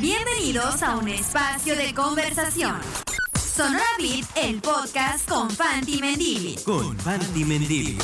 Bienvenidos 0.00 0.82
a 0.82 0.96
un 0.96 1.08
espacio 1.08 1.76
de 1.76 1.92
conversación. 1.92 2.80
Sonora 3.38 3.84
Beat, 3.98 4.24
el 4.34 4.58
podcast 4.62 5.28
con 5.28 5.50
Fanti 5.50 6.00
Mendili. 6.00 6.56
Con 6.64 6.98
Fanti 6.98 7.44
Mendili. 7.44 7.98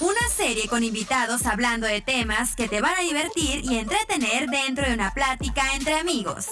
Una 0.00 0.28
serie 0.28 0.68
con 0.68 0.84
invitados 0.84 1.46
hablando 1.46 1.86
de 1.86 2.02
temas 2.02 2.54
que 2.54 2.68
te 2.68 2.82
van 2.82 2.96
a 2.98 3.00
divertir 3.00 3.64
y 3.64 3.78
entretener 3.78 4.50
dentro 4.50 4.86
de 4.86 4.92
una 4.92 5.14
plática 5.14 5.62
entre 5.74 5.94
amigos. 5.94 6.48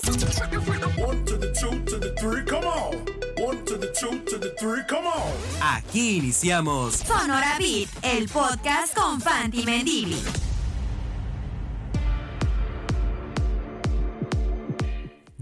Aquí 5.61 6.17
iniciamos 6.17 6.95
Sonora 6.95 7.59
Beat, 7.59 7.89
el 8.01 8.31
podcast 8.31 8.95
con 8.95 9.21
Fanti 9.21 9.63
Mendili. 9.65 10.23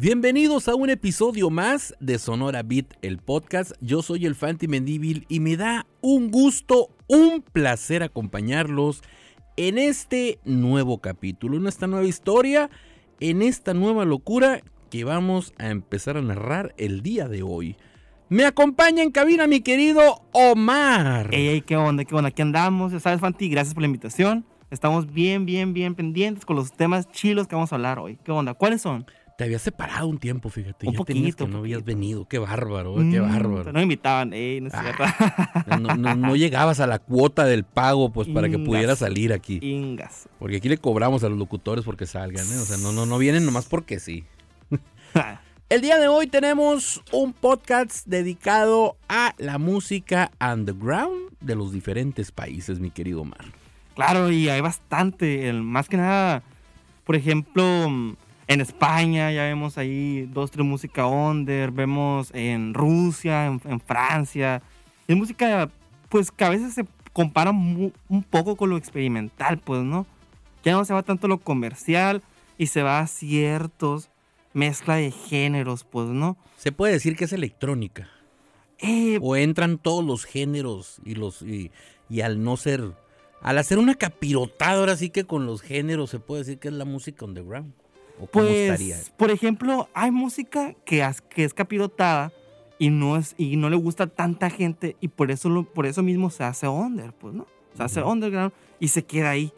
Bienvenidos 0.03 0.67
a 0.67 0.75
un 0.75 0.91
episodio 0.91 1.49
más 1.49 1.95
de 2.01 2.19
Sonora 2.19 2.65
Beat, 2.65 2.87
el 3.03 3.19
podcast. 3.19 3.71
Yo 3.81 4.03
soy 4.03 4.27
el 4.27 4.35
Fanti 4.35 4.67
Mendíbil 4.67 5.27
y 5.29 5.39
me 5.39 5.57
da 5.57 5.87
un 6.01 6.33
gusto, 6.33 6.89
un 7.07 7.41
placer 7.41 8.03
acompañarlos 8.03 9.01
en 9.57 9.79
este 9.79 10.41
nuevo 10.45 10.99
capítulo, 10.99 11.57
en 11.57 11.69
esta 11.69 11.87
nueva 11.87 12.05
historia, 12.05 12.69
en 13.21 13.43
esta 13.43 13.75
nueva 13.75 14.05
locura 14.05 14.61
que 14.91 15.05
vamos 15.05 15.55
a 15.57 15.69
empezar 15.69 16.17
a 16.17 16.21
narrar 16.21 16.75
el 16.79 17.03
día 17.03 17.29
de 17.29 17.45
hoy. 17.45 17.77
Me 18.29 18.45
acompaña 18.45 19.05
en 19.05 19.13
cabina 19.13 19.47
mi 19.47 19.61
querido 19.61 20.25
Omar. 20.33 21.33
Ey, 21.33 21.47
ey, 21.47 21.61
qué 21.61 21.77
onda, 21.77 22.05
qué 22.05 22.13
onda, 22.17 22.31
aquí 22.31 22.43
andamos, 22.43 22.91
ya 22.91 22.99
sabes, 22.99 23.21
Fanti, 23.21 23.49
gracias 23.49 23.73
por 23.73 23.83
la 23.83 23.87
invitación. 23.87 24.45
Estamos 24.73 25.13
bien, 25.13 25.47
bien, 25.47 25.73
bien 25.75 25.95
pendientes 25.95 26.45
con 26.45 26.57
los 26.57 26.73
temas 26.73 27.09
chilos 27.13 27.47
que 27.47 27.55
vamos 27.55 27.71
a 27.71 27.77
hablar 27.77 28.01
hoy. 28.01 28.19
¿Qué 28.25 28.33
onda? 28.33 28.55
¿Cuáles 28.55 28.83
son? 28.83 29.07
Te 29.39 29.45
había 29.45 29.59
separado 29.59 30.07
un 30.09 30.19
tiempo, 30.19 30.51
fíjate. 30.51 30.87
Un 30.87 30.95
ya 30.95 31.05
tenías 31.05 31.25
poquito, 31.35 31.47
que 31.47 31.53
no 31.53 31.59
habías 31.59 31.85
venido. 31.85 32.27
Qué 32.29 32.39
bárbaro, 32.39 33.01
eh, 33.01 33.09
qué 33.11 33.21
Mm, 33.21 33.29
bárbaro. 33.33 33.73
No 33.73 33.81
invitaban, 33.83 34.33
ey, 34.33 34.61
no 34.61 34.69
es 34.69 34.75
cierto. 34.75 35.05
No, 35.81 35.97
no- 35.97 36.15
no 36.15 36.37
llegabas 36.37 36.81
a 36.81 36.87
la 36.87 36.99
cuota 36.99 37.45
del 37.45 37.65
pago, 37.65 38.13
pues, 38.13 38.29
para 38.29 38.49
que 38.49 38.55
Ingas. 38.57 38.67
pudieras 38.69 38.99
salir 38.99 39.33
aquí. 39.33 39.59
Ingas. 39.63 40.29
Porque 40.39 40.57
aquí 40.57 40.69
le 40.69 40.79
cobramos 40.79 41.25
a 41.25 41.29
los 41.29 41.39
locutores 41.39 41.85
porque 41.85 42.07
salgan, 42.07 42.45
¿eh? 42.47 42.59
O 42.59 42.65
sea, 42.65 42.77
no, 42.77 42.93
no, 42.93 43.07
no 43.07 43.19
vienen 43.19 43.45
nomás 43.47 43.67
porque 43.67 43.99
sí. 44.01 44.25
El 45.69 45.81
día 45.81 45.99
de 45.99 46.07
hoy 46.09 46.27
tenemos 46.27 47.03
un 47.13 47.33
podcast 47.33 48.07
dedicado 48.07 48.97
a 49.09 49.35
la 49.39 49.57
música 49.57 50.31
underground 50.41 51.31
de 51.41 51.55
los 51.55 51.73
diferentes 51.73 52.31
países, 52.31 52.79
mi 52.79 52.91
querido 52.91 53.23
Omar. 53.23 53.47
claro, 53.95 54.31
y 54.31 54.51
hay 54.51 54.61
bastante. 54.61 55.51
más 55.55 55.89
que 55.89 55.97
nada, 55.97 56.43
por 57.05 57.17
ejemplo, 57.17 57.89
en 58.53 58.61
España 58.61 59.33
ya 59.33 59.43
vemos 59.45 59.79
ahí 59.79 60.29
dos, 60.33 60.51
tres 60.51 60.67
música 60.67 61.07
under. 61.07 61.71
Vemos 61.71 62.31
en 62.35 62.75
Rusia, 62.75 63.47
en, 63.47 63.61
en 63.65 63.81
Francia. 63.81 64.63
Es 65.09 65.17
música, 65.17 65.71
pues, 66.09 66.31
que 66.31 66.45
a 66.45 66.51
veces 66.51 66.75
se 66.75 66.87
compara 67.13 67.51
un 67.51 68.25
poco 68.31 68.57
con 68.57 68.71
lo 68.71 68.77
experimental, 68.77 69.59
pues, 69.59 69.83
¿no? 69.83 70.07
Ya 70.65 70.73
no 70.73 70.85
se 70.85 70.95
va 70.95 71.03
tanto 71.03 71.29
lo 71.29 71.39
comercial 71.39 72.23
y 72.57 72.67
se 72.69 72.83
va 72.83 73.01
a 73.01 73.07
ciertos 73.07 74.11
mezcla 74.55 74.97
de 74.97 75.11
géneros, 75.11 75.85
pues, 75.85 76.09
¿no? 76.09 76.37
Se 76.57 76.73
puede 76.73 76.93
decir 76.93 77.17
que 77.17 77.25
es 77.25 77.33
electrónica. 77.33 78.09
Eh, 78.79 79.19
O 79.21 79.37
entran 79.37 79.79
todos 79.79 80.05
los 80.05 80.25
géneros 80.25 81.01
y 81.05 81.15
los 81.15 81.43
y, 81.43 81.71
y 82.09 82.21
al 82.21 82.43
no 82.43 82.57
ser 82.57 82.93
al 83.41 83.59
hacer 83.59 83.79
una 83.79 83.95
capirotada 83.95 84.79
ahora 84.79 84.97
sí 84.97 85.11
que 85.11 85.25
con 85.25 85.47
los 85.47 85.63
géneros 85.63 86.11
se 86.11 86.19
puede 86.19 86.43
decir 86.43 86.59
que 86.59 86.69
es 86.69 86.75
la 86.75 86.85
música 86.85 87.25
underground. 87.25 87.75
¿O 88.23 88.27
cómo 88.27 88.45
estaría? 88.47 88.97
Pues, 88.97 89.11
por 89.11 89.31
ejemplo, 89.31 89.89
hay 89.95 90.11
música 90.11 90.75
que, 90.85 91.07
que 91.29 91.45
es 91.45 91.53
capirotada 91.55 92.33
y 92.79 92.91
no, 92.91 93.17
es, 93.17 93.35
y 93.37 93.57
no 93.57 93.69
le 93.69 93.77
gusta 93.77 94.05
a 94.05 94.07
tanta 94.07 94.49
gente 94.51 94.97
y 95.01 95.09
por 95.09 95.31
eso, 95.31 95.49
lo- 95.49 95.65
por 95.65 95.87
eso 95.87 96.03
mismo 96.03 96.31
se 96.31 96.45
hace 96.45 96.69
under, 96.69 97.13
pues, 97.13 97.35
¿no? 97.35 97.47
Se 97.77 97.83
hace 97.83 98.01
Ujú. 98.03 98.11
underground 98.13 98.53
y 98.79 98.89
se 98.89 99.05
queda 99.05 99.31
ahí. 99.31 99.53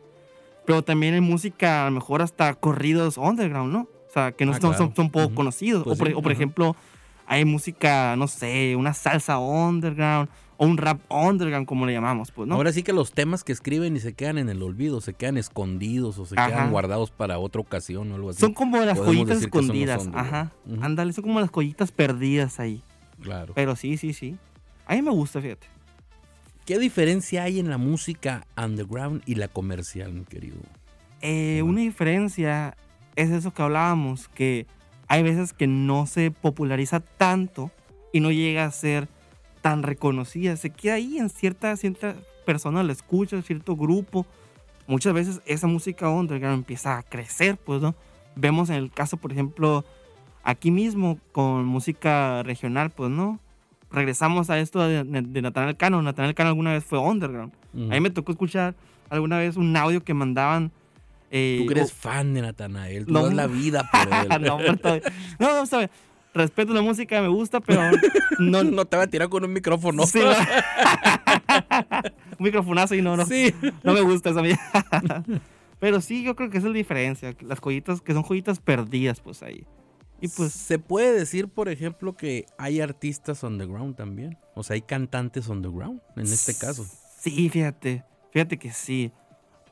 Pero 0.67 0.83
también 0.83 1.15
hay 1.15 1.21
música, 1.21 1.83
a 1.83 1.85
lo 1.87 1.91
mejor 1.91 2.23
hasta 2.23 2.55
corridos 2.55 3.19
underground, 3.19 3.73
¿no? 3.73 3.81
O 4.09 4.13
sea, 4.15 4.33
que 4.33 4.47
no 4.47 4.53
Ah, 4.53 4.61
son, 4.61 4.71
claro. 4.71 4.87
son, 4.87 4.95
son 4.97 5.11
poco 5.11 5.27
Ujú. 5.27 5.35
conocidos. 5.35 5.85
Pues 5.85 5.97
o, 5.97 5.99
por, 5.99 6.09
sí, 6.09 6.15
o 6.15 6.23
por 6.23 6.33
ajá. 6.33 6.39
ejemplo, 6.39 6.77
hay 7.27 7.45
música, 7.45 8.17
no 8.17 8.29
sé, 8.29 8.77
una 8.77 8.95
salsa 8.95 9.39
underground 9.39 10.29
o 10.57 10.67
un 10.67 10.77
rap 10.77 11.01
underground, 11.11 11.67
como 11.67 11.87
le 11.87 11.93
llamamos, 11.93 12.31
pues, 12.31 12.49
¿no? 12.49 12.55
Ahora 12.55 12.73
sí 12.73 12.83
que 12.83 12.93
los 12.93 13.13
temas 13.13 13.45
que 13.45 13.53
escriben 13.53 13.97
y 13.97 14.01
se 14.01 14.13
quedan 14.15 14.39
en 14.39 14.49
el 14.49 14.63
olvido, 14.63 15.01
se 15.01 15.15
quedan 15.15 15.37
escondidos 15.37 16.19
o 16.19 16.27
se 16.27 16.35
Ajá. 16.39 16.49
quedan 16.49 16.71
guardados 16.71 17.11
para 17.11 17.39
otra 17.39 17.61
ocasión 17.61 18.11
o 18.13 18.15
algo 18.15 18.31
así. 18.31 18.41
son 18.41 18.55
como 18.55 18.77
las 18.79 18.99
podemos 18.99 19.17
joyitas 19.17 19.43
escondidas. 19.43 20.09
Ajá. 20.15 20.53
Ujú. 20.67 20.83
Ándale, 20.85 21.13
son 21.13 21.25
como 21.25 21.41
las 21.41 21.51
joyitas 21.51 21.93
perdidas 21.93 22.61
ahí. 22.61 22.83
Claro. 23.21 23.53
Pero 23.55 23.77
sí, 23.77 23.97
sí, 23.97 24.13
sí. 24.13 24.37
A 24.87 24.95
mí 24.95 25.03
me 25.03 25.11
gusta, 25.11 25.41
fíjate. 25.41 25.67
¿Qué 26.67 26.79
diferencia 26.79 27.43
hay 27.43 27.59
en 27.59 27.69
la 27.69 27.77
música 27.79 28.47
underground 28.57 29.23
y 29.27 29.35
la 29.35 29.49
comercial, 29.49 30.13
mi 30.13 30.25
querido? 30.25 30.57
Eh, 31.21 31.63
una 31.63 31.81
diferencia 31.81 32.77
es 33.17 33.31
eso 33.31 33.53
que 33.53 33.63
hablábamos, 33.63 34.29
que 34.29 34.67
hay 35.09 35.23
veces 35.23 35.53
que 35.53 35.67
no 35.67 36.07
se 36.07 36.31
populariza 36.31 37.01
tanto 37.01 37.71
y 38.13 38.21
no 38.21 38.31
llega 38.31 38.65
a 38.65 38.71
ser 38.71 39.09
tan 39.65 39.83
reconocida. 39.83 40.57
Se 40.59 40.69
queda 40.69 40.95
ahí 40.97 41.17
en 41.17 41.31
cierta, 41.31 41.75
cierta 41.79 42.17
persona, 42.45 42.83
la 42.83 42.93
escucha, 42.93 43.41
cierto 43.41 43.77
grupo. 43.77 44.27
Muchas 44.87 45.15
veces 45.15 45.41
esa 45.47 45.67
música 45.67 46.11
underground 46.11 46.59
empieza 46.59 46.99
a 46.99 47.03
crecer, 47.03 47.57
pues, 47.57 47.81
¿no? 47.81 47.95
Vemos 48.37 48.69
en 48.69 48.77
el 48.77 48.91
caso, 48.91 49.17
por 49.17 49.33
ejemplo, 49.33 49.83
aquí 50.43 50.71
mismo 50.71 51.19
con 51.33 51.65
música 51.65 52.43
regional, 52.43 52.91
pues, 52.91 53.09
¿no? 53.11 53.41
Regresamos 53.91 54.51
a 54.51 54.59
esto 54.59 54.87
de, 54.87 55.03
de 55.03 55.41
Natanael 55.41 55.79
Cano. 55.79 56.03
Natanael 56.03 56.35
Cano 56.35 56.51
alguna 56.51 56.73
vez 56.73 56.85
fue 56.85 56.99
underground. 56.99 57.55
Ujú. 57.73 57.85
A 57.85 57.95
mí 57.95 58.01
me 58.01 58.11
tocó 58.11 58.33
escuchar 58.33 58.75
alguna 59.09 59.39
vez 59.39 59.57
un 59.57 59.75
audio 59.79 60.05
que 60.05 60.13
mandaban. 60.13 60.73
eh, 61.31 61.61
Tú 61.63 61.67
que 61.73 61.79
eres 61.79 61.91
fan 61.95 62.35
de 62.35 62.43
Natanael, 62.43 63.07
tú 63.07 63.13
No. 63.15 63.23
das 63.25 63.33
la 63.33 63.47
vida 63.63 63.89
por 63.91 64.13
él. 64.13 64.43
no, 64.45 64.59
no, 64.59 65.65
no. 65.65 65.89
Respeto 66.35 66.75
la 66.75 66.83
música, 66.83 67.23
me 67.23 67.29
gusta, 67.29 67.61
pero 67.61 67.81
no. 68.39 68.65
no 68.65 68.85
te 68.85 68.97
va 68.97 69.05
a 69.05 69.07
tirar 69.07 69.29
con 69.29 69.45
un 69.45 69.53
micrófono. 69.53 70.05
Sí, 70.07 70.19
no. 70.19 70.31
un 72.39 72.45
microfonazo 72.45 72.97
y 72.97 73.03
no, 73.03 73.17
no. 73.17 73.25
Sí. 73.25 73.55
No 73.85 73.93
me 73.93 74.01
gusta 74.01 74.31
esa 74.31 74.43
mía. 74.43 74.59
pero 75.79 76.01
sí, 76.01 76.25
yo 76.25 76.35
creo 76.35 76.51
que 76.51 76.59
esa 76.59 76.67
es 76.67 76.73
la 76.73 76.77
diferencia. 76.77 77.37
Las 77.41 77.61
joyitas, 77.61 78.01
que 78.01 78.13
son 78.13 78.25
joyitas 78.25 78.59
perdidas, 78.59 79.21
pues 79.21 79.45
ahí. 79.45 79.65
Y 80.21 80.29
pues. 80.29 80.53
se 80.53 80.81
puede 80.81 81.13
decir, 81.13 81.49
por 81.49 81.69
ejemplo, 81.69 82.17
que 82.17 82.47
hay 82.59 82.81
artistas 82.81 83.45
underground 83.45 83.95
también. 83.95 84.37
O 84.55 84.65
sea, 84.65 84.75
hay 84.75 84.83
cantantes 84.83 85.49
underground 85.49 86.01
en 86.17 86.25
este 86.25 86.57
caso. 86.57 86.85
Sí, 87.21 87.49
fíjate. 87.49 88.05
Fíjate 88.33 88.59
que 88.59 88.73
sí. 88.73 89.13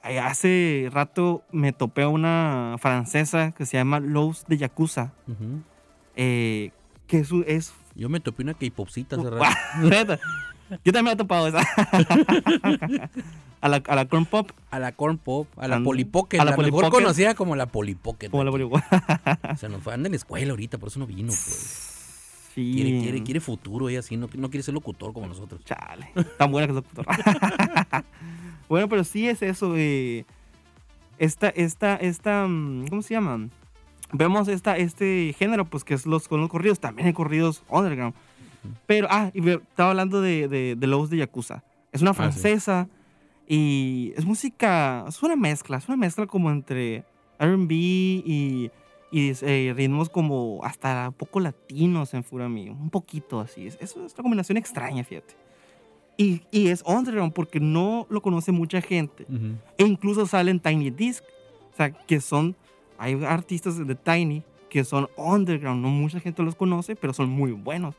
Hace 0.03 0.89
rato 0.93 1.44
me 1.53 1.73
topé 1.73 2.03
a 2.03 2.09
una 2.09 2.77
francesa 2.79 3.53
que 3.53 3.67
se 3.67 3.77
llama 3.77 4.00
Lowe's 4.00 4.44
de 4.47 4.59
Yakuza. 4.59 5.12
Eh, 6.17 6.71
que 7.06 7.19
es, 7.19 7.31
es 7.47 7.73
Yo 7.95 8.09
me 8.09 8.21
topé 8.21 8.43
una 8.43 8.55
K-popcita 8.55 9.17
hace 9.17 9.31
rato. 9.31 10.19
Yo 10.84 10.93
también 10.93 11.05
me 11.05 11.12
he 11.12 11.17
topado 11.17 11.49
esa. 11.49 11.61
a 13.61 13.69
la, 13.69 13.83
a 13.87 13.95
la 13.95 14.06
corn 14.06 14.25
pop. 14.25 14.50
A 14.71 14.78
la 14.78 14.93
corn 14.93 15.19
pop, 15.19 15.47
a 15.59 15.69
la 15.69 15.83
polipocket, 15.83 16.41
a 16.41 16.45
la 16.45 16.53
la 16.53 16.56
mejor 16.56 16.91
conocida 16.91 17.34
como 17.34 17.56
la 17.56 17.67
polipocket. 17.67 18.31
Como 18.31 18.45
la. 18.45 18.50
O 18.50 19.56
sea, 19.56 19.69
nos 19.69 19.83
fue 19.83 19.93
anda 19.95 20.06
en 20.09 20.12
la 20.12 20.17
escuela 20.17 20.50
ahorita, 20.50 20.78
por 20.78 20.89
eso 20.89 20.99
no 20.99 21.06
vino, 21.06 21.28
pues. 21.28 21.89
Sí. 22.55 22.73
Quiere, 22.75 22.99
quiere, 23.00 23.23
quiere 23.23 23.41
futuro 23.41 23.89
ella 23.89 24.00
así, 24.00 24.17
no, 24.17 24.29
no 24.34 24.50
quiere 24.50 24.62
ser 24.62 24.75
locutor 24.75 25.12
como 25.15 25.27
nosotros. 25.27 25.65
Chale. 25.65 26.11
Tan 26.37 26.50
buena 26.50 26.67
que 26.67 26.73
es 26.73 26.77
locutor. 26.77 27.06
bueno, 28.69 28.89
pero 28.89 29.05
sí 29.05 29.29
es 29.29 29.41
eso. 29.43 29.75
eh, 29.77 30.27
esta, 31.19 31.49
esta, 31.49 31.97
esta. 31.97 32.47
mm, 32.47 32.89
¿Cómo 32.89 33.03
se 33.03 33.15
llaman? 33.15 33.50
Vemos 34.12 34.49
esta, 34.49 34.76
este 34.76 35.35
género, 35.38 35.64
pues 35.64 35.85
que 35.85 35.94
es 35.94 36.06
los, 36.06 36.29
con 36.29 36.41
los 36.41 36.50
corridos. 36.50 36.81
También 36.81 37.06
hay 37.09 37.12
corridos 37.14 37.62
underground. 37.69 38.14
Pero, 38.87 39.09
ah, 39.11 39.31
y 39.35 39.49
estaba 39.49 39.91
hablando 39.91 40.20
de, 40.20 40.47
de, 40.49 40.76
de 40.76 40.87
Lowe's 40.87 41.11
de 41.11 41.17
Yakuza. 41.19 41.64
Es 41.91 42.03
una 42.03 42.11
Ah, 42.12 42.14
sí. 42.14 42.19
francesa 42.19 42.88
y 43.49 44.12
es 44.17 44.25
música, 44.25 45.05
es 45.09 45.23
una 45.23 45.37
mezcla, 45.37 45.76
es 45.79 45.88
una 45.88 45.97
mezcla 45.97 46.26
como 46.26 46.50
entre 46.50 47.05
RB 47.41 47.70
y, 47.73 48.70
y 49.11 49.32
eh, 49.43 49.73
ritmos 49.76 50.09
como 50.09 50.61
hasta 50.62 51.11
poco 51.17 51.41
latinos 51.41 52.15
en 52.15 52.23
Furami, 52.23 52.69
un 52.69 52.88
poquito 52.91 53.41
así. 53.41 53.67
Es, 53.67 53.76
es 53.81 53.97
una 53.97 54.08
combinación 54.23 54.56
extraña, 54.58 55.03
fíjate. 55.05 55.35
Y, 56.17 56.43
y 56.50 56.69
es 56.69 56.82
underground 56.87 57.32
porque 57.32 57.58
no 57.58 58.06
lo 58.11 58.20
conoce 58.23 58.53
mucha 58.53 58.81
gente. 58.81 59.25
Ujú. 59.29 59.56
E 59.79 59.85
incluso 59.85 60.26
salen 60.26 60.61
Tiny 60.61 60.91
Disc. 60.91 61.25
O 61.73 61.76
sea, 61.76 61.91
que 61.91 62.20
son. 62.20 62.55
Hay 63.02 63.22
artistas 63.25 63.84
de 63.84 63.94
Tiny 63.96 64.44
que 64.70 64.84
son 64.84 65.08
underground. 65.16 65.82
No 65.82 65.88
mucha 65.88 66.20
gente 66.20 66.43
los 66.44 66.54
conoce, 66.54 66.94
pero 66.94 67.12
son 67.12 67.28
muy 67.28 67.50
buenos. 67.52 67.96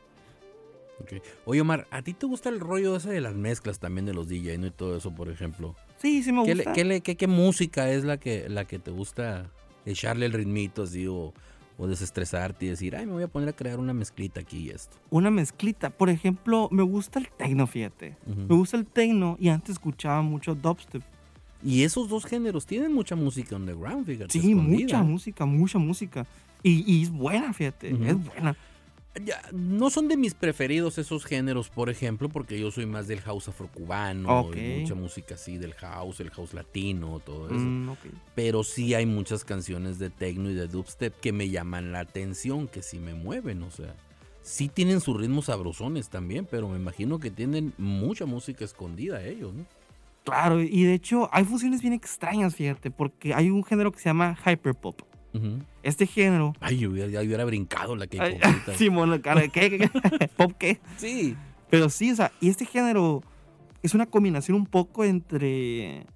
Oye, 1.44 1.60
Omar, 1.60 1.86
¿a 1.90 2.02
ti 2.02 2.14
te 2.14 2.24
gusta 2.24 2.48
el 2.48 2.60
rollo 2.60 2.96
ese 2.96 3.10
de 3.10 3.20
las 3.20 3.34
mezclas 3.34 3.78
también 3.80 4.06
de 4.06 4.14
los 4.14 4.28
DJ 4.28 4.56
¿no? 4.58 4.68
y 4.68 4.70
todo 4.70 4.96
eso, 4.96 5.10
por 5.14 5.28
ejemplo? 5.28 5.74
Sí, 5.98 6.22
sí 6.22 6.32
me 6.32 6.44
¿Qué, 6.44 6.54
gusta. 6.54 6.72
qué 6.72 6.84
le- 6.84 7.00
qué- 7.00 7.16
qué 7.16 7.26
música 7.26 7.90
es 7.90 8.04
la 8.04 8.16
que, 8.18 8.48
la 8.48 8.64
que 8.64 8.78
te 8.78 8.90
gusta 8.92 9.50
echarle 9.84 10.24
el 10.26 10.32
ritmito 10.32 10.84
así 10.84 11.06
o, 11.06 11.34
o 11.76 11.86
desestresarte 11.86 12.64
y 12.66 12.68
decir, 12.70 12.96
ay, 12.96 13.06
me 13.06 13.12
voy 13.12 13.24
a 13.24 13.28
poner 13.28 13.48
a 13.50 13.52
crear 13.52 13.78
una 13.80 13.92
mezclita 13.92 14.40
aquí 14.40 14.58
y 14.58 14.70
esto. 14.70 14.96
Una 15.10 15.30
mezclita. 15.30 15.90
Por 15.90 16.08
ejemplo, 16.08 16.68
me 16.70 16.82
gusta 16.84 17.18
el 17.18 17.28
techno, 17.28 17.66
fíjate. 17.66 18.16
Me 18.26 18.54
gusta 18.56 18.76
el 18.76 18.86
techno 18.86 19.36
y 19.40 19.48
antes 19.48 19.70
escuchaba 19.72 20.22
mucho 20.22 20.54
dubstep. 20.54 21.02
Y 21.64 21.82
esos 21.82 22.08
dos 22.08 22.26
géneros 22.26 22.66
tienen 22.66 22.92
mucha 22.92 23.16
música 23.16 23.56
underground, 23.56 24.06
fíjate. 24.06 24.32
Sí, 24.32 24.50
escondida. 24.50 24.78
mucha 24.82 25.02
música, 25.02 25.46
mucha 25.46 25.78
música. 25.78 26.26
Y, 26.62 26.84
y 26.86 27.02
es 27.02 27.10
buena, 27.10 27.52
fíjate, 27.52 27.90
es 27.90 28.24
buena. 28.24 28.56
Ya, 29.24 29.40
no 29.52 29.90
son 29.90 30.08
de 30.08 30.16
mis 30.16 30.34
preferidos 30.34 30.98
esos 30.98 31.24
géneros, 31.24 31.68
por 31.68 31.88
ejemplo, 31.88 32.28
porque 32.28 32.58
yo 32.58 32.72
soy 32.72 32.84
más 32.84 33.06
del 33.06 33.20
house 33.20 33.46
afrocubano, 33.48 34.40
Ok. 34.40 34.56
y 34.56 34.80
mucha 34.80 34.94
música 34.96 35.36
así 35.36 35.56
del 35.56 35.72
house, 35.74 36.18
el 36.18 36.30
house 36.30 36.52
latino, 36.52 37.20
todo 37.24 37.46
eso. 37.46 37.54
Mm. 37.54 37.94
Pero 38.34 38.64
sí 38.64 38.92
hay 38.92 39.06
muchas 39.06 39.44
canciones 39.44 40.00
de 40.00 40.10
techno 40.10 40.50
y 40.50 40.54
de 40.54 40.66
dubstep 40.66 41.18
que 41.20 41.32
me 41.32 41.48
llaman 41.48 41.92
la 41.92 42.00
atención, 42.00 42.66
que 42.66 42.82
sí 42.82 42.98
me 42.98 43.14
mueven, 43.14 43.62
o 43.62 43.70
sea. 43.70 43.94
Sí 44.42 44.68
tienen 44.68 45.00
sus 45.00 45.16
ritmos 45.18 45.46
sabrosones 45.46 46.08
también, 46.08 46.46
pero 46.50 46.68
me 46.68 46.76
imagino 46.76 47.18
que 47.20 47.30
tienen 47.30 47.72
mucha 47.78 48.26
música 48.26 48.64
escondida 48.64 49.24
ellos, 49.24 49.54
¿no? 49.54 49.64
Claro, 50.24 50.60
y 50.60 50.84
de 50.84 50.94
hecho 50.94 51.28
hay 51.32 51.44
fusiones 51.44 51.80
bien 51.82 51.92
extrañas, 51.92 52.54
fíjate, 52.56 52.90
porque 52.90 53.34
hay 53.34 53.50
un 53.50 53.62
género 53.62 53.92
que 53.92 53.98
se 53.98 54.06
llama 54.08 54.36
hyperpop. 54.46 55.02
Este 55.82 56.06
género... 56.06 56.52
Ay, 56.60 56.78
yo 56.78 56.90
hubiera, 56.90 57.44
brincado 57.44 57.96
la 57.96 58.06
que 58.06 58.18
Simón, 58.78 59.18
cara, 59.20 59.48
¿qué? 59.48 59.90
¿Pop 60.36 60.52
qué? 60.58 60.80
Sí. 60.96 61.36
Pero 61.70 61.90
sí, 61.90 62.12
o 62.12 62.16
sea, 62.16 62.30
y 62.40 62.48
este 62.48 62.64
género 62.64 63.22
es 63.82 63.94
una 63.94 64.06
combinación 64.06 64.56
un 64.56 64.64
poco 64.66 65.04
entre. 65.04 66.06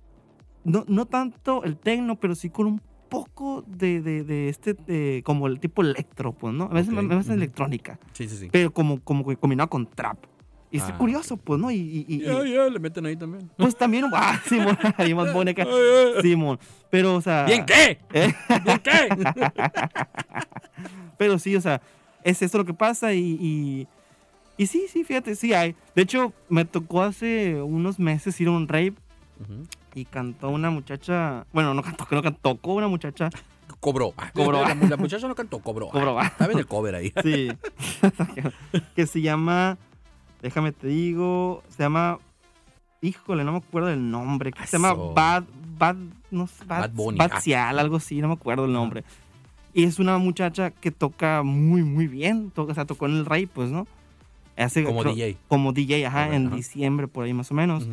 No, 0.65 0.85
no 0.87 1.07
tanto 1.07 1.65
el 1.65 1.77
techno, 1.77 2.15
pero 2.21 2.35
sí 2.37 2.49
con 2.49 2.67
un 2.67 2.81
poco 3.09 3.65
de, 3.67 4.01
de, 4.01 4.23
de 4.23 4.49
este, 4.49 4.75
de- 4.75 5.23
como 5.25 5.49
el 5.49 5.59
tipo 5.59 5.83
electro, 5.83 6.33
pues, 6.33 6.55
¿no? 6.55 6.65
A 6.65 6.69
veces, 6.75 6.93
Ok, 6.93 6.99
a 6.99 7.03
veces 7.03 7.27
ujú. 7.27 7.33
electrónica, 7.35 7.99
Sí, 8.13 8.29
sí, 8.29 8.37
sí. 8.37 8.49
pero 8.53 8.73
como, 8.73 9.01
como 9.01 9.27
que 9.27 9.37
combinado 9.37 9.69
con 9.69 9.87
trap. 9.87 10.19
Y 10.71 10.77
es 10.79 10.83
Ah, 10.85 10.99
curioso, 10.99 11.37
pues, 11.39 11.59
¿no? 11.59 11.71
Y, 11.71 11.77
y- 11.77 12.05
y- 12.09 12.19
Ya, 12.21 12.45
y- 12.45 12.53
ya, 12.53 12.65
le 12.69 12.79
meten 12.79 13.07
ahí 13.07 13.17
también. 13.17 13.51
pues 13.57 13.75
también, 13.77 14.05
ah, 14.13 14.39
Simón, 14.49 14.77
ahí 14.99 15.15
más 15.15 15.31
pone 15.31 15.53
acá. 15.53 15.67
Simón. 16.23 16.59
Pero, 16.91 17.17
o 17.17 17.21
sea. 17.23 17.45
¿Bien 17.45 17.65
qué? 17.65 17.99
¿eh? 18.13 18.35
¿Bien 18.65 18.81
qué? 18.81 19.09
Pero 21.19 21.39
sí, 21.39 21.57
o 21.57 21.61
sea, 21.61 21.81
es 22.23 22.43
eso 22.43 22.59
lo 22.59 22.65
que 22.65 22.75
pasa 22.75 23.13
y, 23.15 23.39
y, 23.41 23.87
y 24.57 24.67
sí, 24.67 24.87
sí, 24.93 25.05
fíjate, 25.05 25.35
sí 25.35 25.53
hay. 25.55 25.75
De 25.95 26.03
hecho, 26.03 26.33
me 26.49 26.65
tocó 26.65 27.03
hace 27.03 27.61
unos 27.63 27.99
meses 27.99 28.41
ir 28.41 28.49
a 28.49 28.53
un 28.53 28.69
rave 28.69 28.95
Ujú. 29.41 29.67
y 29.95 30.05
cantó 30.05 30.51
una 30.51 30.71
muchacha, 30.71 31.47
bueno, 31.53 31.75
no 31.75 31.83
cantó, 31.83 32.07
no 32.11 32.23
cantó, 32.23 32.41
tocó 32.55 32.75
una 32.75 32.89
muchacha, 32.89 33.31
Cobró. 33.81 34.13
Cobró. 34.35 34.63
La, 34.67 34.75
la 34.75 34.97
muchacha 34.97 35.29
no 35.29 35.35
cantó, 35.35 35.59
cobró. 35.61 35.89
Cobró. 35.91 36.19
Ah, 36.19 36.27
Estaba 36.27 36.53
en 36.53 36.59
el 36.59 36.67
cover 36.67 36.95
ahí. 36.97 37.13
sí, 37.23 37.49
que 38.97 39.07
se 39.07 39.21
llama, 39.21 39.77
déjame 40.43 40.73
te 40.73 40.87
digo, 40.89 41.63
se 41.69 41.83
llama, 41.83 42.19
híjole, 43.01 43.45
no 43.45 43.53
me 43.53 43.59
acuerdo 43.59 43.89
del 43.89 44.11
nombre, 44.11 44.53
se 44.67 44.79
llama. 44.79 44.95
Bad, 44.95 45.45
Bad, 45.79 45.97
no 46.31 46.47
sé, 46.47 46.65
Bad, 46.65 46.91
Bad. 46.93 47.17
Bad 47.17 47.31
Ah. 47.35 47.41
Cial, 47.41 47.79
algo 47.79 47.97
así, 47.97 48.21
no 48.21 48.29
me 48.29 48.35
acuerdo 48.35 48.65
el 48.65 48.73
nombre. 48.73 49.05
Y 49.75 49.85
es 49.85 49.99
una 49.99 50.19
muchacha 50.19 50.71
que 50.71 50.91
toca 50.91 51.43
muy, 51.45 51.83
muy 51.85 52.09
bien, 52.09 52.51
toca, 52.51 52.73
o 52.73 52.75
sea, 52.75 52.85
tocó 52.85 53.07
en 53.07 53.13
el 53.17 53.27
rey, 53.27 53.47
pues, 53.47 53.71
¿no? 53.71 53.87
Hace, 54.57 54.83
Como 54.83 55.03
creo- 55.03 55.15
DJ. 55.15 55.37
como 55.47 55.73
DJ, 55.73 56.05
ajá, 56.07 56.25
Correcto, 56.25 56.37
en 56.37 56.47
ajá. 56.49 56.57
diciembre, 56.57 57.07
por 57.07 57.25
ahí 57.25 57.33
más 57.33 57.51
o 57.53 57.55
menos. 57.55 57.85
Ujú. 57.85 57.93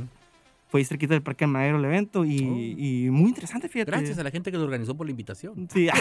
Fue 0.68 0.80
ahí 0.82 0.86
cerquita 0.86 1.14
del 1.14 1.22
Parque 1.22 1.46
Madero 1.48 1.78
el 1.78 1.86
evento 1.86 2.26
y, 2.26 2.40
Oh. 2.44 2.58
y 2.58 3.10
muy 3.12 3.30
interesante, 3.30 3.70
fíjate. 3.70 3.92
Gracias 3.92 4.18
a 4.18 4.24
la 4.24 4.32
gente 4.32 4.52
que 4.52 4.58
lo 4.58 4.64
organizó 4.64 4.96
por 4.96 5.06
la 5.06 5.12
invitación. 5.12 5.68
Sí, 5.72 5.88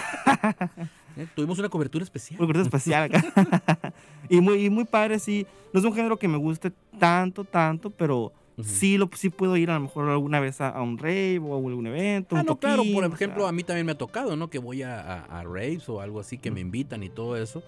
Eh, 1.17 1.27
Tuvimos 1.37 1.59
una 1.61 1.69
cobertura 1.69 2.03
especial. 2.03 2.39
muy 2.41 2.49
corte 2.49 2.63
especial 2.63 3.05
acá. 3.05 3.93
y, 4.29 4.41
muy, 4.41 4.65
y 4.65 4.71
muy 4.71 4.85
padre, 4.85 5.19
sí. 5.21 5.47
No 5.73 5.79
es 5.79 5.87
un 5.87 5.95
género 5.95 6.19
que 6.19 6.27
me 6.27 6.37
guste 6.39 6.73
tanto, 6.99 7.45
tanto, 7.45 7.91
pero 7.91 8.33
sí, 8.61 8.99
lo, 8.99 9.09
sí 9.15 9.31
puedo 9.31 9.57
ir 9.57 9.71
a 9.71 9.75
lo 9.75 9.81
mejor 9.83 10.09
alguna 10.11 10.41
vez 10.41 10.61
a, 10.61 10.71
a 10.71 10.83
un 10.83 10.99
rave 10.99 11.39
o 11.39 11.55
a 11.55 11.57
algún 11.69 11.87
evento. 11.87 12.35
Ah, 12.37 12.41
un 12.41 12.47
no, 12.47 12.57
claro, 12.59 12.83
por 12.93 13.05
o 13.05 13.15
ejemplo, 13.15 13.43
sea. 13.43 13.49
a 13.49 13.53
mí 13.53 13.63
también 13.63 13.87
me 13.87 13.93
ha 13.93 13.99
tocado, 13.99 14.35
¿no? 14.35 14.51
Que 14.51 14.59
voy 14.59 14.83
a, 14.83 15.01
a, 15.01 15.41
a 15.41 15.45
raves 15.45 15.89
o 15.89 16.01
algo 16.01 16.19
así 16.19 16.37
que 16.39 16.51
me 16.51 16.61
invitan 16.61 17.03
y 17.05 17.11
todo 17.11 17.37
eso. 17.37 17.63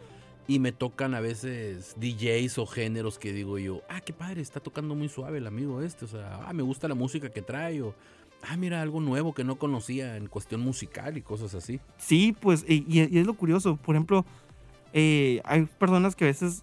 Y 0.49 0.59
me 0.61 0.71
tocan 0.73 1.15
a 1.15 1.21
veces 1.21 1.97
DJs 1.99 2.59
o 2.59 2.67
géneros 2.67 3.19
que 3.19 3.33
digo 3.33 3.59
yo, 3.59 3.83
ah, 3.89 4.01
qué 4.01 4.13
padre, 4.13 4.41
está 4.43 4.61
tocando 4.61 4.95
muy 4.95 5.09
suave 5.09 5.39
el 5.39 5.47
amigo 5.47 5.83
este. 5.83 6.05
O 6.05 6.09
sea, 6.09 6.41
ah, 6.47 6.53
me 6.53 6.63
gusta 6.63 6.87
la 6.87 6.95
música 6.95 7.31
que 7.31 7.43
trae. 7.43 7.83
O, 7.83 7.95
ah, 8.49 8.57
mira, 8.57 8.81
algo 8.81 9.01
nuevo 9.01 9.35
que 9.35 9.43
no 9.43 9.57
conocía 9.57 10.17
en 10.17 10.29
cuestión 10.29 10.61
musical 10.61 11.17
y 11.17 11.23
cosas 11.23 11.55
así. 11.57 11.81
Sí, 11.99 12.35
pues, 12.41 12.65
y, 12.69 12.85
y- 12.89 13.19
es 13.19 13.27
lo 13.27 13.35
curioso. 13.35 13.77
Por 13.77 13.97
ejemplo, 13.97 14.25
eh, 14.93 15.41
hay 15.45 15.65
personas 15.65 16.15
que 16.15 16.25
a 16.25 16.29
veces. 16.29 16.63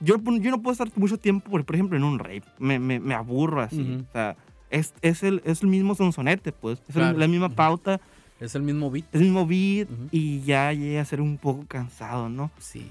Yo, 0.00 0.16
yo 0.16 0.50
no 0.50 0.62
puedo 0.62 0.72
estar 0.72 0.88
mucho 0.96 1.18
tiempo, 1.18 1.50
por, 1.50 1.64
por 1.64 1.74
ejemplo, 1.76 1.96
en 1.96 2.04
un 2.04 2.18
rave. 2.18 2.42
Me, 2.58 2.78
me, 2.78 2.98
me 2.98 3.14
aburro 3.14 3.60
así. 3.60 3.80
Ujú. 3.80 4.02
O 4.08 4.12
sea, 4.12 4.36
es, 4.70 4.92
es, 5.02 5.22
el, 5.22 5.42
es 5.44 5.62
el 5.62 5.68
mismo 5.68 5.94
sonsonete, 5.94 6.52
pues. 6.52 6.80
Es 6.88 6.88
el- 6.88 6.94
Claro. 7.02 7.18
la 7.18 7.28
misma 7.28 7.46
Ujú. 7.46 7.54
pauta, 7.54 8.00
Es 8.40 8.54
el 8.54 8.62
mismo 8.62 8.90
beat. 8.90 9.04
es 9.12 9.20
el 9.20 9.26
mismo 9.26 9.46
beat. 9.46 9.88
Ujú. 9.90 10.08
Y 10.10 10.40
ya 10.40 10.72
llega 10.72 11.02
a 11.02 11.04
ser 11.04 11.20
un 11.20 11.36
poco 11.38 11.64
cansado, 11.68 12.28
¿no? 12.30 12.50
Sí. 12.58 12.90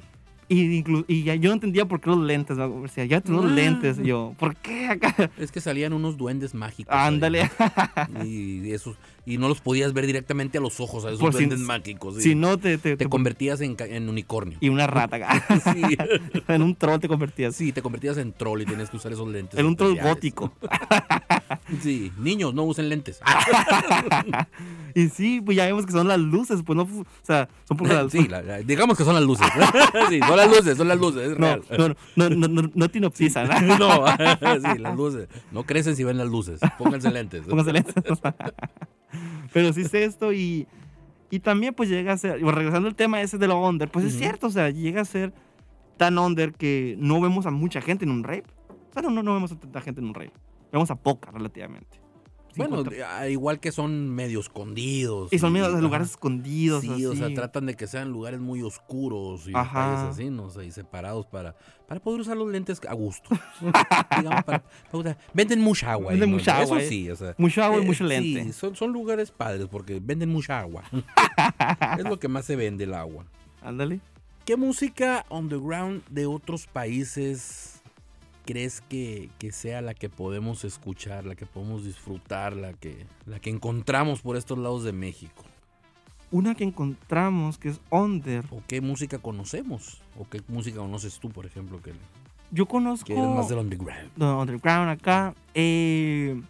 Y, 0.50 0.84
inclu- 0.84 1.06
y 1.08 1.24
ya, 1.24 1.36
yo 1.36 1.50
no 1.50 1.54
entendía 1.54 1.86
por 1.86 2.02
qué 2.02 2.10
los 2.10 2.20
lentes. 2.20 2.58
¿no? 2.58 2.66
O 2.74 2.88
sea, 2.88 3.06
ya 3.06 3.22
tengo 3.22 3.44
los 3.44 3.52
Ah. 3.52 3.56
lentes. 3.56 4.00
y 4.00 4.08
yo, 4.08 4.34
¿por 4.40 4.56
qué 4.56 4.88
acá? 4.88 5.30
Es 5.38 5.52
que 5.52 5.62
salían 5.62 5.94
unos 5.94 6.18
duendes 6.18 6.54
mágicos. 6.56 6.94
Ándale. 6.94 7.50
Y 8.26 8.72
esos 8.72 8.98
y 9.26 9.38
no 9.38 9.48
los 9.48 9.62
podías 9.62 9.94
ver 9.94 10.08
directamente 10.08 10.58
a 10.58 10.62
los 10.62 10.80
ojos 10.80 11.06
a 11.06 11.10
esos 11.10 11.20
Por 11.20 11.34
si- 11.34 11.40
duendes 11.46 11.60
mágicos. 11.60 12.16
si 12.24 12.34
no, 12.34 12.58
te, 12.58 12.80
te, 12.80 12.92
te 12.92 12.98
te- 12.98 13.10
convertías 13.10 13.62
en, 13.62 14.10
unicornio. 14.10 14.58
Y 14.60 14.70
una 14.70 14.88
rata 14.88 15.18
acá. 15.18 15.46
Sí. 15.74 15.84
en 16.48 16.62
un 16.64 16.76
troll 16.76 17.00
te 17.00 17.08
convertías. 17.08 17.56
Sí, 17.56 17.72
te 17.72 17.84
convertías 17.84 18.18
en 18.18 18.34
troll 18.34 18.62
y 18.62 18.66
tenías 18.66 18.90
que 18.90 18.98
usar 18.98 19.12
esos 19.12 19.28
lentes. 19.28 19.60
En 19.60 19.68
un 19.68 19.76
troll 19.76 20.00
gótico. 20.02 20.52
Sí, 21.84 22.12
niños, 22.18 22.56
no 22.56 22.64
usen 22.64 22.90
lentes. 22.90 23.20
Y 24.96 25.10
sí, 25.10 25.42
pues 25.42 25.58
ya 25.58 25.66
vemos 25.66 25.86
que 25.86 25.92
son 25.92 26.08
las 26.08 26.20
luces, 26.20 26.62
pues 26.66 26.76
no, 26.78 26.84
o 26.84 27.06
sea, 27.24 27.48
son 27.66 27.78
por 27.78 27.88
las 27.88 28.12
Sí, 28.12 28.28
la- 28.28 28.42
la- 28.42 28.58
digamos 28.60 28.98
que 28.98 29.04
son 29.04 29.14
las 29.16 29.24
luces. 29.24 29.48
Sí, 30.10 30.20
son 30.20 30.38
las 30.38 30.48
luces, 30.50 30.78
son 30.78 30.88
las 30.88 30.98
luces, 31.00 31.32
es 31.32 31.38
no, 31.40 31.46
real. 31.46 31.62
no, 32.16 32.30
no, 32.30 32.30
no, 32.36 32.48
no, 32.48 32.72
no 32.74 32.90
te 32.90 32.98
hipnotizan, 32.98 33.48
No, 33.80 34.06
sí, 34.74 34.78
las 34.80 34.96
luces. 34.96 35.28
No 35.52 35.64
crecen 35.64 35.96
si 35.96 36.04
ven 36.04 36.18
las 36.18 36.28
luces. 36.30 36.60
Pónganse 36.78 37.12
lentes. 37.12 37.42
Pónganse 37.46 37.74
lentes. 37.74 37.94
Pero 39.54 39.74
sí 39.74 39.82
es 39.82 39.94
esto 39.94 40.32
y, 40.34 40.68
y 41.32 41.40
también 41.40 41.74
pues 41.74 41.90
llega 41.90 42.14
a 42.14 42.18
ser, 42.18 42.40
regresando 42.44 42.88
al 42.88 42.96
tema 42.96 43.22
ese 43.22 43.38
de 43.38 43.48
lo 43.48 43.60
under, 43.68 43.90
pues 43.90 44.06
es 44.06 44.16
cierto, 44.18 44.48
o 44.48 44.52
sea, 44.52 44.70
llega 44.70 45.02
a 45.02 45.06
ser 45.06 45.34
tan 45.98 46.18
under 46.18 46.54
que 46.54 46.96
no 47.00 47.20
vemos 47.20 47.46
a 47.46 47.52
mucha 47.52 47.82
gente 47.82 48.06
en 48.06 48.12
un 48.12 48.24
rave. 48.24 48.44
O 48.90 48.94
sea, 48.94 49.02
no, 49.02 49.10
no, 49.10 49.22
no 49.24 49.34
vemos 49.34 49.52
a 49.52 49.60
tanta 49.60 49.82
gente 49.82 50.02
en 50.02 50.08
un 50.08 50.14
rave. 50.14 50.32
Vemos 50.72 50.90
a 50.92 50.96
poca 50.96 51.32
relativamente. 51.32 51.99
Bueno, 52.56 52.78
50. 52.84 53.20
a- 53.20 53.30
igual 53.30 53.60
que 53.60 53.72
son 53.72 54.10
medio 54.10 54.40
escondidos. 54.40 55.32
y 55.32 55.40
son 55.40 55.54
de 55.54 55.62
ajá. 55.62 55.80
lugares 55.82 56.12
escondidos. 56.12 56.82
Sí, 56.82 57.06
o 57.06 57.16
sea, 57.16 57.34
tratan 57.34 57.66
de 57.68 57.76
que 57.76 57.88
sean 57.88 58.10
lugares 58.12 58.40
muy 58.40 58.62
oscuros 58.62 59.48
y 59.48 59.52
Ajá. 59.56 60.10
así, 60.10 60.30
¿no? 60.30 60.46
O 60.46 60.50
sea, 60.50 60.64
y 60.64 60.72
separados 60.72 61.26
para, 61.26 61.56
para 61.88 62.00
poder 62.00 62.22
usar 62.22 62.38
los 62.38 62.50
lentes 62.52 62.82
a 62.88 62.94
gusto. 62.94 63.30
Digamos, 64.18 64.44
para- 64.44 64.64
para 64.92 65.18
venden 65.34 65.62
mucha 65.62 65.92
agua. 65.92 66.12
Venden 66.12 66.32
¿no? 66.32 66.38
mucha 66.38 66.58
agua, 66.60 66.78
Eso 66.78 66.86
eh. 66.86 66.90
sí, 66.90 67.10
o 67.10 67.16
sea. 67.16 67.36
Mucho 67.38 67.64
agua 67.64 67.80
y 67.80 67.84
eh, 67.84 67.86
mucho 67.86 68.08
sí, 68.08 68.10
lente. 68.34 68.54
son, 68.54 68.76
son 68.76 68.92
lugares 68.92 69.32
padres 69.32 69.68
porque 69.70 70.00
venden 70.02 70.30
mucha 70.30 70.60
agua. 70.60 70.84
es 71.98 72.04
lo 72.04 72.20
que 72.20 72.28
más 72.28 72.46
se 72.46 72.56
vende 72.56 72.84
el 72.86 72.94
agua. 72.94 73.26
Ándale. 73.62 74.00
¿Qué 74.46 74.56
música 74.58 75.26
underground 75.30 76.02
de 76.10 76.26
otros 76.26 76.66
países 76.66 77.79
crees 78.50 78.82
que, 78.82 79.30
que 79.38 79.52
sea 79.52 79.82
la 79.82 79.94
que 79.94 80.10
podemos 80.10 80.64
escuchar, 80.64 81.24
la 81.24 81.36
que 81.36 81.46
podemos 81.46 81.86
disfrutar, 81.86 82.56
la 82.56 82.74
que, 82.74 83.06
la 83.28 83.40
que 83.40 83.52
encontramos 83.52 84.22
por 84.22 84.38
estos 84.38 84.58
lados 84.58 84.84
de 84.84 84.92
México? 84.92 85.44
Una 86.32 86.56
que 86.56 86.64
encontramos 86.64 87.60
que 87.60 87.70
es 87.70 87.80
under. 87.92 88.44
¿O 88.50 88.64
qué 88.68 88.82
música 88.82 89.20
conocemos? 89.20 90.02
¿O 90.18 90.28
qué 90.28 90.42
música 90.48 90.80
conoces 90.80 91.20
tú, 91.20 91.30
por 91.30 91.46
ejemplo, 91.46 91.80
que, 91.80 91.94
Yo 92.50 92.66
conozco. 92.66 93.06
que 93.06 93.14
eres 93.14 93.30
más 93.30 93.50
del 93.50 93.60
underground? 93.60 94.10
de 94.16 94.26
underground 94.26 94.90
acá. 94.90 95.36
Eh, 95.54 96.42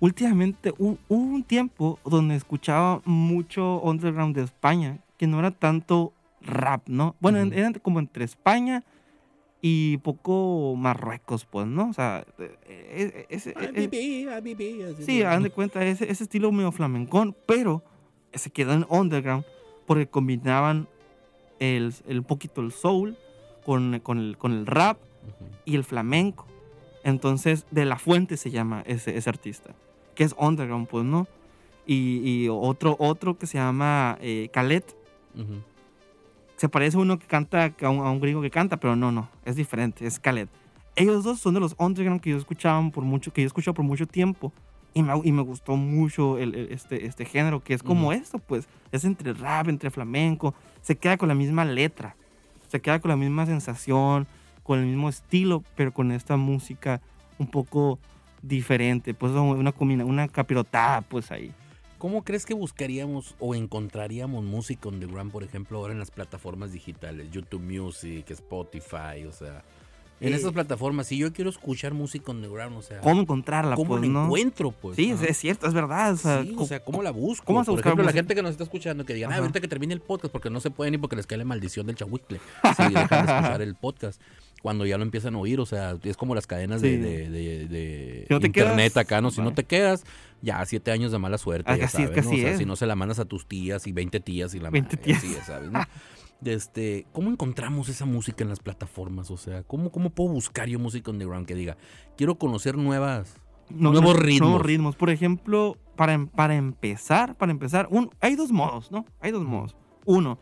últimamente 0.00 0.72
hu- 0.78 0.96
hubo 1.08 1.34
un 1.34 1.42
tiempo 1.42 1.98
donde 2.06 2.36
escuchaba 2.36 3.02
mucho 3.04 3.80
underground 3.82 4.34
de 4.34 4.44
España, 4.44 4.98
que 5.18 5.26
no 5.26 5.38
era 5.40 5.50
tanto 5.50 6.12
rap, 6.40 6.88
¿no? 6.88 7.16
Bueno, 7.20 7.42
Ujú. 7.42 7.52
eran 7.52 7.74
como 7.74 7.98
entre 7.98 8.24
España 8.24 8.82
y 9.60 9.96
poco 9.98 10.74
Marruecos, 10.76 11.44
pues, 11.44 11.66
¿no? 11.66 11.88
O 11.90 11.92
sea, 11.92 12.24
eh, 12.38 12.56
eh, 12.66 13.26
ese- 13.28 13.54
eh, 13.74 13.88
sí, 15.04 15.22
hagan 15.22 15.42
de 15.42 15.50
cuenta, 15.50 15.84
ese, 15.84 16.10
ese 16.10 16.24
estilo 16.24 16.52
medio 16.52 16.70
flamencón, 16.72 17.34
pero 17.46 17.82
se 18.32 18.50
quedó 18.50 18.72
en 18.72 18.86
underground 18.88 19.44
porque 19.86 20.06
combinaban 20.06 20.86
el, 21.58 21.92
el 22.06 22.22
poquito 22.22 22.60
el 22.60 22.72
soul 22.72 23.16
con, 23.64 23.98
con, 24.00 24.18
el, 24.18 24.38
con 24.38 24.52
el 24.52 24.66
rap 24.66 24.98
Ujú. 25.24 25.50
y 25.64 25.74
el 25.74 25.84
flamenco. 25.84 26.46
Entonces, 27.02 27.66
de 27.70 27.84
la 27.84 27.98
fuente 27.98 28.36
se 28.36 28.50
llama 28.50 28.82
ese, 28.86 29.16
ese 29.16 29.28
artista, 29.30 29.74
que 30.14 30.24
es 30.24 30.34
underground, 30.38 30.86
pues, 30.88 31.04
¿no? 31.04 31.26
Y, 31.86 32.20
y 32.44 32.48
otro, 32.48 32.96
otro 32.98 33.38
que 33.38 33.46
se 33.46 33.56
llama 33.58 34.18
eh, 34.20 34.50
Khaled, 34.52 34.84
Ujú. 35.34 35.62
Se 36.58 36.68
parece 36.68 36.98
a 36.98 37.00
uno 37.00 37.18
que 37.18 37.26
canta, 37.26 37.72
a 37.82 37.88
un, 37.88 38.00
a 38.06 38.10
un 38.10 38.20
gringo 38.20 38.42
que 38.42 38.50
canta, 38.50 38.76
pero 38.76 38.94
no, 38.96 39.10
no, 39.10 39.30
es 39.46 39.56
diferente, 39.56 40.06
es 40.06 40.18
Khaled. 40.20 40.48
Ellos 40.96 41.24
dos 41.24 41.38
son 41.38 41.54
de 41.54 41.60
los 41.60 41.74
underground 41.78 42.20
que 42.20 42.30
yo 42.30 42.36
escuchaba 42.36 42.86
por 42.90 43.04
mucho, 43.04 43.32
que 43.32 43.40
yo 43.42 43.46
escuchado 43.46 43.72
por 43.74 43.84
mucho 43.86 44.06
tiempo. 44.06 44.52
Y 44.94 45.02
me, 45.02 45.12
y 45.22 45.30
me 45.32 45.42
gustó 45.42 45.76
mucho 45.76 46.38
el, 46.38 46.54
el- 46.54 46.72
este, 46.72 47.06
este 47.06 47.24
género, 47.24 47.62
que 47.62 47.72
es 47.74 47.82
como 47.84 48.12
esto, 48.12 48.38
pues. 48.38 48.66
Es 48.90 49.04
entre 49.04 49.32
rap, 49.34 49.68
entre 49.68 49.90
flamenco. 49.90 50.54
Se 50.82 50.96
queda 50.96 51.16
con 51.16 51.28
la 51.28 51.34
misma 51.36 51.64
letra. 51.64 52.16
Se 52.68 52.80
queda 52.80 52.98
con 52.98 53.10
la 53.10 53.16
misma 53.16 53.46
sensación, 53.46 54.26
con 54.64 54.80
el 54.80 54.86
mismo 54.86 55.08
estilo, 55.08 55.62
pero 55.76 55.92
con 55.92 56.10
esta 56.10 56.36
música 56.36 57.00
un 57.38 57.46
poco 57.48 57.98
diferente. 58.42 59.14
Pues 59.14 59.32
una, 59.32 59.72
una 60.04 60.26
capirotada, 60.28 61.02
pues 61.02 61.30
ahí. 61.30 61.52
¿Cómo 61.98 62.22
crees 62.22 62.46
que 62.46 62.54
buscaríamos 62.54 63.34
o 63.40 63.54
encontraríamos 63.54 64.44
música 64.44 64.88
underground, 64.88 65.32
por 65.32 65.42
ejemplo, 65.42 65.78
ahora 65.78 65.92
en 65.92 65.98
las 65.98 66.10
plataformas 66.10 66.72
digitales? 66.72 67.28
YouTube 67.32 67.60
Music, 67.62 68.30
Spotify, 68.30 69.24
o 69.28 69.32
sea. 69.32 69.64
En 70.20 70.32
Eh, 70.32 70.36
esas 70.36 70.52
plataformas, 70.52 71.06
si 71.06 71.16
yo 71.16 71.32
quiero 71.32 71.48
escuchar 71.48 71.94
música 71.94 72.32
underground, 72.32 72.76
o 72.76 72.82
sea. 72.82 73.00
¿Cómo 73.00 73.20
encontrarla? 73.20 73.76
¿cómo 73.76 73.90
pues, 73.90 74.02
la 74.02 74.08
no? 74.08 74.24
encuentro, 74.24 74.72
pues? 74.72 74.96
Sí, 74.96 75.10
es, 75.10 75.36
cierto, 75.36 75.66
es 75.68 75.74
verdad. 75.74 76.12
O 76.12 76.16
sea, 76.16 76.42
Sí, 76.42 76.54
o 76.58 76.66
sea, 76.66 76.82
¿cómo 76.84 77.02
la 77.02 77.10
busco? 77.12 77.44
cómo 77.44 77.60
vas 77.60 77.68
a 77.68 77.72
Por 77.72 77.80
ejemplo, 77.80 78.02
la 78.02 78.08
música? 78.08 78.18
gente 78.20 78.34
que 78.34 78.42
nos 78.42 78.50
está 78.52 78.64
escuchando 78.64 79.04
que 79.04 79.14
digan, 79.14 79.32
ah, 79.32 79.36
ahorita 79.36 79.60
que 79.60 79.68
termine 79.68 79.94
el 79.94 80.00
podcast, 80.00 80.32
porque 80.32 80.50
no 80.50 80.58
se 80.60 80.70
pueden 80.70 80.94
ir 80.94 81.00
porque 81.00 81.14
les 81.16 81.26
cae 81.26 81.38
la 81.38 81.44
maldición 81.44 81.86
del 81.86 81.94
chahuicle. 81.96 82.40
Si 82.76 82.82
dejan 82.82 83.26
de 83.26 83.32
escuchar 83.32 83.62
el 83.62 83.74
podcast. 83.76 84.20
Cuando 84.62 84.84
ya 84.86 84.96
lo 84.98 85.04
empiezan 85.04 85.34
a 85.34 85.38
oír, 85.38 85.60
o 85.60 85.66
sea, 85.66 85.96
es 86.02 86.16
como 86.16 86.34
las 86.34 86.46
cadenas 86.46 86.80
de, 86.82 86.90
Sí. 86.90 86.96
de- 86.96 87.30
de- 87.30 87.68
de 87.68 88.24
Si 88.26 88.34
no 88.34 88.40
te 88.40 88.46
internet 88.48 88.92
quedas, 88.92 89.04
acá, 89.06 89.20
¿no? 89.20 89.30
Si 89.30 89.40
no 89.40 89.46
bye. 89.48 89.54
te 89.54 89.64
quedas, 89.64 90.04
ya 90.42 90.64
siete 90.66 90.90
años 90.90 91.12
de 91.12 91.18
mala 91.18 91.38
suerte, 91.38 91.70
Ah, 91.70 91.76
ya 91.76 91.84
es, 91.84 91.92
sabes, 91.92 92.10
que 92.10 92.22
¿no? 92.22 92.30
O 92.30 92.34
sea, 92.34 92.50
es. 92.50 92.58
si 92.58 92.64
no 92.64 92.74
se 92.76 92.86
la 92.86 92.96
mandas 92.96 93.18
a 93.20 93.24
tus 93.24 93.46
tías 93.46 93.86
y 93.86 93.92
20 93.92 94.18
tías 94.20 94.54
y 94.54 94.58
la 94.60 94.70
20 94.70 94.96
madre, 94.96 95.04
tías. 95.04 95.18
así 95.18 95.34
es, 95.34 95.44
¿sabes? 95.46 95.70
no? 95.70 95.80
Este, 96.44 97.06
¿Cómo 97.12 97.30
encontramos 97.30 97.88
esa 97.88 98.04
música 98.04 98.44
en 98.44 98.50
las 98.50 98.60
plataformas? 98.60 99.30
O 99.30 99.36
sea, 99.36 99.62
¿cómo, 99.64 99.90
¿cómo 99.90 100.10
puedo 100.10 100.30
buscar 100.30 100.68
yo 100.68 100.78
música 100.78 101.10
underground 101.10 101.46
que 101.46 101.54
diga, 101.54 101.76
quiero 102.16 102.36
conocer 102.36 102.76
nuevas... 102.76 103.34
no- 103.70 103.90
nuevos 103.92 104.14
no- 104.16 104.20
ritmos. 104.22 104.48
Nuevos 104.48 104.66
ritmos. 104.66 104.96
Por 104.96 105.10
ejemplo, 105.10 105.76
para, 105.96 106.12
em- 106.14 106.28
para 106.28 106.54
empezar, 106.56 107.36
para 107.36 107.50
empezar, 107.52 107.88
un, 107.90 108.10
hay 108.20 108.36
dos 108.36 108.52
modos, 108.52 108.90
¿no? 108.92 109.04
Hay 109.20 109.30
dos 109.32 109.44
modos. 109.44 109.76
Uno, 110.04 110.38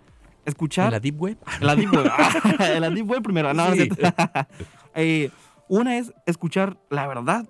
escuchar... 0.47 0.87
¿En 0.87 0.93
la 0.93 1.01
Deep 1.01 1.21
Web? 1.21 1.39
En 1.61 1.67
la 1.67 1.77
Deep 1.77 1.93
Web. 1.95 2.11
Ah, 2.59 2.69
en 2.75 2.81
la 2.81 2.91
Deep 2.91 3.11
Web 3.11 3.23
primero. 3.23 3.53
No, 3.53 3.69
no 3.69 3.75
Sí. 3.75 3.83
cierto. 3.91 3.97
Eh, 4.99 5.31
una 5.69 5.99
es 5.99 6.11
escuchar, 6.25 6.79
la 6.89 7.07
verdad, 7.07 7.47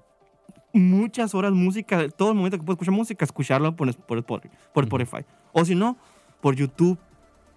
muchas 0.73 1.35
horas 1.35 1.53
música, 1.53 2.09
todo 2.09 2.31
el 2.31 2.35
momento 2.37 2.59
que 2.59 2.65
puedo 2.65 2.75
escuchar 2.75 2.93
música, 2.95 3.25
escucharlo 3.25 3.77
por, 3.77 3.95
por, 3.95 4.25
por, 4.25 4.43
por. 4.73 4.83
Spotify. 4.85 5.25
O 5.53 5.65
si 5.65 5.75
no, 5.77 5.97
por 6.41 6.57
YouTube. 6.57 6.99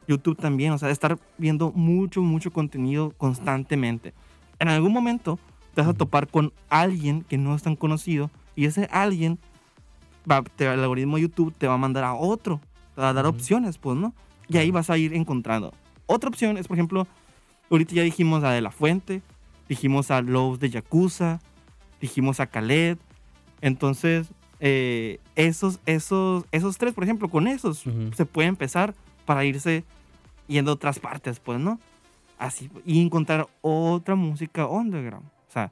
YouTube 0.08 0.38
también, 0.38 0.72
o 0.74 0.78
sea, 0.78 0.90
estar 0.90 1.18
viendo 1.38 1.72
mucho, 1.72 2.22
mucho 2.22 2.52
contenido 2.52 3.12
constantemente. 3.18 4.14
En 4.60 4.68
algún 4.68 4.92
momento 4.92 5.38
te 5.76 5.82
vas 5.82 5.90
a 5.90 5.94
topar 5.94 6.28
con 6.28 6.52
alguien 6.70 7.22
que 7.24 7.38
no 7.38 7.56
es 7.56 7.62
tan 7.64 7.76
conocido 7.76 8.32
y 8.56 8.66
ese 8.66 8.88
alguien, 8.92 9.38
va, 10.30 10.42
te- 10.44 10.66
el 10.72 10.80
algoritmo 10.80 11.16
de 11.18 11.24
YouTube 11.24 11.54
te 11.58 11.68
va 11.68 11.76
a 11.76 11.78
mandar 11.78 12.04
a 12.04 12.14
otro, 12.16 12.60
te 12.96 13.02
va 13.02 13.10
a 13.10 13.14
dar 13.14 13.26
opciones, 13.28 13.78
pues, 13.78 13.98
¿no? 13.98 14.14
Y 14.50 14.58
ahí 14.58 14.72
vas 14.72 14.90
a 14.90 14.98
ir 14.98 15.14
encontrando. 15.14 15.74
Otra 16.08 16.30
opción 16.30 16.58
es, 16.58 16.68
por 16.68 16.76
ejemplo, 16.76 17.08
ahorita 17.70 17.94
ya 17.94 18.02
dijimos 18.04 18.44
a 18.44 18.52
De 18.52 18.62
La 18.62 18.72
Fuente, 18.72 19.22
dijimos 19.68 20.10
a 20.12 20.22
Lowe's 20.22 20.60
de 20.60 20.70
Yakuza, 20.72 21.40
dijimos 22.02 22.40
a 22.40 22.48
Khaled. 22.48 22.98
Entonces, 23.62 24.28
eh, 24.60 25.20
esos, 25.36 25.80
esos, 25.86 26.46
esos 26.52 26.78
tres, 26.78 26.94
por 26.94 27.04
ejemplo, 27.04 27.30
con 27.30 27.48
esos 27.48 27.84
se 28.16 28.26
puede 28.26 28.48
empezar 28.48 28.96
para 29.26 29.46
irse 29.46 29.84
yendo 30.48 30.72
a 30.72 30.74
otras 30.74 31.00
partes, 31.00 31.40
pues, 31.40 31.60
¿no? 31.60 31.80
Así, 32.40 32.70
y 32.86 33.02
encontrar 33.02 33.48
otra 33.62 34.16
música 34.16 34.66
underground. 34.66 35.28
O 35.48 35.52
sea, 35.52 35.72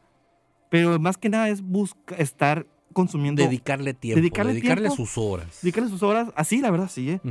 pero 0.69 0.99
más 0.99 1.17
que 1.17 1.29
nada 1.29 1.49
es 1.49 1.61
buscar, 1.61 2.21
estar 2.21 2.67
consumiendo, 2.93 3.41
Dedicarle 3.41 3.93
tiempo, 3.93 4.19
Dedicarle 4.19 4.53
dedicarle, 4.53 4.89
tiempo. 4.89 4.95
sus 4.97 5.17
horas. 5.17 5.59
dedicarle 5.61 5.89
sus 5.89 6.03
horas, 6.03 6.29
así, 6.35 6.61
la 6.61 6.69
verdad, 6.71 6.89
sí, 6.89 7.11
¿eh? 7.11 7.21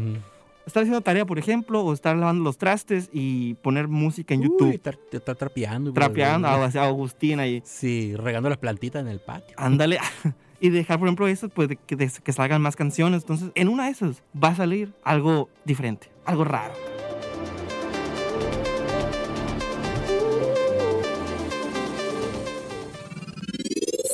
Estar 0.67 0.83
haciendo 0.83 1.01
tarea, 1.01 1.25
por 1.25 1.39
ejemplo, 1.39 1.81
o 1.85 1.93
estar 1.93 2.17
lavando 2.17 2.43
los 2.43 2.59
trastes 2.59 3.09
y 3.13 3.55
poner 3.55 3.87
música 3.87 4.35
en 4.35 4.41
Uy, 4.41 4.47
YouTube. 4.49 4.75
estar, 4.75 4.99
estar 5.13 5.37
trapeando. 5.37 5.93
trapeando 5.93 6.49
a, 6.49 6.65
Agustín 6.65 7.39
ahí. 7.39 7.63
Sí, 7.65 8.17
regando 8.17 8.49
las 8.49 8.59
plantitas 8.59 9.01
en 9.01 9.07
el 9.07 9.21
patio. 9.21 9.55
Ándale. 9.59 10.01
y 10.61 10.71
dejar, 10.71 10.99
por 10.99 11.07
ejemplo, 11.07 11.29
eso, 11.29 11.49
pues, 11.49 11.69
de 11.69 11.77
que, 11.77 11.95
de 11.95 12.11
que 12.11 12.33
salgan 12.33 12.63
más 12.63 12.75
canciones. 12.75 13.23
Entonces, 13.23 13.53
en 13.55 13.69
una 13.69 13.85
de 13.85 13.93
esas 13.93 14.25
va 14.43 14.49
a 14.49 14.57
salir 14.57 14.93
algo 15.05 15.49
diferente, 15.65 16.11
algo 16.25 16.43
raro. 16.43 16.75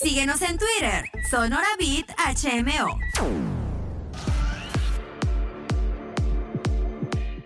Síguenos 0.02 0.42
en 0.42 0.58
Twitter, 0.58 1.10
Sonora 1.30 1.68
Beat 1.78 2.10
HMO. 2.18 3.51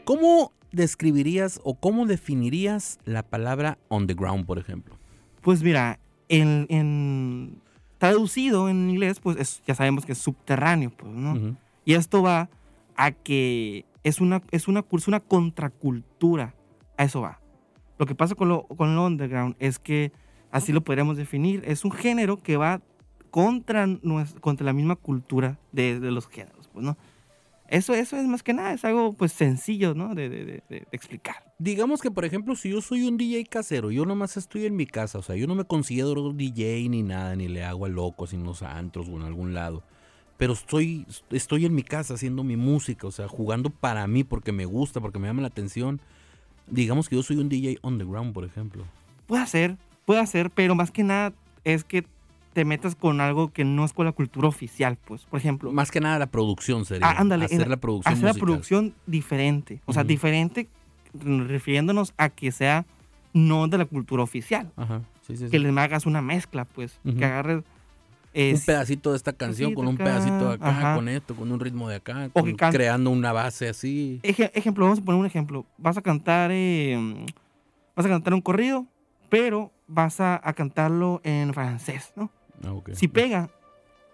¿Cómo 0.06 0.52
describirías 0.70 1.60
o 1.64 1.74
cómo 1.74 2.06
definirías 2.06 3.00
la 3.04 3.24
palabra 3.24 3.76
underground, 3.88 4.46
por 4.46 4.58
ejemplo? 4.58 4.96
Pues 5.42 5.64
mira, 5.64 5.98
en, 6.28 6.66
en- 6.68 7.60
traducido 7.98 8.68
en 8.68 8.88
inglés, 8.88 9.18
pues 9.18 9.36
es- 9.36 9.62
ya 9.66 9.74
sabemos 9.74 10.06
que 10.06 10.12
es 10.12 10.18
subterráneo, 10.18 10.90
pues, 10.96 11.12
¿no? 11.12 11.32
Ujú. 11.32 11.56
Y 11.84 11.94
esto 11.94 12.22
va 12.22 12.48
a 12.96 13.10
que 13.10 13.84
es 14.04 14.20
una, 14.20 14.42
es 14.52 14.68
una, 14.68 14.84
es 14.92 15.08
una 15.08 15.18
contracultura. 15.20 16.54
A 16.96 17.02
eso 17.04 17.20
va. 17.20 17.40
Lo 17.98 18.06
que 18.06 18.14
pasa 18.14 18.36
con 18.36 18.48
lo, 18.48 18.62
con 18.68 18.94
lo 18.94 19.04
underground 19.06 19.56
es 19.58 19.80
que, 19.80 20.12
así 20.52 20.72
lo 20.72 20.82
podríamos 20.82 21.16
definir, 21.16 21.62
es 21.66 21.84
un 21.84 21.90
género 21.90 22.36
que 22.42 22.56
va 22.56 22.80
contra, 23.30 23.86
nues- 23.86 24.38
contra 24.40 24.64
la 24.64 24.72
misma 24.72 24.94
cultura 24.94 25.58
de, 25.72 25.98
de 25.98 26.10
los 26.12 26.28
géneros, 26.28 26.68
pues, 26.72 26.84
¿no? 26.84 26.96
Eso, 27.68 27.94
eso 27.94 28.16
es 28.16 28.24
más 28.26 28.42
que 28.42 28.52
nada, 28.52 28.72
es 28.72 28.84
algo 28.84 29.12
pues 29.12 29.32
sencillo, 29.32 29.94
¿no? 29.94 30.14
De, 30.14 30.28
de- 30.28 30.44
de- 30.44 30.62
de 30.68 30.86
explicar. 30.92 31.52
Digamos 31.58 32.00
que, 32.00 32.10
por 32.10 32.24
ejemplo, 32.24 32.54
si 32.54 32.70
yo 32.70 32.80
soy 32.80 33.02
un 33.08 33.16
DJ 33.16 33.44
casero, 33.46 33.90
yo 33.90 34.04
nomás 34.06 34.36
estoy 34.36 34.66
en 34.66 34.76
mi 34.76 34.86
casa, 34.86 35.18
o 35.18 35.22
sea, 35.22 35.36
yo 35.36 35.46
no 35.46 35.54
me 35.54 35.64
considero 35.64 36.32
DJ 36.32 36.88
ni 36.88 37.02
nada, 37.02 37.34
ni 37.34 37.48
le 37.48 37.64
hago 37.64 37.86
a 37.86 37.88
locos 37.88 38.32
en 38.32 38.44
los 38.44 38.62
antros 38.62 39.08
o 39.08 39.16
en 39.16 39.22
algún 39.22 39.52
lado. 39.54 39.82
Pero 40.36 40.52
estoy, 40.52 41.06
estoy 41.30 41.64
en 41.64 41.74
mi 41.74 41.82
casa 41.82 42.14
haciendo 42.14 42.44
mi 42.44 42.56
música, 42.56 43.06
o 43.06 43.10
sea, 43.10 43.26
jugando 43.26 43.70
para 43.70 44.06
mí 44.06 44.22
porque 44.22 44.52
me 44.52 44.66
gusta, 44.66 45.00
porque 45.00 45.18
me 45.18 45.26
llama 45.28 45.42
la 45.42 45.48
atención. 45.48 46.00
Digamos 46.68 47.08
que 47.08 47.16
yo 47.16 47.22
soy 47.22 47.36
un 47.38 47.48
DJ 47.48 47.78
underground, 47.82 48.32
por 48.34 48.44
ejemplo. 48.44 48.84
Puede 49.26 49.46
ser, 49.46 49.76
puede 50.04 50.26
ser, 50.26 50.50
pero 50.50 50.74
más 50.74 50.90
que 50.90 51.02
nada 51.04 51.32
es 51.64 51.84
que 51.84 52.04
te 52.56 52.64
metas 52.64 52.94
con 52.94 53.20
algo 53.20 53.52
que 53.52 53.66
no 53.66 53.84
es 53.84 53.92
con 53.92 54.06
la 54.06 54.12
cultura 54.12 54.48
oficial, 54.48 54.96
pues. 55.04 55.26
Por 55.26 55.38
ejemplo, 55.38 55.72
Más 55.72 55.90
que 55.90 56.00
nada 56.00 56.18
la 56.18 56.24
producción 56.28 56.86
sería. 56.86 57.06
Ah, 57.06 57.16
ándale, 57.18 57.44
hacer 57.44 57.68
la 57.68 57.76
producción 57.76 58.14
hacer 58.14 58.24
la 58.24 58.32
producción 58.32 58.94
diferente. 59.06 59.82
O 59.84 59.92
sea, 59.92 60.04
diferente 60.04 60.66
refiriéndonos 61.12 62.14
a 62.16 62.30
que 62.30 62.50
sea 62.52 62.86
no 63.34 63.68
de 63.68 63.76
la 63.76 63.84
cultura 63.84 64.22
oficial. 64.22 64.72
Ajá, 64.74 65.02
sí, 65.26 65.36
sí, 65.36 65.44
sí. 65.44 65.50
Que 65.50 65.58
le 65.58 65.68
hagas 65.78 66.06
una 66.06 66.22
mezcla, 66.22 66.64
pues. 66.64 66.98
Que 67.04 67.26
agarres... 67.26 67.62
un 68.34 68.60
pedacito 68.64 69.10
de 69.10 69.18
esta 69.18 69.34
canción 69.34 69.74
con 69.74 69.86
un 69.86 69.98
pedacito 69.98 70.32
acá, 70.34 70.38
pedacito 70.38 70.48
de 70.48 70.54
acá, 70.54 70.68
ajá. 70.78 70.94
con 70.96 71.08
esto, 71.10 71.36
con 71.36 71.52
un 71.52 71.60
ritmo 71.60 71.90
de 71.90 71.96
acá, 71.96 72.30
O 72.32 72.40
con- 72.40 72.54
creando 72.56 73.10
una 73.10 73.32
base 73.32 73.68
así. 73.68 74.18
Eje- 74.22 74.50
ejemplo, 74.54 74.86
vamos 74.86 75.00
a 75.00 75.02
poner 75.02 75.20
un 75.20 75.26
ejemplo. 75.26 75.66
Vas 75.76 75.98
a 75.98 76.00
cantar... 76.00 76.50
eh, 76.54 76.96
vas 77.94 78.06
a 78.06 78.08
cantar 78.08 78.32
un 78.32 78.40
corrido, 78.40 78.86
pero 79.28 79.72
vas 79.86 80.20
a, 80.20 80.40
a 80.42 80.54
cantarlo 80.54 81.20
en 81.22 81.52
francés, 81.52 82.14
¿no? 82.16 82.30
Ah, 82.64 82.72
ok. 82.72 82.90
Si 82.94 83.08
pega, 83.08 83.48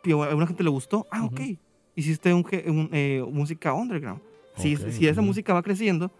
a 0.04 0.24
alguna 0.24 0.46
gente 0.46 0.62
le 0.62 0.70
gustó, 0.70 1.06
ah, 1.10 1.24
ok. 1.24 1.40
Ujú. 1.40 1.58
Hiciste 1.94 2.32
un, 2.32 2.44
un, 2.66 2.88
eh, 2.92 3.22
música 3.30 3.72
underground. 3.74 4.20
Si, 4.56 4.76
Ok, 4.76 4.90
si 4.90 5.06
esa 5.06 5.22
música 5.22 5.52
va 5.54 5.62
creciendo, 5.62 6.10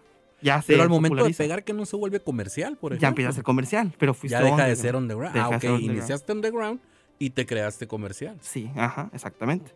ya 0.41 0.61
se 0.61 0.67
Pero 0.73 0.83
al 0.83 0.89
momento 0.89 1.23
de 1.23 1.33
pegar 1.33 1.63
que 1.63 1.73
no 1.73 1.85
se 1.85 1.95
vuelve 1.95 2.19
comercial, 2.19 2.77
por 2.77 2.91
ejemplo. 2.91 3.01
ya 3.01 3.07
empieza 3.09 3.29
a 3.29 3.33
ser 3.33 3.43
comercial, 3.43 3.93
pero 3.97 4.13
fuiste 4.13 4.37
Ya 4.37 4.43
deja 4.43 4.65
de 4.65 4.75
ser 4.75 4.95
underground. 4.95 5.37
Ah, 5.37 5.47
ok. 5.47 5.53
underground. 5.53 5.83
Iniciaste 5.83 6.31
underground 6.31 6.79
y 7.23 7.29
te 7.29 7.45
creaste 7.45 7.87
comercial. 7.87 8.37
Sí, 8.41 8.69
ajá, 8.75 9.09
exactamente. 9.13 9.71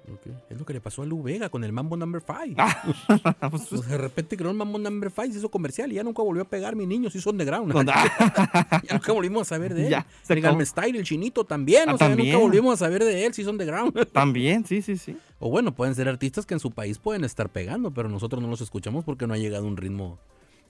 Es 0.50 0.60
lo 0.60 0.66
que 0.66 0.74
le 0.74 0.82
pasó 0.82 1.04
a 1.04 1.06
Lu 1.06 1.24
Vega 1.24 1.48
con 1.48 1.64
el 1.64 1.72
Mambo 1.72 1.96
Number 1.96 2.22
5. 2.22 2.56
Ah, 2.58 3.48
pues, 3.50 3.68
Pues 3.70 3.88
de 3.88 3.98
repente 3.98 4.36
creó 4.36 4.52
el 4.52 4.58
Mambo 4.58 4.78
Number 4.78 5.10
5, 5.10 5.32
se 5.32 5.40
hizo 5.40 5.50
comercial 5.50 5.90
y 5.94 5.96
ya 5.96 6.04
nunca 6.04 6.22
volvió 6.22 6.44
a 6.44 6.46
pegar 6.46 6.76
mi 6.76 6.86
niño, 6.86 7.10
se 7.10 7.20
hizo 7.20 7.30
underground. 7.30 7.74
ya 7.86 8.92
nunca 8.92 9.14
volvimos 9.14 9.44
a 9.44 9.56
saber 9.56 9.74
de 9.74 9.86
él. 9.86 9.92
Ya, 9.92 10.06
se 10.24 10.34
el. 10.34 10.42
Galme 10.42 10.66
Style, 10.66 10.98
el 10.98 11.06
chinito 11.06 11.46
también. 11.46 11.88
Ah, 11.88 11.94
o 11.94 11.98
sea, 11.98 12.10
también. 12.10 12.34
nunca 12.34 12.44
volvimos 12.44 12.74
a 12.74 12.86
saber 12.86 13.06
de 13.06 13.26
él, 13.26 13.34
se 13.34 13.44
hizo 13.44 13.52
underground. 13.52 14.08
También, 14.12 14.66
sí, 14.66 14.82
sí, 14.82 14.98
sí. 14.98 15.16
O 15.40 15.50
bueno, 15.50 15.74
pueden 15.74 15.96
ser 15.96 16.10
artistas 16.10 16.46
que 16.46 16.54
en 16.54 16.60
su 16.60 16.72
país 16.72 17.00
pueden 17.00 17.24
estar 17.24 17.48
pegando, 17.48 17.92
pero 17.92 18.10
nosotros 18.10 18.42
no 18.42 18.50
los 18.50 18.60
escuchamos 18.60 19.06
porque 19.06 19.26
no 19.26 19.34
ha 19.34 19.38
llegado 19.38 19.66
un 19.66 19.78
ritmo 19.78 20.20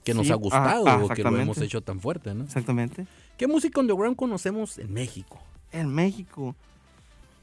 que 0.04 0.14
nos 0.14 0.30
ha 0.30 0.36
gustado 0.36 0.86
ah, 0.86 1.02
o 1.02 1.08
que 1.08 1.24
lo 1.24 1.36
hemos 1.36 1.58
hecho 1.58 1.80
tan 1.80 1.98
fuerte, 1.98 2.34
¿no? 2.34 2.44
Exactamente. 2.44 3.04
¿Qué 3.36 3.48
música 3.48 3.80
underground 3.80 4.14
conocemos 4.16 4.78
en 4.78 4.92
México? 4.92 5.40
En 5.72 5.88
México. 5.94 6.54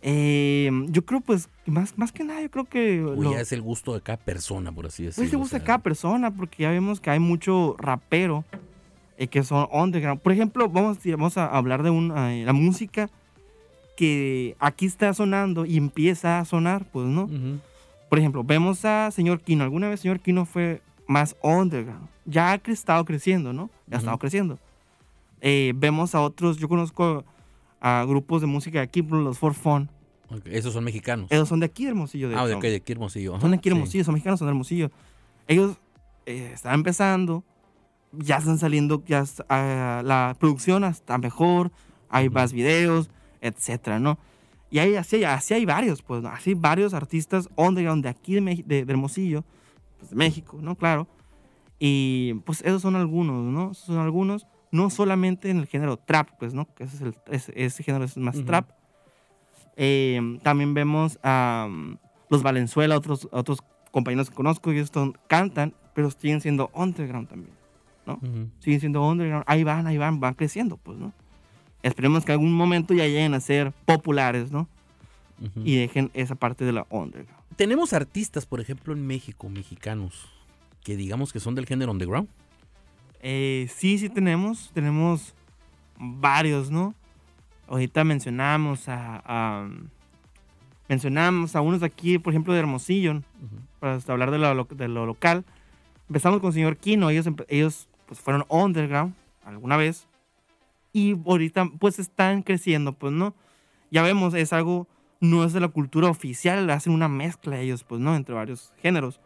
Eh, 0.02 0.70
yo 0.90 1.04
creo, 1.04 1.20
pues, 1.22 1.50
más, 1.66 1.98
más 1.98 2.12
que 2.12 2.24
nada, 2.24 2.42
yo 2.42 2.52
creo 2.52 2.66
que. 2.66 2.98
Lo- 2.98 3.32
ya 3.34 3.42
es 3.42 3.52
el 3.52 3.62
gusto 3.62 3.94
de 3.94 4.02
cada 4.02 4.18
persona, 4.18 4.72
por 4.72 4.86
así 4.86 5.04
decirlo. 5.04 5.24
Pues 5.24 5.30
se 5.32 5.36
o 5.36 5.40
gusta 5.40 5.58
sea, 5.58 5.66
cada 5.66 5.80
persona, 5.80 6.30
porque 6.32 6.64
ya 6.64 6.70
vemos 6.70 7.00
que 7.00 7.10
hay 7.10 7.20
mucho 7.20 7.76
rapero 7.80 8.46
eh, 9.18 9.28
que 9.28 9.44
son 9.44 9.68
underground. 9.72 10.22
Por 10.22 10.32
ejemplo, 10.32 10.70
vamos, 10.70 11.00
vamos 11.04 11.38
a 11.38 11.46
hablar 11.48 11.82
de 11.82 11.90
una, 11.90 12.36
eh, 12.36 12.46
la 12.46 12.54
música 12.54 13.10
que 13.98 14.56
aquí 14.60 14.86
está 14.86 15.14
sonando 15.14 15.66
y 15.66 15.78
empieza 15.78 16.40
a 16.40 16.46
sonar, 16.46 16.86
pues, 16.92 17.08
¿no? 17.08 17.30
Por 18.10 18.20
ejemplo, 18.20 18.44
vemos 18.44 18.86
a 18.86 19.10
señor 19.12 19.40
Kino. 19.42 19.64
Alguna 19.64 19.90
vez 19.90 20.02
señor 20.02 20.20
Kino 20.20 20.46
fue 20.46 20.82
más 21.08 21.36
underground. 21.42 22.08
Ya 22.26 22.52
ha 22.52 22.56
estado 22.68 23.04
creciendo, 23.06 23.54
¿no? 23.54 23.70
Ya 23.88 23.96
ha 23.96 24.00
estado 24.00 24.18
creciendo. 24.20 24.60
Eh, 25.42 25.74
vemos 25.76 26.14
a 26.14 26.22
otros, 26.22 26.58
yo 26.58 26.68
conozco 26.70 27.24
a 27.82 28.06
grupos 28.08 28.42
de 28.42 28.48
música 28.48 28.80
de 28.80 28.84
aquí, 28.86 29.02
los 29.02 29.38
For 29.38 29.54
Fun. 29.54 29.90
Ok, 30.30 30.48
Esos 30.48 30.74
son 30.74 30.84
mexicanos. 30.84 31.32
Ellos 31.32 31.48
son 31.48 31.60
de 31.60 31.68
aquí, 31.68 31.86
Hermosillo. 31.86 32.30
De 32.30 32.36
ah, 32.36 32.46
de 32.48 32.56
aquí, 32.56 32.68
de 32.68 32.76
aquí 32.78 32.92
Hermosillo. 32.94 33.40
Son 33.40 33.52
de 33.52 33.58
aquí, 33.58 33.70
sí. 33.70 33.76
Hermosillo, 33.76 34.04
son 34.04 34.14
mexicanos, 34.14 34.40
son 34.40 34.48
de 34.48 34.52
Hermosillo. 34.52 34.92
Ellos 35.48 35.78
eh, 36.26 36.52
están 36.54 36.74
empezando, 36.74 37.44
ya 38.12 38.38
están 38.38 38.58
saliendo, 38.58 39.04
ya 39.06 39.24
ah, 39.50 40.02
la 40.04 40.36
producción 40.40 40.84
está 40.84 41.18
mejor, 41.18 41.72
hay 42.10 42.28
Ujú. 42.28 42.34
más 42.36 42.54
videos, 42.54 43.10
etcétera, 43.42 44.00
¿no? 44.00 44.18
Y 44.72 44.80
hay, 44.80 44.96
así, 44.96 45.24
así 45.24 45.54
hay 45.54 45.66
varios, 45.66 46.02
pues, 46.02 46.24
¿no? 46.24 46.30
así 46.30 46.54
varios 46.56 46.94
artistas 46.94 47.48
underground 47.56 48.04
de 48.04 48.10
aquí 48.10 48.34
de, 48.34 48.64
de, 48.66 48.86
de 48.86 48.92
Hermosillo, 48.92 49.44
pues, 50.00 50.10
de 50.10 50.16
México, 50.16 50.58
¿no? 50.60 50.76
Claro. 50.76 51.08
Y 51.80 52.34
pues 52.46 52.62
esos 52.62 52.82
son 52.82 52.96
algunos, 52.96 53.44
¿no? 53.46 53.72
Esos 53.72 53.86
son 53.86 54.00
algunos, 54.00 54.48
no 54.76 54.90
solamente 54.90 55.50
en 55.50 55.58
el 55.58 55.68
género 55.68 55.98
trap, 55.98 56.30
pues, 56.40 56.54
¿no? 56.54 56.66
Que 56.76 56.84
ese, 56.84 56.96
es 56.98 57.02
el, 57.02 57.16
ese, 57.32 57.54
ese 57.56 57.84
género 57.84 58.04
es 58.06 58.18
más 58.18 58.44
trap. 58.46 58.70
Eh, 59.78 60.40
también 60.44 60.74
vemos 60.74 61.20
a 61.24 61.68
um, 61.70 61.98
los 62.30 62.44
Valenzuela, 62.44 62.96
otros, 62.98 63.28
otros 63.32 63.60
compañeros 63.92 64.30
que 64.30 64.36
conozco, 64.36 64.72
ellos 64.72 64.90
son- 64.94 65.18
cantan, 65.28 65.74
pero 65.94 66.10
siguen 66.12 66.42
siendo 66.42 66.70
underground 66.74 67.28
también. 67.28 67.54
Ujú. 68.06 68.50
Siguen 68.60 68.80
siendo 68.80 69.08
underground. 69.08 69.44
Ahí 69.48 69.64
van, 69.64 69.88
ahí 69.88 69.98
van, 69.98 70.20
van 70.20 70.34
creciendo, 70.36 70.78
pues, 70.78 70.98
¿no? 70.98 71.14
Esperemos 71.84 72.26
que 72.26 72.32
algún 72.32 72.54
momento 72.54 72.94
ya 72.94 73.06
lleguen 73.06 73.34
a 73.34 73.40
ser 73.40 73.72
populares, 73.86 74.52
¿no? 74.52 74.68
Y 75.64 75.76
dejen 75.76 76.12
esa 76.14 76.36
parte 76.36 76.64
de 76.64 76.72
la 76.72 76.88
underground. 76.90 77.44
Tenemos 77.58 77.92
artistas, 77.92 78.46
por 78.46 78.62
ejemplo, 78.62 78.94
en 78.94 79.06
México, 79.06 79.50
mexicanos, 79.50 80.30
que 80.82 80.96
digamos 80.96 81.34
que 81.34 81.42
son 81.42 81.56
del 81.56 81.66
género 81.66 81.92
underground. 81.92 82.30
Eh, 83.28 83.68
sí, 83.76 83.98
sí 83.98 84.08
tenemos. 84.08 84.70
Tenemos 84.74 85.34
varios, 85.98 86.70
¿no? 86.70 86.94
Ahorita 87.68 88.04
mencionamos 88.04 88.88
a, 88.88 89.22
a- 89.26 89.68
mencionamos 90.88 91.56
a 91.56 91.62
unos 91.62 91.80
de 91.80 91.88
aquí, 91.88 92.20
por 92.20 92.34
ejemplo, 92.34 92.54
de 92.54 92.60
Hermosillo, 92.60 93.14
Ujú. 93.14 93.24
para 93.80 93.98
hablar 94.10 94.30
de 94.30 94.38
lo, 94.38 94.64
de 94.66 94.88
lo 94.88 95.08
local. 95.08 95.44
Empezamos 96.08 96.40
con 96.40 96.50
el 96.50 96.54
señor 96.54 96.78
Kino, 96.78 97.10
ellos, 97.10 97.28
ellos 97.48 97.88
pues, 98.06 98.20
fueron 98.20 98.46
underground 98.48 99.16
alguna 99.44 99.76
vez 99.76 100.08
y 100.94 101.16
ahorita 101.26 101.66
pues 101.80 101.98
están 101.98 102.44
creciendo, 102.44 102.94
pues 102.94 103.12
no. 103.12 103.34
Ya 103.90 104.04
vemos, 104.04 104.36
es 104.36 104.54
algo, 104.54 104.88
no 105.20 105.44
es 105.44 105.54
de 105.54 105.62
la 105.62 105.70
cultura 105.70 106.10
oficial, 106.10 106.70
hacen 106.70 106.94
una 106.94 107.08
mezcla 107.08 107.60
ellos, 107.60 107.84
pues 107.84 108.00
no, 108.00 108.16
entre 108.16 108.36
varios 108.36 108.72
géneros. 108.84 109.20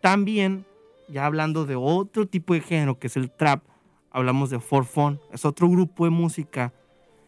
También, 0.00 0.66
ya 1.08 1.26
hablando 1.26 1.66
de 1.66 1.76
otro 1.76 2.26
tipo 2.26 2.54
de 2.54 2.60
género 2.60 2.98
que 2.98 3.06
es 3.08 3.16
el 3.16 3.30
trap, 3.30 3.62
hablamos 4.10 4.50
de 4.50 4.60
For 4.60 4.84
Fun, 4.84 5.20
es 5.32 5.44
otro 5.44 5.68
grupo 5.68 6.04
de 6.04 6.10
música 6.10 6.72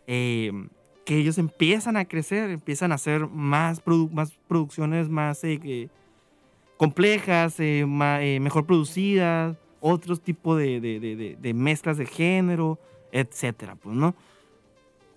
eh, 0.07 0.53
que 1.05 1.17
ellos 1.19 1.39
empiezan 1.39 1.97
a 1.97 2.05
crecer, 2.05 2.51
empiezan 2.51 2.93
a 2.93 2.97
hacer 2.97 3.27
más, 3.29 3.85
produ- 3.85 4.11
más 4.11 4.33
producciones 4.49 5.09
más 5.09 5.43
eh, 5.45 5.89
complejas, 6.77 7.59
eh, 7.61 7.85
ma- 7.87 8.23
eh, 8.23 8.41
mejor 8.41 8.67
producidas, 8.67 9.57
otros 9.81 10.21
tipos 10.21 10.59
de, 10.59 10.81
de- 10.81 11.01
de- 11.01 11.37
de- 11.41 11.55
mezclas 11.55 11.97
de 11.97 12.07
género, 12.07 12.79
etcétera, 13.13 13.77
pues, 13.77 13.97
¿no? 13.97 14.15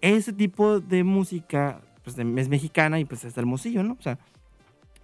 Ese 0.01 0.31
tipo 0.31 0.79
de 0.79 1.03
música 1.03 1.81
pues, 2.03 2.15
de- 2.15 2.41
es 2.41 2.49
mexicana 2.49 2.99
y 2.99 3.05
pues 3.05 3.23
es 3.25 3.37
Hermosillo, 3.37 3.83
¿no? 3.83 3.93
O 3.99 4.01
sea, 4.01 4.17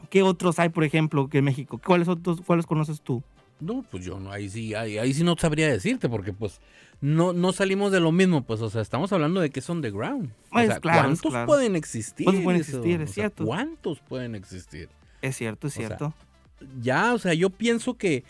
¿qué 0.09 0.23
otros 0.23 0.59
hay, 0.59 0.69
por 0.69 0.83
ejemplo, 0.83 1.27
que 1.27 1.39
en 1.39 1.45
México? 1.45 1.79
¿Cuáles 1.83 2.07
otros, 2.07 2.41
cuáles 2.41 2.65
conoces 2.65 3.01
tú? 3.01 3.23
No, 3.59 3.85
pues 3.89 4.03
yo 4.03 4.19
no, 4.19 4.31
ahí 4.31 4.49
sí, 4.49 4.73
ahí, 4.73 4.97
ahí 4.97 5.13
sí 5.13 5.23
no 5.23 5.35
sabría 5.37 5.67
decirte, 5.67 6.09
porque 6.09 6.33
pues 6.33 6.59
no, 7.01 7.33
no 7.33 7.53
salimos 7.53 7.91
de 7.91 7.99
lo 7.99 8.11
mismo, 8.11 8.43
pues, 8.43 8.61
o 8.61 8.69
sea, 8.69 8.81
estamos 8.81 9.11
hablando 9.13 9.39
de 9.39 9.49
que 9.49 9.59
es 9.59 9.69
underground. 9.69 10.31
Pues, 10.51 10.67
o 10.67 10.71
sea, 10.71 10.79
claro, 10.81 11.01
¿cuántos 11.03 11.31
claro. 11.31 11.47
pueden 11.47 11.75
existir? 11.75 12.25
¿Cuántos 12.25 12.43
pueden 12.43 12.61
existir? 12.61 13.01
Es 13.01 13.09
O 13.09 13.13
sea, 13.13 13.13
cierto. 13.13 13.45
¿Cuántos 13.45 13.99
pueden 14.01 14.35
existir? 14.35 14.89
Es 15.21 15.37
cierto, 15.37 15.67
es 15.67 15.73
O 15.73 15.75
sea, 15.77 15.87
cierto. 15.87 16.13
Ya, 16.81 17.13
o 17.13 17.19
sea, 17.19 17.33
yo 17.33 17.49
pienso 17.49 17.95
que 17.95 18.23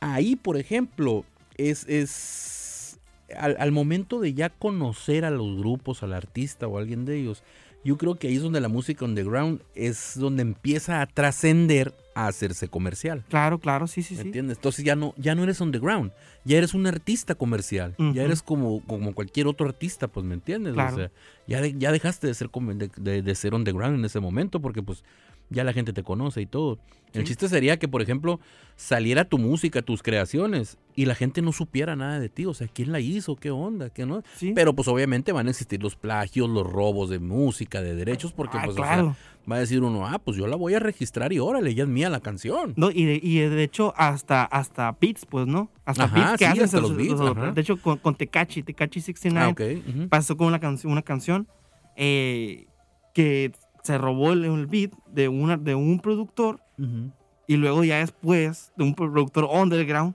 ahí, 0.00 0.36
por 0.36 0.56
ejemplo, 0.56 1.24
es, 1.56 1.86
es 1.88 2.98
al, 3.36 3.56
al 3.58 3.72
momento 3.72 4.20
de 4.20 4.34
ya 4.34 4.48
conocer 4.50 5.24
a 5.24 5.30
los 5.30 5.58
grupos, 5.58 6.02
al 6.02 6.12
artista 6.12 6.66
o 6.66 6.78
a 6.78 6.80
alguien 6.80 7.04
de 7.04 7.18
ellos, 7.18 7.42
yo 7.84 7.96
creo 7.96 8.16
que 8.16 8.28
ahí 8.28 8.36
es 8.36 8.42
donde 8.42 8.60
la 8.60 8.68
música 8.68 9.04
underground 9.04 9.62
es 9.74 10.12
donde 10.18 10.42
empieza 10.42 11.00
a 11.00 11.06
trascender 11.06 11.94
a 12.14 12.26
hacerse 12.26 12.68
comercial. 12.68 13.24
claro, 13.28 13.58
claro, 13.60 13.86
sí, 13.86 14.02
sí, 14.02 14.14
¿Me 14.16 14.22
sí. 14.22 14.26
entiendes? 14.28 14.58
Entonces 14.58 14.84
ya 14.84 14.96
no, 14.96 15.14
ya 15.16 15.34
no 15.34 15.44
eres 15.44 15.60
underground, 15.60 16.12
ya 16.44 16.58
eres 16.58 16.74
un 16.74 16.86
artista 16.86 17.34
comercial, 17.34 17.94
ya 18.14 18.22
eres 18.24 18.42
como, 18.42 18.80
como 18.86 19.14
cualquier 19.14 19.46
otro 19.46 19.66
artista, 19.68 20.08
pues 20.08 20.26
¿me 20.26 20.34
entiendes? 20.34 20.74
Claro. 20.74 20.94
O 20.94 20.98
sea, 20.98 21.10
ya, 21.46 21.60
de- 21.60 21.74
ya 21.78 21.92
dejaste 21.92 22.26
de 22.26 22.34
ser, 22.34 22.50
de, 22.50 22.90
de- 22.96 23.22
de 23.22 23.34
ser 23.34 23.54
underground 23.54 23.98
en 23.98 24.04
ese 24.04 24.18
momento 24.20 24.60
porque 24.60 24.82
pues 24.82 25.04
ya 25.50 25.64
la 25.64 25.72
gente 25.72 25.92
te 25.92 26.02
conoce 26.02 26.40
y 26.40 26.46
todo. 26.46 26.78
El 27.12 27.22
Sí. 27.22 27.28
chiste 27.28 27.48
sería 27.48 27.76
que, 27.76 27.88
por 27.88 28.02
ejemplo, 28.02 28.38
saliera 28.76 29.24
tu 29.24 29.36
música, 29.36 29.82
tus 29.82 30.00
creaciones 30.02 30.78
y 30.94 31.06
la 31.06 31.16
gente 31.16 31.42
no 31.42 31.50
supiera 31.50 31.96
nada 31.96 32.20
de 32.20 32.28
ti, 32.28 32.46
o 32.46 32.54
sea, 32.54 32.68
¿quién 32.68 32.92
la 32.92 33.00
hizo? 33.00 33.34
¿Qué 33.34 33.50
onda? 33.50 33.90
¿Qué 33.90 34.06
no? 34.06 34.22
Sí. 34.36 34.52
Pero 34.54 34.74
pues 34.74 34.86
obviamente 34.86 35.32
van 35.32 35.48
a 35.48 35.50
existir 35.50 35.82
los 35.82 35.96
plagios, 35.96 36.48
los 36.48 36.64
robos 36.64 37.10
de 37.10 37.18
música, 37.18 37.82
de 37.82 37.96
derechos, 37.96 38.32
porque 38.32 38.58
Ah, 38.58 38.62
pues 38.64 38.76
o 38.78 38.80
sea, 38.84 38.92
claro. 38.94 39.16
va 39.50 39.56
a 39.56 39.58
decir 39.58 39.82
uno, 39.82 40.06
ah, 40.06 40.20
pues 40.20 40.36
yo 40.36 40.46
la 40.46 40.54
voy 40.54 40.74
a 40.74 40.78
registrar 40.78 41.32
y 41.32 41.40
órale, 41.40 41.74
ya 41.74 41.82
es 41.82 41.88
mía 41.88 42.10
la 42.10 42.20
canción. 42.20 42.74
No, 42.76 42.92
y, 42.92 43.04
de, 43.04 43.20
y 43.20 43.38
de 43.40 43.62
hecho, 43.64 43.92
hasta, 43.96 44.44
hasta 44.44 44.96
beats, 45.00 45.26
pues, 45.26 45.48
¿no? 45.48 45.68
Hasta 45.84 46.04
Ajá, 46.04 46.14
beats 46.14 46.30
que 46.38 46.44
sí, 46.44 46.44
hacen. 46.52 46.64
hasta 46.64 46.80
los 46.80 46.96
beats, 46.96 47.54
de 47.56 47.60
hecho, 47.60 47.76
con, 47.82 47.98
con 47.98 48.14
Tecachi, 48.14 48.62
Tecachi 48.62 49.00
69, 49.00 49.82
Ah, 49.84 50.06
pasó 50.08 50.36
con 50.36 50.46
una, 50.46 50.60
canción 50.60 50.92
una 50.92 51.02
canción 51.02 51.48
eh, 51.96 52.66
que 53.14 53.50
se 53.82 53.98
robó 53.98 54.32
el, 54.32 54.44
el 54.44 54.66
beat 54.66 54.92
de, 55.12 55.28
una, 55.28 55.56
de 55.56 55.74
un 55.74 56.00
productor 56.00 56.60
Ujú. 56.78 57.10
y 57.46 57.56
luego 57.56 57.84
ya 57.84 57.98
después 57.98 58.72
de 58.76 58.84
un 58.84 58.94
productor 58.94 59.44
underground 59.50 60.14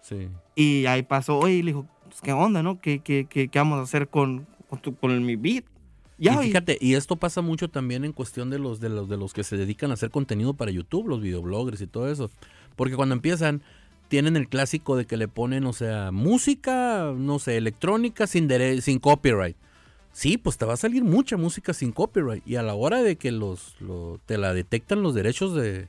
Sí. 0.00 0.28
y 0.54 0.86
ahí 0.86 1.02
pasó, 1.02 1.38
oye, 1.38 1.54
y 1.54 1.62
le 1.62 1.70
dijo, 1.72 1.86
pues, 2.04 2.20
¿qué 2.20 2.32
onda, 2.32 2.62
no? 2.62 2.80
¿Qué, 2.80 2.98
qué, 2.98 3.26
qué, 3.28 3.48
qué 3.48 3.58
vamos 3.58 3.78
a 3.78 3.82
hacer 3.82 4.08
con, 4.08 4.46
con, 4.68 4.78
tu- 4.80 4.94
con 4.96 5.10
el- 5.10 5.20
mi 5.20 5.36
beat? 5.36 5.64
Ya, 6.18 6.34
y 6.44 6.46
fíjate, 6.48 6.78
y 6.80 6.94
esto 6.94 7.16
pasa 7.16 7.40
mucho 7.42 7.68
también 7.68 8.04
en 8.04 8.12
cuestión 8.12 8.48
de 8.50 8.58
los, 8.60 8.78
de 8.78 8.88
los 8.88 9.08
de 9.08 9.16
los 9.16 9.32
que 9.32 9.42
se 9.42 9.56
dedican 9.56 9.90
a 9.90 9.94
hacer 9.94 10.10
contenido 10.10 10.54
para 10.54 10.70
YouTube, 10.70 11.08
los 11.08 11.20
videobloggers 11.20 11.80
y 11.80 11.86
todo 11.88 12.08
eso. 12.08 12.30
Porque 12.76 12.94
cuando 12.94 13.14
empiezan, 13.16 13.62
tienen 14.08 14.36
el 14.36 14.48
clásico 14.48 14.94
de 14.96 15.06
que 15.06 15.16
le 15.16 15.26
ponen, 15.26 15.64
o 15.66 15.72
sea, 15.72 16.12
música, 16.12 17.12
no 17.16 17.38
sé, 17.40 17.56
electrónica 17.56 18.26
sin 18.28 18.48
sin 18.80 18.98
copyright. 19.00 19.56
Sí, 20.14 20.38
pues 20.38 20.56
te 20.56 20.64
va 20.64 20.74
a 20.74 20.76
salir 20.78 21.02
mucha 21.04 21.36
música 21.36 21.74
sin 21.74 21.90
copyright. 21.92 22.46
Y 22.46 22.54
a 22.56 22.62
la 22.62 22.74
hora 22.74 23.02
de 23.02 23.16
que 23.16 23.32
los, 23.32 23.74
lo- 23.80 24.20
te 24.26 24.38
la 24.38 24.54
detectan 24.54 25.02
los 25.02 25.14
derechos 25.14 25.54
de, 25.54 25.88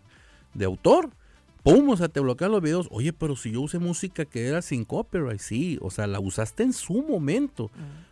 de 0.55 0.65
autor, 0.65 1.11
¡pum! 1.63 1.87
O 1.89 1.95
sea, 1.97 2.09
te 2.09 2.19
bloquean 2.19 2.51
los 2.51 2.61
videos. 2.61 2.87
Oye, 2.91 3.13
pero 3.13 3.35
si 3.35 3.51
yo 3.51 3.61
usé 3.61 3.77
música 3.79 4.25
que 4.25 4.47
era 4.47 4.61
sin 4.63 4.83
copyright, 4.83 5.39
sí, 5.39 5.77
o 5.81 5.91
sea, 5.91 6.07
la 6.07 6.19
usaste 6.19 6.63
en 6.63 6.73
su 6.73 7.03
momento. 7.03 7.69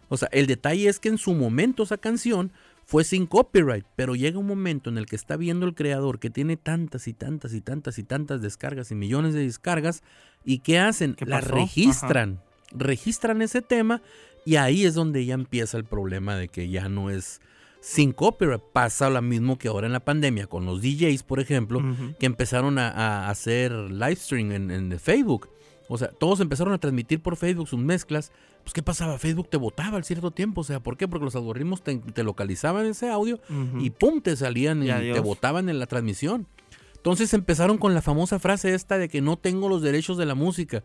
O 0.08 0.18
sea, 0.18 0.30
el 0.32 0.46
detalle 0.46 0.88
es 0.88 1.00
que 1.00 1.10
en 1.10 1.18
su 1.18 1.34
momento 1.34 1.82
esa 1.84 1.98
canción 1.98 2.52
fue 2.86 3.04
sin 3.06 3.26
copyright, 3.26 3.86
pero 3.96 4.14
llega 4.14 4.38
un 4.38 4.46
momento 4.46 4.90
en 4.92 4.98
el 5.00 5.06
que 5.08 5.16
está 5.16 5.36
viendo 5.38 5.66
el 5.66 5.74
creador 5.74 6.20
que 6.20 6.30
tiene 6.30 6.58
tantas 6.58 7.08
y 7.08 7.14
tantas 7.14 7.54
y 7.54 7.62
tantas 7.62 7.98
y 7.98 8.04
tantas 8.04 8.42
descargas 8.42 8.92
y 8.92 8.96
millones 8.96 9.34
de 9.34 9.40
descargas 9.46 10.04
y 10.46 10.60
¿qué 10.60 10.78
hacen? 10.80 11.16
¿Qué 11.16 11.26
La 11.26 11.40
registran, 11.42 12.42
registran 12.72 13.42
ese 13.42 13.62
tema 13.62 14.02
y 14.46 14.56
ahí 14.56 14.86
es 14.86 14.94
donde 14.94 15.26
ya 15.26 15.34
empieza 15.34 15.78
el 15.78 15.86
problema 15.86 16.36
de 16.36 16.48
que 16.48 16.70
ya 16.70 16.90
no 16.90 17.10
es 17.10 17.42
sin 17.80 18.14
copyright. 18.14 18.62
Pasa 18.74 19.10
lo 19.10 19.22
mismo 19.22 19.58
que 19.58 19.68
ahora 19.68 19.88
en 19.88 19.94
la 19.94 20.04
pandemia 20.04 20.48
con 20.48 20.66
los 20.66 20.82
DJs, 20.82 21.24
por 21.24 21.40
ejemplo, 21.40 21.82
que 22.20 22.26
empezaron 22.26 22.78
a, 22.80 22.90
a 22.90 23.30
hacer 23.30 23.72
live 23.72 24.16
stream 24.16 24.52
en, 24.52 24.72
en 24.72 25.00
Facebook. 25.00 25.50
O 25.90 25.98
sea, 25.98 26.08
todos 26.08 26.40
empezaron 26.40 26.74
a 26.74 26.78
transmitir 26.78 27.22
por 27.22 27.36
Facebook 27.36 27.68
sus 27.68 27.80
mezclas. 27.80 28.32
Pues, 28.64 28.74
¿qué 28.74 28.82
pasaba? 28.82 29.18
Facebook 29.20 29.50
te 29.50 29.58
votaba 29.58 29.98
al 29.98 30.06
cierto 30.06 30.32
tiempo. 30.32 30.62
O 30.62 30.64
sea, 30.64 30.80
¿por 30.80 30.98
qué? 30.98 31.08
Porque 31.08 31.26
los 31.26 31.36
algoritmos 31.36 31.84
te, 31.84 31.98
te 31.98 32.24
localizaban 32.24 32.86
ese 32.86 33.10
audio 33.10 33.40
y 33.80 33.90
¡pum! 33.90 34.22
te 34.22 34.36
salían 34.36 34.82
y, 34.82 34.90
Y 34.90 35.14
te 35.14 35.20
votaban 35.20 35.70
en 35.70 35.80
la 35.80 35.86
transmisión. 35.86 36.48
Entonces 36.96 37.34
empezaron 37.34 37.78
con 37.78 37.94
la 37.94 38.02
famosa 38.02 38.40
frase 38.40 38.74
esta 38.74 38.98
de 38.98 39.10
que 39.10 39.20
no 39.20 39.36
tengo 39.38 39.68
los 39.68 39.82
derechos 39.82 40.18
de 40.18 40.26
la 40.26 40.36
música. 40.36 40.84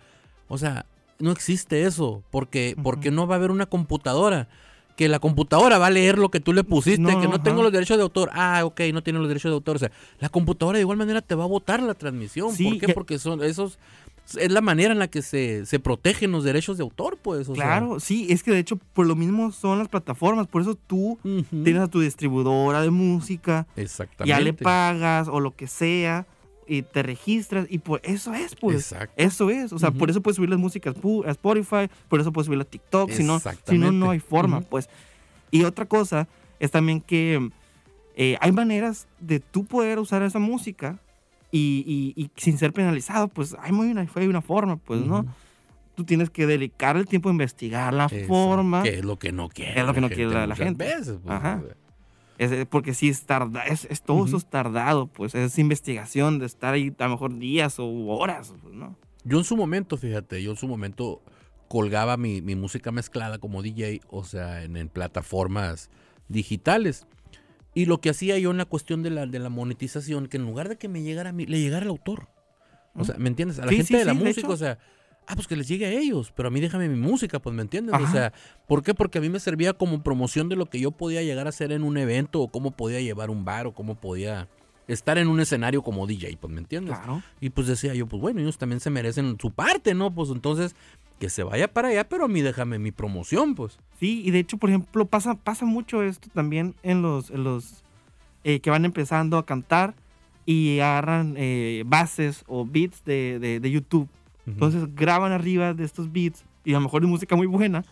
O 0.49 0.59
sea, 0.59 0.87
no 1.18 1.31
existe 1.31 1.85
eso. 1.85 2.22
Porque, 2.31 2.76
porque 2.83 3.11
no 3.11 3.26
va 3.26 3.37
a 3.37 3.38
haber 3.38 3.50
una 3.50 3.66
computadora 3.66 4.48
que 4.96 5.09
la 5.09 5.20
computadora 5.20 5.78
va 5.78 5.87
a 5.87 5.90
leer 5.90 6.18
lo 6.18 6.28
que 6.28 6.40
tú 6.40 6.52
le 6.52 6.64
pusiste, 6.64 7.00
No, 7.00 7.20
que 7.20 7.28
no 7.28 7.40
tengo 7.40 7.62
los 7.62 7.70
derechos 7.70 7.96
de 7.96 8.02
autor. 8.02 8.31
Ah, 8.33 8.62
ok, 8.64 8.81
no 8.92 9.02
tiene 9.02 9.20
los 9.20 9.28
derechos 9.28 9.50
de 9.50 9.54
autor. 9.54 9.76
O 9.76 9.78
sea, 9.78 9.92
la 10.18 10.28
computadora 10.28 10.78
de 10.78 10.83
igual 10.83 10.98
manera 10.98 11.22
te 11.22 11.37
va 11.37 11.44
a 11.44 11.46
botar 11.46 11.81
la 11.81 11.94
transmisión. 11.94 12.52
Sí, 12.52 12.64
¿Por 12.64 12.78
qué? 12.81 12.92
Porque 12.94 13.18
son 13.20 13.42
esos 13.44 13.78
es 14.37 14.52
la 14.52 14.61
manera 14.61 14.92
en 14.92 14.98
la 14.98 15.09
que 15.09 15.22
se, 15.22 15.64
se 15.64 15.78
protegen 15.78 16.33
los 16.33 16.44
derechos 16.44 16.76
de 16.76 16.83
autor, 16.83 17.16
pues. 17.16 17.48
o 17.48 17.54
sea. 17.54 17.64
Claro, 17.64 18.00
sí, 18.00 18.26
es 18.28 18.42
que 18.42 18.50
de 18.50 18.59
hecho 18.59 18.76
por 18.76 19.07
lo 19.07 19.14
mismo 19.16 19.52
son 19.52 19.78
las 19.78 19.88
plataformas, 19.88 20.46
por 20.46 20.62
eso 20.62 20.74
tú 20.74 21.18
tienes 21.50 21.83
a 21.83 21.88
tu 21.88 22.00
distribuidora 22.00 22.83
de 22.83 22.90
música, 22.90 23.66
Exactamente. 23.76 24.28
ya 24.28 24.40
le 24.40 24.52
pagas 24.52 25.28
o 25.28 25.40
lo 25.40 25.54
que 25.57 25.66
sea 25.66 26.26
y 26.68 26.83
te 26.83 27.02
registras 27.02 27.66
y 27.70 27.78
por 27.78 28.00
eso 28.04 28.35
es, 28.35 28.54
pues. 28.54 28.76
Exacto. 28.92 29.14
Eso 29.16 29.50
es, 29.50 29.72
o 29.72 29.78
sea, 29.78 29.88
Ujú. 29.90 29.98
por 29.98 30.11
eso 30.11 30.20
puedes 30.20 30.37
subir 30.37 30.50
las 30.50 30.59
músicas 30.59 30.94
a 31.26 31.31
Spotify, 31.31 31.88
por 32.09 32.20
eso 32.20 32.33
puedes 32.33 32.46
subir 32.46 32.61
a 32.61 32.64
TikTok, 32.64 33.11
si 33.11 33.24
no, 33.24 33.40
si 33.66 33.78
no, 33.78 33.90
no 33.92 34.11
hay 34.11 34.20
forma, 34.20 34.59
Ujú. 34.59 34.66
pues. 34.68 34.88
Y 35.50 35.64
otra 35.64 35.87
cosa 35.87 36.28
es 36.61 36.70
también 36.70 37.00
que 37.00 37.50
eh, 38.16 38.37
hay 38.40 38.52
maneras 38.52 39.07
de 39.20 39.40
tú 39.40 39.64
poder 39.64 39.98
usar 39.98 40.22
esa 40.22 40.38
música 40.38 40.98
y, 41.50 42.12
y- 42.16 42.20
y 42.22 42.31
sin 42.37 42.59
ser 42.59 42.72
penalizado, 42.72 43.28
pues 43.28 43.57
hay, 43.61 43.72
muy 43.72 43.90
una, 43.90 44.07
hay 44.14 44.26
una 44.26 44.42
forma, 44.42 44.76
pues, 44.76 45.00
¿no? 45.00 45.20
Ujú. 45.20 45.28
Tú 45.94 46.04
tienes 46.04 46.28
que 46.31 46.46
dedicar 46.46 46.96
el 46.96 47.07
tiempo 47.07 47.28
a 47.28 47.33
investigar 47.33 47.92
la 47.94 48.04
Exacto. 48.04 48.26
forma. 48.28 48.83
Que 48.83 48.98
es 48.98 49.04
lo 49.04 49.18
que 49.18 49.33
no 49.33 49.48
quiere. 49.48 49.81
Es 49.81 49.87
lo 49.87 49.94
que 49.94 50.00
no 50.00 50.09
quiere 50.09 50.31
la- 50.33 50.46
la 50.46 50.54
gente. 50.57 50.85
veces, 50.85 51.18
pues, 51.24 51.35
Ajá. 51.35 51.61
o 51.62 51.66
sea. 51.66 51.74
Es, 52.38 52.53
eh, 52.53 52.66
porque 52.66 52.94
sí 52.94 53.09
es 53.09 53.27
tarda, 53.27 53.64
es, 53.64 53.85
es- 53.90 54.01
todo 54.03 54.18
eso 54.24 54.37
Ujú. 54.37 54.37
es 54.38 54.46
tardado, 54.46 55.07
pues 55.09 55.35
es 55.35 55.59
investigación 55.59 56.38
de 56.38 56.46
estar 56.46 56.74
ahí 56.74 56.94
a 56.98 57.05
lo 57.05 57.11
mejor 57.11 57.37
días 57.38 57.79
o 57.79 57.87
horas, 58.07 58.55
pues, 58.62 58.74
¿no? 58.74 58.96
Yo 59.24 59.38
en 59.38 59.44
su 59.44 59.57
momento, 59.57 59.96
fíjate, 59.96 60.42
yo 60.42 60.53
en 60.53 60.57
su 60.57 60.68
momento 60.68 61.20
colgaba 61.68 62.16
mi, 62.16 62.40
mi 62.40 62.55
música 62.55 62.92
mezclada 62.92 63.38
como 63.38 63.61
DJ, 63.62 64.01
o 64.09 64.24
sea, 64.24 64.62
en, 64.62 64.77
en 64.77 64.88
plataformas 64.88 65.90
digitales. 66.29 67.07
Y 67.74 67.85
lo 67.87 68.01
que 68.01 68.11
hacía 68.11 68.38
yo 68.38 68.51
en 68.53 68.57
la 68.57 68.64
cuestión 68.64 69.03
de 69.03 69.11
la, 69.11 69.27
de 69.27 69.38
la 69.38 69.51
monetización, 69.51 70.27
que 70.29 70.37
en 70.38 70.44
lugar 70.44 70.68
de 70.68 70.79
que 70.79 70.88
me 70.88 71.03
llegara 71.03 71.31
a 71.31 71.33
mí, 71.33 71.44
le 71.44 71.61
llegara 71.61 71.83
al 71.85 71.90
autor. 71.90 72.29
O 72.94 73.05
sea, 73.05 73.16
¿me 73.18 73.29
entiendes? 73.29 73.59
A 73.59 73.66
la 73.66 73.70
Sí, 73.72 73.77
gente 73.79 73.87
sí, 73.94 73.98
de 73.98 74.05
la 74.05 74.12
sí, 74.12 74.18
de 74.18 74.24
música, 74.24 74.46
hecho. 74.46 74.55
o 74.55 74.57
sea, 74.57 74.79
ah, 75.29 75.35
pues 75.35 75.47
que 75.47 75.55
les 75.57 75.69
llegue 75.69 75.87
a 75.87 75.93
ellos, 75.93 76.33
pero 76.35 76.49
a 76.49 76.51
mí 76.51 76.61
déjame 76.61 76.88
mi 76.88 76.99
música, 76.99 77.38
pues, 77.38 77.55
¿me 77.55 77.62
entiendes? 77.62 77.95
O 78.01 78.07
sea, 78.11 78.33
¿por 78.67 78.83
qué? 78.83 78.95
Porque 78.95 79.19
a 79.19 79.21
mí 79.21 79.29
me 79.29 79.38
servía 79.41 79.73
como 79.75 80.03
promoción 80.03 80.49
de 80.49 80.57
lo 80.57 80.67
que 80.67 80.81
yo 80.81 80.91
podía 80.91 81.23
llegar 81.23 81.47
a 81.47 81.51
hacer 81.51 81.71
en 81.73 81.83
un 81.85 81.97
evento, 81.99 82.41
o 82.41 82.49
cómo 82.49 82.71
podía 82.73 83.01
llevar 83.01 83.31
un 83.31 83.45
bar, 83.45 83.67
o 83.67 83.73
cómo 83.75 83.95
podía 83.95 84.49
estar 84.88 85.19
en 85.19 85.29
un 85.29 85.38
escenario 85.38 85.83
como 85.83 86.07
DJ, 86.07 86.38
pues, 86.41 86.53
¿me 86.53 86.61
entiendes? 86.61 86.97
Claro. 86.97 87.23
Y 87.41 87.51
pues 87.51 87.67
decía 87.67 87.95
yo, 87.95 88.07
pues 88.07 88.21
bueno, 88.23 88.41
ellos 88.41 88.57
también 88.59 88.81
se 88.81 88.88
merecen 88.91 89.37
su 89.38 89.51
parte, 89.51 89.95
¿no? 89.95 90.14
Pues 90.14 90.31
entonces, 90.31 90.75
que 91.21 91.29
se 91.29 91.43
vaya 91.43 91.69
para 91.73 91.88
allá, 91.88 92.09
pero 92.09 92.25
a 92.25 92.29
mí 92.29 92.41
déjame 92.41 92.79
mi 92.79 92.91
promoción, 92.91 93.55
pues. 93.55 93.79
Sí, 94.01 94.23
y 94.25 94.31
de 94.31 94.38
hecho, 94.38 94.57
por 94.57 94.71
ejemplo, 94.71 95.05
pasa, 95.05 95.35
pasa 95.35 95.67
mucho 95.67 96.03
esto 96.03 96.29
también 96.33 96.75
en 96.83 97.03
los, 97.03 97.29
en 97.31 97.45
los 97.45 97.85
eh, 98.45 98.61
que 98.61 98.71
van 98.71 98.85
empezando 98.87 99.37
a 99.37 99.45
cantar 99.45 99.95
y 100.47 100.79
agarran 100.81 101.35
eh, 101.37 101.83
bases 101.85 102.43
o 102.47 102.64
beats 102.64 103.05
de, 103.05 103.38
de- 103.41 103.61
de 103.61 103.71
YouTube. 103.71 104.09
Entonces 104.53 104.95
graban 104.95 105.33
arriba 105.33 105.75
de 105.75 105.85
estos 105.85 106.11
beats 106.13 106.45
y 106.65 106.73
a 106.73 106.79
lo 106.79 106.83
mejor 106.83 107.03
es 107.03 107.09
música 107.09 107.37
muy 107.37 107.47
buena. 107.47 107.85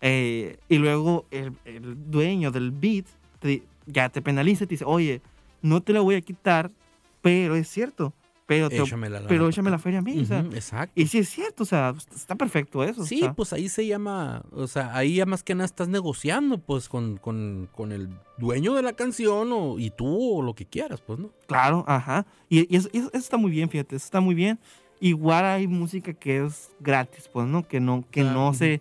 eh, 0.00 0.58
y 0.68 0.76
luego 0.78 1.26
el, 1.30 1.52
el 1.64 2.10
dueño 2.10 2.50
del 2.50 2.70
beat 2.72 3.06
te- 3.38 3.62
ya 3.86 4.08
te 4.08 4.20
penaliza 4.22 4.64
y 4.64 4.66
te 4.66 4.74
dice, 4.74 4.84
oye, 4.86 5.22
no 5.62 5.80
te 5.82 5.92
la 5.92 6.00
voy 6.00 6.14
a 6.16 6.20
quitar, 6.20 6.70
pero 7.22 7.54
es 7.56 7.68
cierto. 7.68 8.12
Pero, 8.46 8.68
te- 8.68 8.76
Échame 8.82 9.08
la 9.08 9.26
pero 9.26 9.48
échame 9.48 9.70
la 9.70 9.78
feria 9.78 10.00
a 10.00 10.02
mí. 10.02 10.18
o 10.20 10.24
sea, 10.26 10.40
exacto. 10.40 10.92
y 11.00 11.06
sí 11.06 11.16
es 11.16 11.30
cierto, 11.30 11.62
o 11.62 11.66
sea, 11.66 11.94
está 12.14 12.34
perfecto 12.34 12.84
eso. 12.84 13.00
o 13.00 13.04
Sí, 13.06 13.20
sea. 13.20 13.32
pues 13.32 13.54
ahí 13.54 13.70
se 13.70 13.86
llama, 13.86 14.42
o 14.52 14.66
sea, 14.66 14.94
ahí 14.94 15.14
ya 15.14 15.24
más 15.24 15.42
que 15.42 15.54
nada 15.54 15.64
estás 15.64 15.88
negociando, 15.88 16.58
pues, 16.58 16.90
con, 16.90 17.16
con, 17.16 17.70
con 17.74 17.90
el 17.92 18.10
dueño 18.36 18.74
de 18.74 18.82
la 18.82 18.92
canción 18.92 19.48
o, 19.50 19.78
y 19.78 19.88
tú 19.90 20.36
o 20.38 20.42
lo 20.42 20.54
que 20.54 20.66
quieras, 20.66 21.00
pues, 21.00 21.18
¿no? 21.18 21.30
Claro, 21.46 21.84
ajá. 21.88 22.26
Y, 22.50 22.70
y 22.70 22.76
eso, 22.76 22.90
eso- 22.92 23.08
eso 23.08 23.18
está 23.18 23.38
muy 23.38 23.50
bien, 23.50 23.70
fíjate, 23.70 23.96
eso 23.96 24.04
está 24.04 24.20
muy 24.20 24.34
bien. 24.34 24.58
Igual 25.00 25.44
hay 25.44 25.66
música 25.66 26.12
que 26.14 26.44
es 26.44 26.70
gratis, 26.80 27.28
pues, 27.32 27.46
¿no? 27.46 27.66
Que 27.66 27.80
no, 27.80 28.04
que 28.10 28.22
Claro, 28.22 28.38
no 28.38 28.54
se 28.54 28.80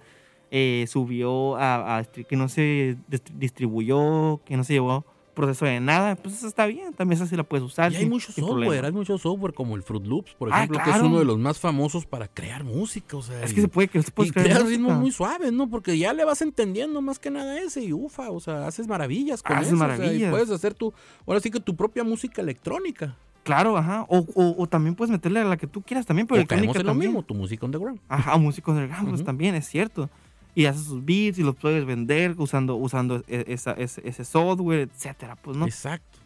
eh, 0.52 0.86
subió 0.88 1.56
a, 1.58 2.04
que 2.28 2.36
no 2.36 2.48
se 2.48 2.96
dist- 3.10 3.32
distribuyó, 3.38 4.40
que 4.46 4.56
no 4.58 4.64
se 4.64 4.74
llevó 4.74 5.06
proceso 5.34 5.66
de 5.66 5.80
nada, 5.80 6.16
pues 6.16 6.36
eso 6.36 6.48
está 6.48 6.68
bien, 6.68 6.94
también 6.94 7.16
esa 7.20 7.26
sí 7.28 7.36
la 7.36 7.42
puedes 7.44 7.66
usar. 7.66 7.92
Y 7.92 7.96
hay 7.96 8.06
mucho 8.06 8.28
software, 8.32 8.48
problema. 8.68 8.86
hay 8.88 8.94
mucho 8.94 9.18
software 9.18 9.52
como 9.56 9.76
el 9.76 9.82
Fruit 9.82 10.06
Loops, 10.06 10.36
por 10.36 10.54
Ah, 10.54 10.58
ejemplo, 10.58 10.80
que 10.86 10.92
es 10.92 11.02
uno 11.02 11.18
de 11.18 11.26
los 11.26 11.40
más 11.40 11.60
famosos 11.60 12.06
para 12.06 12.28
crear 12.28 12.64
música, 12.64 13.18
o 13.18 13.24
sea. 13.24 13.42
Es 13.44 13.52
y- 13.52 13.56
que 13.56 13.62
se 13.62 13.68
puede, 13.68 13.88
que 13.88 14.04
se 14.04 14.12
puede 14.12 14.30
y 14.30 14.32
crear 14.32 14.64
ritmos 14.64 14.94
muy 15.00 15.12
suaves, 15.12 15.52
¿no? 15.52 15.68
Porque 15.72 15.98
ya 15.98 16.14
le 16.14 16.24
vas 16.24 16.44
entendiendo 16.44 17.02
más 17.02 17.18
que 17.18 17.32
nada 17.32 17.60
ese 17.60 17.82
y 17.84 17.92
ufa, 17.94 18.30
o 18.30 18.40
sea, 18.40 18.68
haces 18.68 18.86
maravillas 18.88 19.42
con 19.42 19.58
Haces 19.58 19.74
eso. 19.74 19.76
o 19.78 19.80
sea, 19.88 19.96
y 19.96 20.00
maravillas. 20.00 20.30
puedes 20.30 20.52
hacer 20.52 20.76
tu, 20.76 20.94
ahora 21.26 21.40
sí 21.40 21.50
que 21.50 21.60
tu 21.60 21.76
propia 21.76 22.04
música 22.04 22.40
electrónica. 22.44 23.18
Claro, 23.44 23.78
ajá. 23.78 24.06
O, 24.08 24.20
o- 24.36 24.56
o 24.58 24.68
también 24.68 24.96
puedes 24.96 25.12
meterle 25.12 25.42
a 25.42 25.44
la 25.46 25.58
que 25.58 25.68
tú 25.68 25.82
quieras 25.82 26.06
también, 26.06 26.28
pero 26.28 26.38
electrónica 26.38 26.80
en 26.80 26.86
lo 26.86 26.92
también. 26.92 27.12
mismo, 27.12 27.24
tu 27.24 27.34
música 27.36 27.66
underground. 27.66 28.00
Ajá, 28.08 28.38
músicos 28.38 28.76
del 28.76 28.88
pues 28.88 29.16
Ujú. 29.16 29.24
también, 29.24 29.56
es 29.56 29.68
cierto. 29.68 30.10
Y 30.56 30.66
haces 30.66 30.84
sus 30.86 31.04
beats 31.04 31.40
y 31.40 31.44
los 31.44 31.56
puedes 31.56 31.84
vender 31.86 32.36
usando, 32.38 32.76
usando 32.76 33.24
e- 33.28 33.46
esa- 33.48 33.74
ese, 33.74 34.02
ese 34.08 34.24
software, 34.24 34.82
etcétera, 34.94 35.36
pues, 35.36 35.58
¿no? 35.58 35.66
Exacto. 35.66 36.20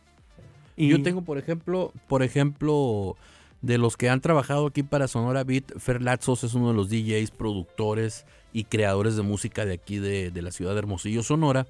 Y- 0.75 0.89
Yo 0.89 1.01
tengo, 1.01 1.21
por 1.23 1.37
ejemplo, 1.39 1.91
por 2.07 2.21
ejemplo, 2.23 3.15
de 3.63 3.79
los 3.79 3.97
que 3.97 4.09
han 4.09 4.21
trabajado 4.21 4.67
aquí 4.67 4.83
para 4.83 5.07
Sonora 5.07 5.43
Beat, 5.43 5.79
Fer 5.79 6.01
Latzos 6.03 6.43
es 6.43 6.53
uno 6.53 6.67
de 6.69 6.75
los 6.75 6.89
DJs, 6.89 7.31
productores 7.31 8.25
y 8.53 8.65
creadores 8.65 9.15
de 9.15 9.23
música 9.23 9.65
de 9.65 9.73
aquí 9.73 9.97
de, 9.97 10.29
de 10.29 10.41
la 10.43 10.51
ciudad 10.51 10.73
de 10.73 10.79
Hermosillo, 10.79 11.23
Sonora. 11.23 11.65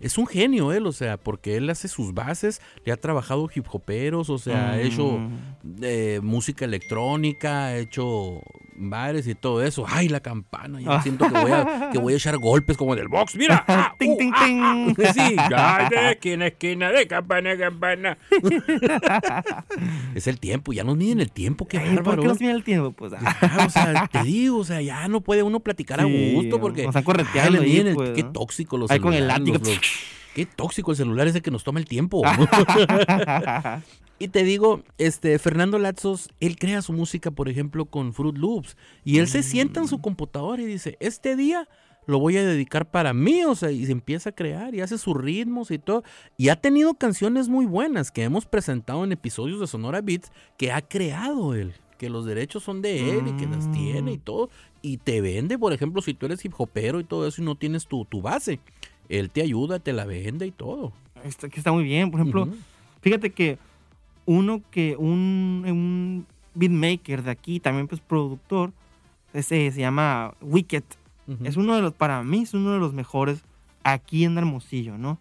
Es 0.00 0.16
un 0.18 0.26
genio 0.26 0.72
él, 0.72 0.86
o 0.86 0.92
sea, 0.92 1.16
porque 1.16 1.56
él 1.56 1.68
hace 1.70 1.88
sus 1.88 2.14
bases, 2.14 2.60
le 2.84 2.92
ha 2.92 2.96
trabajado 2.96 3.48
hip 3.54 3.66
hoperos, 3.72 4.30
o 4.30 4.38
sea, 4.38 4.70
ha 4.70 4.80
hecho 4.80 5.18
Mm. 5.18 5.30
eh, 5.82 6.20
música 6.22 6.64
electrónica, 6.64 7.64
ha 7.66 7.78
hecho 7.78 8.40
bares 8.78 9.26
y 9.26 9.34
todo 9.34 9.62
eso. 9.62 9.84
Ay, 9.88 10.08
la 10.08 10.20
campana, 10.20 10.80
ya 10.80 10.96
Ah. 10.96 11.02
siento 11.02 11.26
que 11.28 11.34
voy, 11.38 11.50
a, 11.52 11.90
que 11.92 11.98
voy 11.98 12.12
a 12.14 12.16
echar 12.16 12.36
golpes 12.38 12.76
como 12.76 12.94
del 12.96 13.08
box, 13.08 13.36
mira. 13.36 13.64
Ah, 13.68 13.94
Ting, 13.98 14.10
uh, 14.12 14.18
ting, 14.18 14.32
ah, 14.34 14.44
ting. 14.44 14.60
ah. 15.06 15.12
Sí, 15.12 15.36
ay, 15.54 15.88
de 15.90 16.10
esquina 16.12 16.46
esquina, 16.46 16.90
de 16.90 17.06
campana 17.06 17.56
campana. 17.56 18.18
es 20.14 20.26
el 20.26 20.38
tiempo, 20.40 20.72
ya 20.72 20.84
nos 20.84 20.96
miden 20.96 21.20
el 21.20 21.30
tiempo, 21.30 21.66
qué 21.68 21.78
Ay, 21.78 21.86
¿Por 21.96 21.96
bárbaro. 22.04 22.22
qué 22.22 22.28
nos 22.28 22.38
tiene 22.38 22.52
el 22.54 22.64
tiempo? 22.64 22.92
Pues, 22.92 23.12
ah, 23.12 23.36
Ya, 23.42 23.66
o 23.66 23.70
sea, 23.70 24.06
te 24.08 24.22
digo, 24.22 24.58
o 24.58 24.64
sea, 24.64 24.80
ya 24.80 25.06
no 25.08 25.20
puede 25.20 25.42
uno 25.42 25.60
platicar 25.60 26.00
Sí, 26.00 26.06
a 26.30 26.34
gusto 26.34 26.60
porque. 26.60 26.82
nos 26.82 26.90
están 26.90 27.04
correteando 27.04 27.58
ay, 27.58 27.64
le 27.64 27.70
ahí, 27.70 27.72
miden 27.72 27.86
el- 27.88 27.94
pues, 27.94 28.10
Qué 28.10 28.22
¿no? 28.22 28.32
tóxico 28.32 28.76
los 28.78 28.90
Ahí 28.90 29.00
con 29.00 29.12
el 29.14 29.26
látigo. 29.28 29.58
Qué 30.34 30.46
tóxico 30.46 30.92
el 30.92 30.96
celular 30.96 31.26
ese 31.26 31.40
que 31.42 31.50
nos 31.50 31.64
toma 31.64 31.80
el 31.80 31.86
tiempo. 31.86 32.22
Y 34.18 34.28
te 34.28 34.42
digo, 34.42 34.82
este, 34.98 35.38
Fernando 35.38 35.78
Latzos, 35.78 36.28
él 36.40 36.58
crea 36.58 36.82
su 36.82 36.92
música, 36.92 37.30
por 37.30 37.48
ejemplo, 37.48 37.84
con 37.84 38.12
Fruit 38.12 38.36
Loops. 38.36 38.76
Y 39.04 39.18
él 39.18 39.28
se 39.28 39.42
sienta 39.42 39.80
en 39.80 39.86
Mm. 39.86 39.88
su 39.88 40.00
computadora 40.00 40.60
y 40.62 40.66
dice, 40.66 40.96
este 41.00 41.36
día 41.36 41.68
lo 42.06 42.18
voy 42.18 42.36
a 42.38 42.44
dedicar 42.44 42.90
para 42.90 43.12
mí, 43.12 43.44
o 43.44 43.54
sea, 43.54 43.70
y 43.70 43.84
se 43.86 43.92
empieza 43.92 44.30
a 44.30 44.34
crear 44.34 44.74
y 44.74 44.80
hace 44.80 44.98
sus 44.98 45.16
ritmos 45.16 45.70
y 45.70 45.78
todo. 45.78 46.02
Y 46.36 46.48
ha 46.48 46.56
tenido 46.56 46.94
canciones 46.94 47.48
muy 47.48 47.66
buenas 47.66 48.10
que 48.10 48.22
hemos 48.24 48.46
presentado 48.46 49.04
en 49.04 49.12
episodios 49.12 49.60
de 49.60 49.66
Sonora 49.66 50.00
Beats 50.00 50.32
que 50.56 50.72
ha 50.72 50.80
creado 50.80 51.54
él. 51.54 51.74
Que 51.98 52.08
los 52.10 52.24
derechos 52.24 52.62
son 52.64 52.80
de 52.80 53.18
él 53.18 53.28
y 53.28 53.32
que 53.32 53.46
las 53.46 53.70
tiene 53.72 54.12
y 54.12 54.16
Mm. 54.16 54.20
todo. 54.20 54.50
Y 54.82 54.96
te 54.98 55.20
vende, 55.20 55.58
por 55.58 55.72
ejemplo, 55.72 56.00
si 56.00 56.14
tú 56.14 56.26
eres 56.26 56.44
hip 56.44 56.54
hopero 56.56 56.98
y 56.98 57.04
todo 57.04 57.26
eso 57.26 57.42
y 57.42 57.44
no 57.44 57.56
tienes 57.56 57.86
tu, 57.86 58.04
tu 58.04 58.22
base. 58.22 58.58
Él 59.08 59.30
te 59.30 59.42
ayuda, 59.42 59.78
te 59.78 59.92
la 59.92 60.06
vende 60.06 60.46
y 60.46 60.50
todo. 60.50 60.92
Está, 61.24 61.48
que 61.48 61.58
está 61.60 61.72
muy 61.72 61.84
bien. 61.84 62.10
Por 62.10 62.20
ejemplo, 62.20 62.48
fíjate 63.00 63.30
que 63.30 63.58
uno 64.28 64.60
que 64.70 64.94
un, 64.98 65.64
un 65.66 66.26
beatmaker 66.54 67.22
de 67.22 67.30
aquí, 67.30 67.60
también 67.60 67.88
pues 67.88 68.02
productor, 68.02 68.72
ese 69.32 69.70
se 69.70 69.80
llama 69.80 70.34
Wicked. 70.42 70.84
Ujú. 71.26 71.44
Es 71.46 71.56
uno 71.56 71.74
de 71.74 71.80
los, 71.80 71.94
para 71.94 72.22
mí, 72.22 72.42
es 72.42 72.52
uno 72.52 72.72
de 72.74 72.78
los 72.78 72.92
mejores 72.92 73.42
aquí 73.84 74.24
en 74.24 74.36
Hermosillo, 74.36 74.98
¿no? 74.98 75.18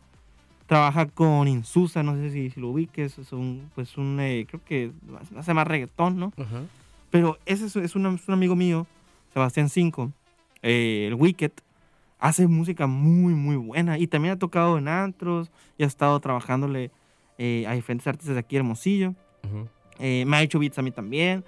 Trabaja 0.66 1.06
con 1.06 1.48
Insusa, 1.48 2.04
no 2.04 2.16
sé 2.16 2.32
si, 2.32 2.50
si 2.50 2.60
lo 2.60 2.68
ubiques, 2.68 3.18
es 3.18 3.32
un, 3.32 3.72
pues 3.76 3.98
un, 3.98 4.20
eh, 4.20 4.46
creo 4.46 4.62
que 4.66 4.92
hace 5.38 5.54
más 5.54 5.66
reggaetón, 5.66 6.20
¿no? 6.20 6.34
Ajá. 6.38 6.64
Pero 7.10 7.38
ese 7.46 7.68
es, 7.68 7.78
es 7.78 7.96
un, 7.96 8.06
es 8.08 8.28
un 8.28 8.34
amigo 8.34 8.58
mío, 8.58 8.86
Sebastián 9.34 9.70
Cinco, 9.70 10.12
eh, 10.62 11.06
el 11.08 11.14
Wicked, 11.14 11.54
hace 12.20 12.46
música 12.48 12.88
muy, 12.88 13.34
muy 13.34 13.56
buena. 13.56 13.98
Y 13.98 14.08
también 14.08 14.34
ha 14.34 14.38
tocado 14.38 14.78
en 14.78 14.90
antros 14.90 15.50
y 15.78 15.84
ha 15.84 15.88
estado 15.88 16.20
trabajándole 16.20 16.92
eh, 17.38 17.66
a 17.68 17.74
diferentes 17.74 18.08
artistas 18.08 18.36
de 18.36 18.40
aquí 18.40 18.56
de 18.56 18.60
Hermosillo. 18.60 19.14
Ujú. 19.46 19.68
Eh, 20.00 20.26
me 20.28 20.38
ha 20.38 20.42
hecho 20.44 20.60
beats 20.60 20.78
a 20.78 20.82
mí 20.82 20.92
también. 20.92 21.44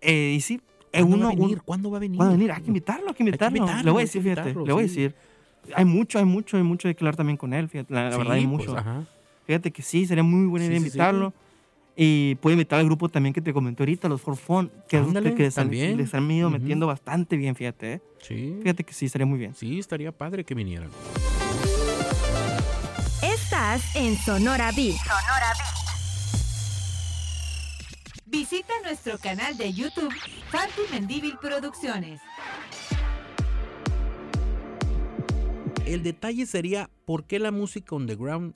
Eh, 0.00 0.34
y 0.36 0.40
sí, 0.40 0.60
eh, 0.92 1.00
¿Cuándo 1.00 1.16
uno, 1.16 1.26
va 1.26 1.32
a 1.32 1.34
venir? 1.36 1.62
¿Cuándo 1.62 1.90
va 1.90 1.96
a 1.96 2.00
venir? 2.00 2.16
¿Cuándo 2.16 2.30
va 2.30 2.34
a 2.34 2.38
venir? 2.38 2.52
Hay 2.52 2.62
que 2.62 2.68
invitarlo, 2.68 3.08
hay 3.08 3.14
que 3.14 3.22
invitarlo. 3.22 3.56
invitarlo, 3.58 3.82
le 3.84 3.90
voy 3.90 3.98
a 3.98 4.00
hay 4.00 4.06
decir, 4.06 4.22
que 4.22 4.30
fíjate, 4.30 4.48
invitarlo, 4.50 4.66
le 4.66 4.72
voy 4.72 4.84
a 4.84 4.88
sí. 4.88 5.00
decir. 5.00 5.14
Hay 5.74 5.84
mucho, 5.84 6.18
hay 6.18 6.24
mucho, 6.24 6.56
hay 6.56 6.62
mucho 6.62 6.86
de 6.88 6.94
que 6.94 7.02
hablar 7.04 7.16
también 7.16 7.36
con 7.36 7.52
él, 7.52 7.68
fíjate. 7.68 7.92
La, 7.92 8.08
la 8.08 8.16
verdad, 8.18 8.34
hay 8.34 8.42
Sí, 8.42 8.46
mucho. 8.46 8.66
pues, 8.66 8.78
ajá. 8.78 9.04
Fíjate 9.46 9.70
que 9.72 9.82
sí, 9.82 10.06
sería 10.06 10.22
muy 10.22 10.46
buena 10.46 10.64
Sí, 10.66 10.70
idea 10.70 10.78
sí, 10.80 10.84
sí. 10.84 10.88
invitarlo. 10.88 11.32
Y 11.96 12.34
puede 12.36 12.54
invitar 12.54 12.78
al 12.78 12.84
grupo 12.84 13.08
también 13.08 13.32
que 13.32 13.40
te 13.40 13.52
comenté 13.52 13.82
ahorita, 13.82 14.08
los 14.08 14.20
For 14.20 14.36
Fun, 14.36 14.70
que, 14.86 14.98
Ándale, 14.98 15.30
que, 15.30 15.36
que 15.36 15.42
les, 15.44 15.58
han, 15.58 15.70
les 15.70 16.14
han 16.14 16.30
ido 16.30 16.48
Ujú. 16.48 16.58
metiendo 16.58 16.86
bastante 16.86 17.36
bien, 17.36 17.56
fíjate. 17.56 17.94
¿eh? 17.94 18.00
Sí. 18.20 18.58
Fíjate 18.62 18.84
que 18.84 18.92
sí, 18.92 19.08
sería 19.08 19.26
muy 19.26 19.38
bien. 19.38 19.54
Sí, 19.54 19.78
estaría 19.78 20.12
padre 20.12 20.44
que 20.44 20.54
vinieran. 20.54 20.90
Estás 23.66 23.96
en 23.96 24.14
Sonora 24.14 24.70
Beat. 24.76 24.94
Sonora 24.94 25.52
Beat. 25.58 25.74
Visita 28.26 28.72
nuestro 28.84 29.18
canal 29.18 29.56
de 29.56 29.72
YouTube, 29.72 30.14
Fanti 30.50 30.82
Mendívil 30.92 31.36
Producciones. 31.40 32.20
El 35.84 36.04
detalle 36.04 36.46
sería 36.46 36.90
por 37.06 37.24
qué 37.24 37.40
la 37.40 37.50
música 37.50 37.96
underground 37.96 38.54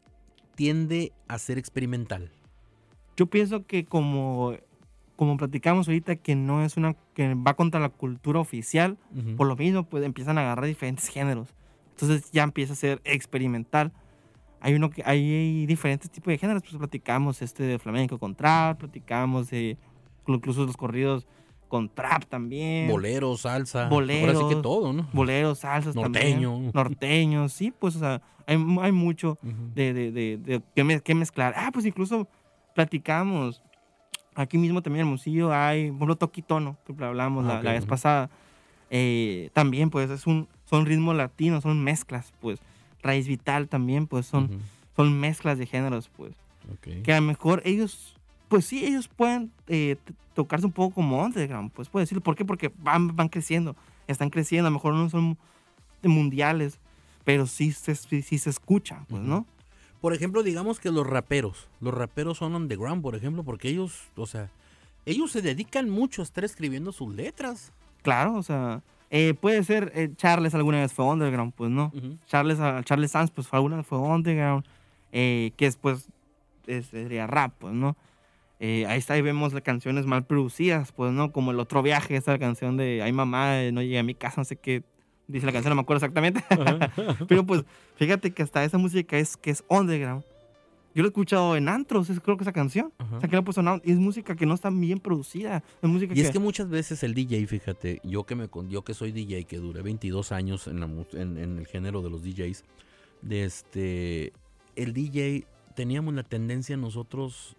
tiende 0.54 1.12
a 1.26 1.40
ser 1.40 1.58
experimental. 1.58 2.30
Yo 3.16 3.26
pienso 3.26 3.66
que 3.66 3.86
como, 3.86 4.54
como 5.16 5.36
platicamos 5.38 5.88
ahorita, 5.88 6.14
que 6.14 6.36
no 6.36 6.64
es 6.64 6.76
una, 6.76 6.94
que 7.14 7.34
va 7.34 7.54
contra 7.54 7.80
la 7.80 7.88
cultura 7.88 8.38
oficial, 8.38 8.96
Ujú. 9.12 9.34
por 9.34 9.48
lo 9.48 9.56
mismo, 9.56 9.82
pues 9.82 10.04
empiezan 10.04 10.38
a 10.38 10.42
agarrar 10.42 10.66
diferentes 10.66 11.08
géneros. 11.08 11.48
Entonces 11.96 12.30
ya 12.30 12.44
empieza 12.44 12.74
a 12.74 12.76
ser 12.76 13.00
experimental. 13.02 13.92
Hay 14.60 14.74
uno 14.74 14.90
que 14.90 15.02
hay 15.06 15.64
diferentes 15.66 16.10
tipos 16.10 16.30
de 16.32 16.38
géneros, 16.38 16.62
pues 16.62 16.76
platicamos 16.76 17.40
este 17.42 17.62
de 17.62 17.78
flamenco 17.78 18.18
con 18.18 18.34
trap, 18.34 18.78
platicamos 18.78 19.48
de 19.50 19.78
incluso 20.26 20.66
los 20.66 20.76
corridos 20.76 21.26
con 21.68 21.88
trap 21.88 22.24
también. 22.26 22.88
Boleros, 22.88 23.42
salsa. 23.42 23.84
Ahora 23.84 23.94
Boleros. 23.96 24.38
sí 24.38 24.54
que 24.54 24.60
todo, 24.62 24.92
¿no? 24.92 25.08
Boleros, 25.12 25.60
salsas 25.60 25.94
Norteño. 25.94 26.50
también. 26.52 26.70
Norteños, 26.74 27.52
sí, 27.52 27.72
pues, 27.76 27.96
o 27.96 28.00
sea, 28.00 28.20
hay, 28.46 28.56
hay 28.82 28.92
mucho 28.92 29.38
Ujú. 29.42 29.70
de, 29.74 29.92
de, 29.94 30.12
de, 30.12 30.36
de 30.38 30.62
que, 30.74 30.84
me- 30.84 31.00
que 31.00 31.14
mezclar. 31.14 31.54
Ah, 31.56 31.70
pues 31.72 31.86
incluso 31.86 32.28
platicamos. 32.74 33.62
Aquí 34.34 34.58
mismo 34.58 34.80
también 34.82 35.02
en 35.02 35.08
Hermosillo 35.08 35.52
hay, 35.52 35.86
por 35.88 35.96
ejemplo, 35.96 36.16
Toquitono, 36.16 36.76
que 36.86 37.04
hablamos 37.04 37.44
Ah, 37.44 37.48
la, 37.48 37.58
ok, 37.58 37.64
la 37.64 37.72
vez 37.72 37.86
pasada. 37.86 38.30
Eh, 38.90 39.50
también, 39.52 39.90
pues, 39.90 40.10
es 40.10 40.26
un, 40.26 40.48
son 40.64 40.86
ritmos 40.86 41.16
latinos, 41.16 41.62
son 41.62 41.82
mezclas, 41.82 42.32
pues. 42.40 42.60
Raíz 43.02 43.26
Vital 43.26 43.68
también, 43.68 44.06
pues, 44.06 44.26
son, 44.26 44.60
son 44.96 45.18
mezclas 45.18 45.58
de 45.58 45.66
géneros, 45.66 46.10
pues. 46.16 46.32
Ok. 46.72 47.02
Que 47.02 47.12
a 47.12 47.20
lo 47.20 47.26
mejor 47.26 47.62
ellos, 47.64 48.14
pues 48.48 48.66
sí, 48.66 48.84
ellos 48.84 49.08
pueden 49.08 49.50
eh, 49.66 49.96
tocarse 50.34 50.66
un 50.66 50.72
poco 50.72 50.94
como 50.94 51.22
underground, 51.22 51.72
pues, 51.72 51.88
puedo 51.88 52.02
decirlo. 52.02 52.22
¿Por 52.22 52.36
qué? 52.36 52.44
Porque 52.44 52.72
van, 52.78 53.14
van 53.16 53.28
creciendo, 53.28 53.76
están 54.06 54.30
creciendo, 54.30 54.68
a 54.68 54.70
lo 54.70 54.74
mejor 54.74 54.94
no 54.94 55.08
son 55.10 55.38
mundiales, 56.02 56.78
pero 57.24 57.46
sí 57.46 57.72
se, 57.72 57.94
sí, 57.94 58.22
se 58.22 58.50
escuchan, 58.50 59.04
pues. 59.06 59.22
¿no? 59.22 59.46
Por 60.00 60.14
ejemplo, 60.14 60.42
digamos 60.42 60.80
que 60.80 60.90
los 60.90 61.06
raperos, 61.06 61.68
los 61.80 61.92
raperos 61.92 62.38
son 62.38 62.54
underground, 62.54 63.02
por 63.02 63.14
ejemplo, 63.14 63.44
porque 63.44 63.68
ellos, 63.68 64.04
o 64.16 64.26
sea, 64.26 64.50
ellos 65.04 65.30
se 65.30 65.42
dedican 65.42 65.90
mucho 65.90 66.22
a 66.22 66.24
estar 66.24 66.44
escribiendo 66.44 66.92
sus 66.92 67.14
letras. 67.14 67.72
Claro, 68.02 68.34
o 68.34 68.42
sea, 68.42 68.82
eh, 69.10 69.34
puede 69.34 69.62
ser 69.64 69.92
eh, 69.94 70.10
Charles 70.16 70.54
alguna 70.54 70.80
vez 70.80 70.92
fue 70.92 71.04
underground, 71.04 71.52
pues 71.54 71.70
no. 71.70 71.92
Ujú. 71.94 72.16
Charles, 72.26 72.58
ah, 72.60 72.80
Charles 72.84 73.10
Sanz, 73.10 73.30
pues 73.30 73.48
alguna 73.52 73.76
vez 73.76 73.86
fue 73.86 73.98
underground, 73.98 74.64
eh, 75.12 75.52
que 75.56 75.64
después 75.66 76.08
es- 76.66 76.86
sería 76.86 77.26
rap, 77.26 77.54
pues 77.58 77.74
no. 77.74 77.96
Eh, 78.60 78.84
ahí 78.86 78.98
está, 78.98 79.14
ahí 79.14 79.22
vemos 79.22 79.52
las 79.54 79.62
canciones 79.62 80.04
mal 80.06 80.26
producidas, 80.26 80.92
pues 80.92 81.12
no, 81.12 81.32
como 81.32 81.50
el 81.50 81.58
otro 81.60 81.82
viaje, 81.82 82.16
esa 82.16 82.38
canción 82.38 82.76
de 82.76 83.02
Ay 83.02 83.12
mamá, 83.12 83.56
no 83.72 83.80
llegué 83.82 83.98
a 83.98 84.02
mi 84.02 84.14
casa, 84.14 84.40
no 84.42 84.44
sé 84.44 84.56
qué 84.56 84.82
dice 85.28 85.46
la 85.46 85.52
canción, 85.52 85.70
no 85.70 85.76
me 85.76 85.80
acuerdo 85.82 86.04
exactamente. 86.04 86.44
Pero 87.28 87.46
pues, 87.46 87.64
fíjate 87.96 88.32
que 88.32 88.42
hasta 88.42 88.62
esa 88.64 88.76
música 88.78 89.16
es 89.16 89.36
que 89.36 89.50
es 89.50 89.64
underground. 89.68 90.24
Yo 90.94 91.02
lo 91.02 91.08
he 91.08 91.10
escuchado 91.10 91.56
en 91.56 91.68
antros, 91.68 92.10
es- 92.10 92.18
creo 92.20 92.36
que 92.36 92.42
esa 92.44 92.52
canción. 92.52 92.92
Ajá. 92.98 93.16
O 93.16 93.20
sea, 93.20 93.28
que 93.28 93.36
la 93.36 93.40
he 93.42 93.44
puesto 93.44 93.60
en 93.60 93.80
es 93.84 93.96
música 93.98 94.34
que 94.34 94.44
no 94.46 94.54
está 94.54 94.70
bien 94.70 94.98
producida. 94.98 95.62
Es 95.82 95.88
música 95.88 96.12
Y 96.16 96.20
es 96.20 96.30
que 96.30 96.38
muchas 96.40 96.68
veces 96.68 97.02
el 97.04 97.14
DJ, 97.14 97.46
fíjate, 97.46 98.00
yo 98.04 98.24
que 98.24 98.34
me 98.34 98.48
yo 98.68 98.82
que 98.82 98.94
soy 98.94 99.12
DJ, 99.12 99.44
que 99.44 99.58
duré 99.58 99.82
22 99.82 100.32
años 100.32 100.66
en, 100.66 100.80
la 100.80 100.86
mu- 100.86 101.04
en- 101.12 101.38
en 101.38 101.58
el 101.58 101.66
género 101.66 102.02
de 102.02 102.10
los 102.10 102.22
DJs, 102.24 102.64
de 103.22 103.44
este, 103.44 104.32
el 104.76 104.92
DJ 104.92 105.46
teníamos 105.76 106.14
la 106.14 106.22
tendencia 106.24 106.76
nosotros 106.76 107.56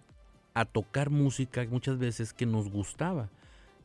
a 0.53 0.65
tocar 0.65 1.09
música 1.09 1.65
muchas 1.69 1.97
veces 1.97 2.33
que 2.33 2.45
nos 2.45 2.69
gustaba 2.69 3.29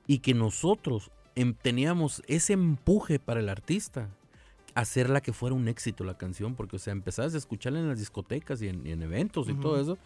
y 0.08 0.18
que 0.18 0.34
nosotros 0.34 1.10
em- 1.36 1.54
teníamos 1.54 2.22
ese 2.26 2.54
empuje 2.54 3.18
para 3.20 3.38
el 3.40 3.48
artista 3.48 4.08
hacerla 4.76 5.20
que 5.20 5.32
fuera 5.32 5.56
un 5.56 5.66
éxito 5.68 6.04
la 6.04 6.16
canción, 6.16 6.54
porque 6.54 6.76
o 6.76 6.78
sea, 6.78 6.92
empezabas 6.92 7.34
a 7.34 7.38
escucharla 7.38 7.80
en 7.80 7.88
las 7.88 7.98
discotecas 7.98 8.62
y 8.62 8.68
en, 8.68 8.86
y 8.86 8.92
en 8.92 9.02
eventos 9.02 9.48
y 9.48 9.54
todo 9.54 9.80
eso. 9.80 9.98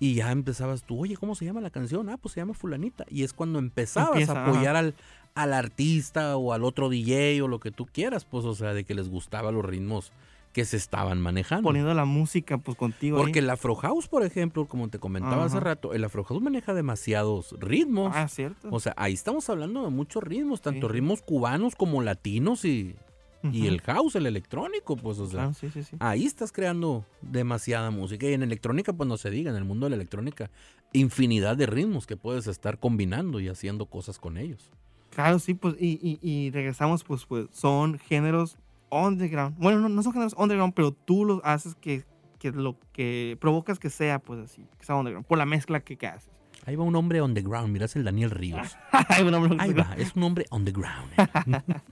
Y 0.00 0.14
ya 0.14 0.30
empezabas 0.30 0.84
tú, 0.84 1.00
oye, 1.02 1.16
¿cómo 1.16 1.34
se 1.34 1.44
llama 1.44 1.60
la 1.60 1.70
canción? 1.70 2.08
Ah, 2.08 2.16
pues 2.16 2.32
se 2.34 2.40
llama 2.40 2.54
Fulanita. 2.54 3.04
Y 3.10 3.24
es 3.24 3.32
cuando 3.32 3.58
empezabas 3.58 4.10
Empieza, 4.12 4.40
a 4.40 4.46
apoyar 4.46 4.76
al, 4.76 4.94
al 5.34 5.52
artista 5.52 6.36
o 6.36 6.52
al 6.52 6.62
otro 6.62 6.88
DJ 6.88 7.42
o 7.42 7.48
lo 7.48 7.58
que 7.58 7.72
tú 7.72 7.84
quieras, 7.86 8.24
pues, 8.24 8.44
o 8.44 8.54
sea, 8.54 8.72
de 8.74 8.84
que 8.84 8.94
les 8.94 9.08
gustaba 9.08 9.50
los 9.50 9.64
ritmos 9.64 10.12
que 10.52 10.64
se 10.64 10.76
estaban 10.76 11.20
manejando. 11.20 11.64
poniendo 11.68 11.92
la 11.94 12.04
música 12.04 12.58
pues 12.58 12.76
contigo. 12.76 13.16
ahí. 13.16 13.22
Porque 13.24 13.40
el 13.40 13.50
Afro 13.50 13.74
House, 13.74 14.06
por 14.06 14.22
ejemplo, 14.24 14.66
como 14.66 14.88
te 14.88 15.00
comentaba 15.00 15.44
hace 15.44 15.58
rato, 15.60 15.92
el 15.92 16.04
Afro 16.04 16.22
House 16.22 16.40
maneja 16.40 16.72
demasiados 16.74 17.56
ritmos. 17.58 18.12
Ah, 18.14 18.28
cierto. 18.28 18.68
O 18.70 18.78
sea, 18.78 18.94
ahí 18.96 19.12
estamos 19.14 19.50
hablando 19.50 19.82
de 19.82 19.90
muchos 19.90 20.22
ritmos, 20.22 20.60
tanto 20.62 20.86
Sí. 20.86 20.92
ritmos 20.94 21.22
cubanos 21.22 21.74
como 21.76 22.02
latinos 22.02 22.64
y, 22.64 22.94
y 23.42 23.66
el 23.66 23.80
house, 23.82 24.16
el 24.16 24.26
electrónico, 24.26 24.96
pues, 24.96 25.18
o 25.18 25.26
sea. 25.26 25.40
Claro, 25.40 25.54
sí, 25.54 25.70
sí, 25.70 25.82
sí. 25.82 25.96
Ahí 26.00 26.26
estás 26.26 26.52
creando 26.52 27.04
demasiada 27.22 27.90
música. 27.90 28.26
Y 28.26 28.34
en 28.34 28.42
electrónica, 28.42 28.92
pues 28.92 29.08
no 29.08 29.16
se 29.16 29.30
diga, 29.30 29.50
en 29.50 29.56
el 29.56 29.64
mundo 29.64 29.86
de 29.86 29.90
la 29.90 29.96
electrónica, 29.96 30.50
infinidad 30.92 31.56
de 31.56 31.66
ritmos 31.66 32.06
que 32.06 32.16
puedes 32.16 32.46
estar 32.46 32.78
combinando 32.78 33.40
y 33.40 33.48
haciendo 33.48 33.86
cosas 33.86 34.18
con 34.18 34.36
ellos. 34.36 34.70
Claro, 35.10 35.38
sí, 35.38 35.54
pues, 35.54 35.76
y, 35.78 35.98
y, 36.02 36.18
y 36.20 36.50
regresamos, 36.50 37.04
pues, 37.04 37.26
pues, 37.26 37.46
son 37.52 37.98
géneros 37.98 38.58
underground. 38.90 39.56
Bueno, 39.58 39.80
no, 39.80 39.88
no 39.88 40.02
son 40.02 40.12
géneros 40.12 40.34
underground, 40.36 40.74
pero 40.74 40.92
tú 40.92 41.24
los 41.24 41.40
haces 41.44 41.74
que, 41.74 42.04
que 42.38 42.52
lo 42.52 42.76
que 42.92 43.36
provocas 43.40 43.78
que 43.78 43.90
sea, 43.90 44.18
pues, 44.18 44.40
así, 44.40 44.66
que 44.78 44.84
sea 44.84 44.96
underground, 44.96 45.26
por 45.26 45.38
la 45.38 45.46
mezcla 45.46 45.80
que, 45.80 45.96
que 45.96 46.06
haces. 46.06 46.30
Ahí 46.68 46.76
va 46.76 46.84
un 46.84 46.94
hombre 46.96 47.22
on 47.22 47.32
the 47.32 47.40
ground, 47.40 47.70
mirás 47.72 47.96
el 47.96 48.04
Daniel 48.04 48.30
Ríos. 48.30 48.76
Ahí 48.92 49.72
va, 49.72 49.94
es 49.96 50.14
un 50.14 50.22
hombre 50.22 50.44
on 50.50 50.66
the 50.66 50.72
ground. 50.72 51.10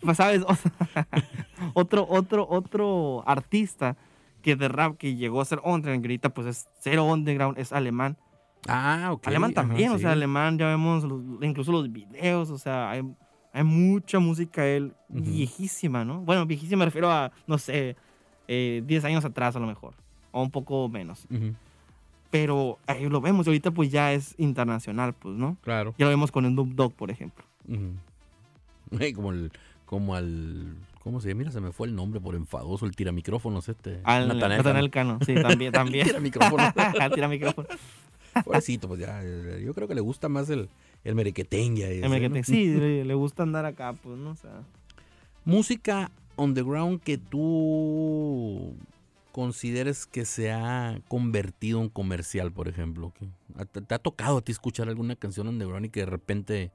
Pues, 0.00 0.16
¿sabes? 0.16 0.42
otro, 1.74 2.06
otro, 2.08 2.48
otro 2.48 3.22
artista 3.28 3.94
que 4.40 4.56
de 4.56 4.68
rap 4.68 4.96
que 4.96 5.14
llegó 5.16 5.42
a 5.42 5.44
ser 5.44 5.60
underground, 5.62 6.04
ahorita, 6.06 6.30
pues, 6.30 6.46
es 6.46 6.68
cero 6.80 7.04
underground, 7.04 7.58
es 7.58 7.72
alemán. 7.74 8.16
Ah, 8.66 9.10
ok. 9.12 9.26
Alemán 9.28 9.52
ajá, 9.54 9.68
también, 9.68 9.92
o 9.92 9.98
sea, 9.98 10.12
alemán, 10.12 10.58
ya 10.58 10.66
vemos 10.66 11.04
los- 11.04 11.22
incluso 11.42 11.70
los 11.70 11.92
videos, 11.92 12.48
o 12.50 12.56
sea, 12.58 12.90
hay, 12.90 13.02
hay 13.52 13.64
mucha 13.64 14.18
música 14.18 14.66
él 14.66 14.94
viejísima, 15.08 16.04
¿no? 16.06 16.22
Bueno, 16.22 16.46
viejísima 16.46 16.78
me 16.80 16.84
refiero 16.86 17.10
a, 17.10 17.30
no 17.46 17.58
sé, 17.58 17.96
eh, 18.48 18.82
10 18.86 19.04
años 19.04 19.24
atrás 19.26 19.54
a 19.56 19.60
lo 19.60 19.66
mejor, 19.66 19.94
o 20.32 20.42
un 20.42 20.50
poco 20.50 20.88
menos. 20.88 21.26
Ujú, 21.30 21.54
Pero 22.32 22.78
ahí 22.88 23.08
lo 23.08 23.20
vemos, 23.20 23.46
y 23.46 23.50
ahorita 23.50 23.70
pues 23.70 23.92
ya 23.92 24.12
es 24.12 24.34
internacional, 24.38 25.12
pues, 25.12 25.36
¿no? 25.36 25.56
Claro. 25.62 25.94
Ya 25.98 26.06
lo 26.06 26.10
vemos 26.10 26.32
con 26.32 26.44
el 26.46 26.52
Snoop 26.52 26.70
Dogg, 26.70 26.94
por 26.94 27.10
ejemplo. 27.12 27.44
Como 29.14 29.32
el, 29.32 29.52
como 29.86 30.14
al, 30.14 30.74
¿cómo 31.02 31.20
se 31.20 31.28
llama? 31.28 31.38
Mira, 31.38 31.50
se 31.50 31.60
me 31.60 31.72
fue 31.72 31.86
el 31.86 31.94
nombre 31.94 32.20
por 32.20 32.34
enfadoso, 32.34 32.84
el 32.86 32.94
tiramicrófonos 32.96 33.68
este. 33.68 34.00
Al 34.04 34.28
Natanael 34.28 34.90
Cano, 34.90 35.18
sí, 35.24 35.34
también, 35.34 35.72
también. 35.72 36.06
Tira 36.06 36.20
micrófono. 36.20 36.62
Tira 37.14 37.28
micrófono. 37.28 37.68
Pobrecito, 38.44 38.88
pues 38.88 39.00
ya, 39.00 39.20
eh, 39.22 39.62
yo 39.64 39.74
creo 39.74 39.86
que 39.88 39.94
le 39.94 40.00
gusta 40.00 40.28
más 40.30 40.48
el, 40.50 40.68
el 41.04 41.14
merequetengue. 41.14 41.98
ese, 41.98 42.06
El 42.16 42.28
¿no? 42.30 42.34
te- 42.34 42.44
Sí, 42.44 42.66
le, 42.74 43.04
le 43.04 43.14
gusta 43.14 43.42
andar 43.42 43.64
acá, 43.66 43.92
pues, 43.94 44.16
¿no? 44.18 44.30
O 44.30 44.36
sea, 44.36 44.62
Música 45.44 46.10
underground 46.36 47.00
que 47.02 47.18
tú 47.18 48.74
consideres 49.32 50.06
que 50.06 50.24
se 50.24 50.52
ha 50.52 51.00
convertido 51.08 51.80
en 51.82 51.88
comercial, 51.88 52.52
por 52.52 52.68
ejemplo. 52.68 53.12
¿Te, 53.72 53.94
ha 53.94 53.98
tocado 53.98 54.38
a 54.38 54.40
ti 54.42 54.52
escuchar 54.52 54.88
alguna 54.88 55.16
canción 55.16 55.48
underground 55.48 55.86
y 55.86 55.88
que 55.90 56.00
de 56.00 56.06
repente 56.06 56.72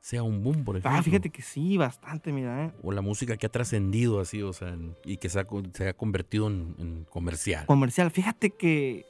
sea 0.00 0.22
un 0.22 0.42
boom, 0.42 0.64
por 0.64 0.76
ejemplo? 0.76 0.98
ah, 0.98 1.02
fíjate 1.02 1.30
que 1.30 1.42
sí, 1.42 1.76
bastante, 1.76 2.32
mira, 2.32 2.66
¿eh? 2.66 2.72
O 2.82 2.92
la 2.92 3.00
música 3.02 3.36
que 3.36 3.46
ha 3.46 3.50
trascendido 3.52 4.20
así, 4.20 4.42
o 4.42 4.52
sea, 4.52 4.76
y 5.04 5.16
que 5.16 5.28
se 5.28 5.38
ha, 5.40 5.44
co- 5.44 5.62
se 5.72 5.88
ha 5.88 5.94
convertido 5.94 6.48
en, 6.48 6.74
en 6.78 7.04
comercial. 7.08 7.66
Comercial. 7.66 8.10
Fíjate 8.10 8.50
que 8.50 9.06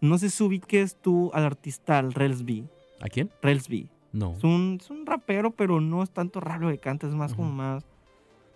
no 0.00 0.18
sé 0.18 0.30
si 0.30 0.42
ubiques 0.42 0.96
tú 1.00 1.30
al 1.34 1.44
artista, 1.44 1.98
al 1.98 2.12
Relsby. 2.12 2.66
¿A 3.00 3.08
quién? 3.08 3.30
Relsby. 3.42 3.90
No. 4.12 4.34
Es 4.38 4.44
un, 4.44 4.78
es 4.80 4.88
un 4.88 5.04
rapero, 5.04 5.50
pero 5.50 5.80
no 5.82 6.02
es 6.02 6.10
tanto 6.10 6.40
rap 6.40 6.62
lo 6.62 6.70
que 6.70 6.78
canta, 6.78 7.06
es 7.06 7.14
más 7.14 7.34
como 7.34 7.50
más, 7.52 7.84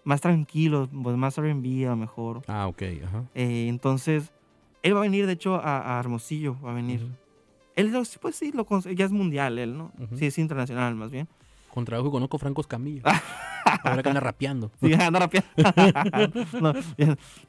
más 0.04 0.20
tranquilo, 0.20 0.88
pues 1.02 1.16
más 1.16 1.36
R&B 1.38 1.86
a 1.86 1.90
lo 1.90 1.96
mejor. 1.96 2.42
Ah, 2.46 2.66
ok, 2.66 2.82
ajá. 3.04 3.24
Eh, 3.34 3.66
entonces, 3.68 4.32
él 4.82 4.94
va 4.94 5.00
a 5.00 5.02
venir, 5.02 5.26
de 5.26 5.32
hecho, 5.32 5.56
a, 5.56 5.96
a 5.96 6.00
Hermosillo, 6.00 6.56
va 6.64 6.70
a 6.70 6.74
venir. 6.74 7.06
Él, 7.76 7.92
pues 8.20 8.36
sí, 8.36 8.52
lo, 8.52 8.66
ya 8.92 9.04
es 9.04 9.12
mundial 9.12 9.58
él, 9.58 9.76
¿no? 9.76 9.92
Sí, 10.16 10.26
es 10.26 10.38
internacional 10.38 10.94
más 10.94 11.10
bien. 11.10 11.28
Con 11.72 11.84
trabajo 11.84 12.10
conozco 12.10 12.36
Franco 12.38 12.60
Escamilla. 12.60 13.02
Ahora 13.84 14.02
que 14.02 14.08
anda 14.08 14.20
rapeando. 14.20 14.72
Sí, 14.82 14.92
anda 14.94 15.20
rapeando. 15.20 15.48
No, 16.60 16.74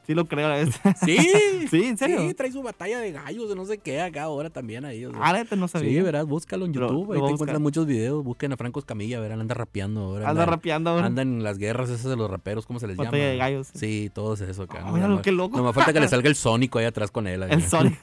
sí 0.05 0.13
lo 0.13 0.25
creo 0.25 0.47
a 0.47 0.55
veces. 0.57 0.79
Sí, 1.03 1.17
Sí, 1.69 1.83
¿en 1.85 1.97
serio? 1.97 2.19
Sí, 2.21 2.33
trae 2.35 2.51
su 2.51 2.61
batalla 2.61 2.99
de 2.99 3.11
gallos 3.11 3.49
de 3.49 3.55
no 3.55 3.65
sé 3.65 3.79
qué 3.79 3.99
acá 4.01 4.23
ahora 4.23 4.49
también 4.51 4.85
ahí. 4.85 5.03
o 5.05 5.11
sea. 5.11 5.19
Ah, 5.23 5.43
no 5.55 5.67
sabía. 5.67 5.89
Sí, 5.89 6.01
verás, 6.01 6.25
búscalo 6.27 6.65
en 6.65 6.73
Lo- 6.73 6.87
YouTube. 6.89 7.07
lo 7.07 7.13
ahí 7.13 7.27
te 7.27 7.33
encuentran 7.33 7.61
muchos 7.61 7.85
videos. 7.87 8.23
Busquen 8.23 8.53
a 8.53 8.57
Franco 8.57 8.79
Escamilla, 8.79 9.19
verán, 9.19 9.41
anda 9.41 9.55
rapeando 9.55 10.01
ahora. 10.01 10.29
Anda 10.29 10.45
rapeando 10.45 10.89
ahora. 10.91 11.07
Anda 11.07 11.23
en 11.23 11.41
las 11.43 11.57
guerras 11.57 11.89
esas 11.89 12.09
de 12.11 12.15
los 12.15 12.29
raperos, 12.29 12.65
¿cómo 12.67 12.79
se 12.79 12.87
les 12.87 12.97
Batalla 12.97 13.17
llama? 13.17 13.29
de 13.31 13.37
gallos. 13.37 13.69
Sí, 13.73 14.11
todo 14.13 14.35
es 14.35 14.41
eso 14.41 14.63
acá. 14.63 14.83
Ah, 14.85 14.91
Nada 14.91 15.21
qué 15.23 15.31
más- 15.31 15.37
loco. 15.37 15.57
No 15.57 15.63
me 15.63 15.73
falta 15.73 15.91
que 15.93 15.99
le 15.99 16.07
salga 16.07 16.29
el 16.29 16.35
Sónico 16.35 16.77
ahí 16.77 16.85
atrás 16.85 17.09
con 17.09 17.25
él. 17.27 17.41
El 17.43 17.63
Sonic. 17.63 17.97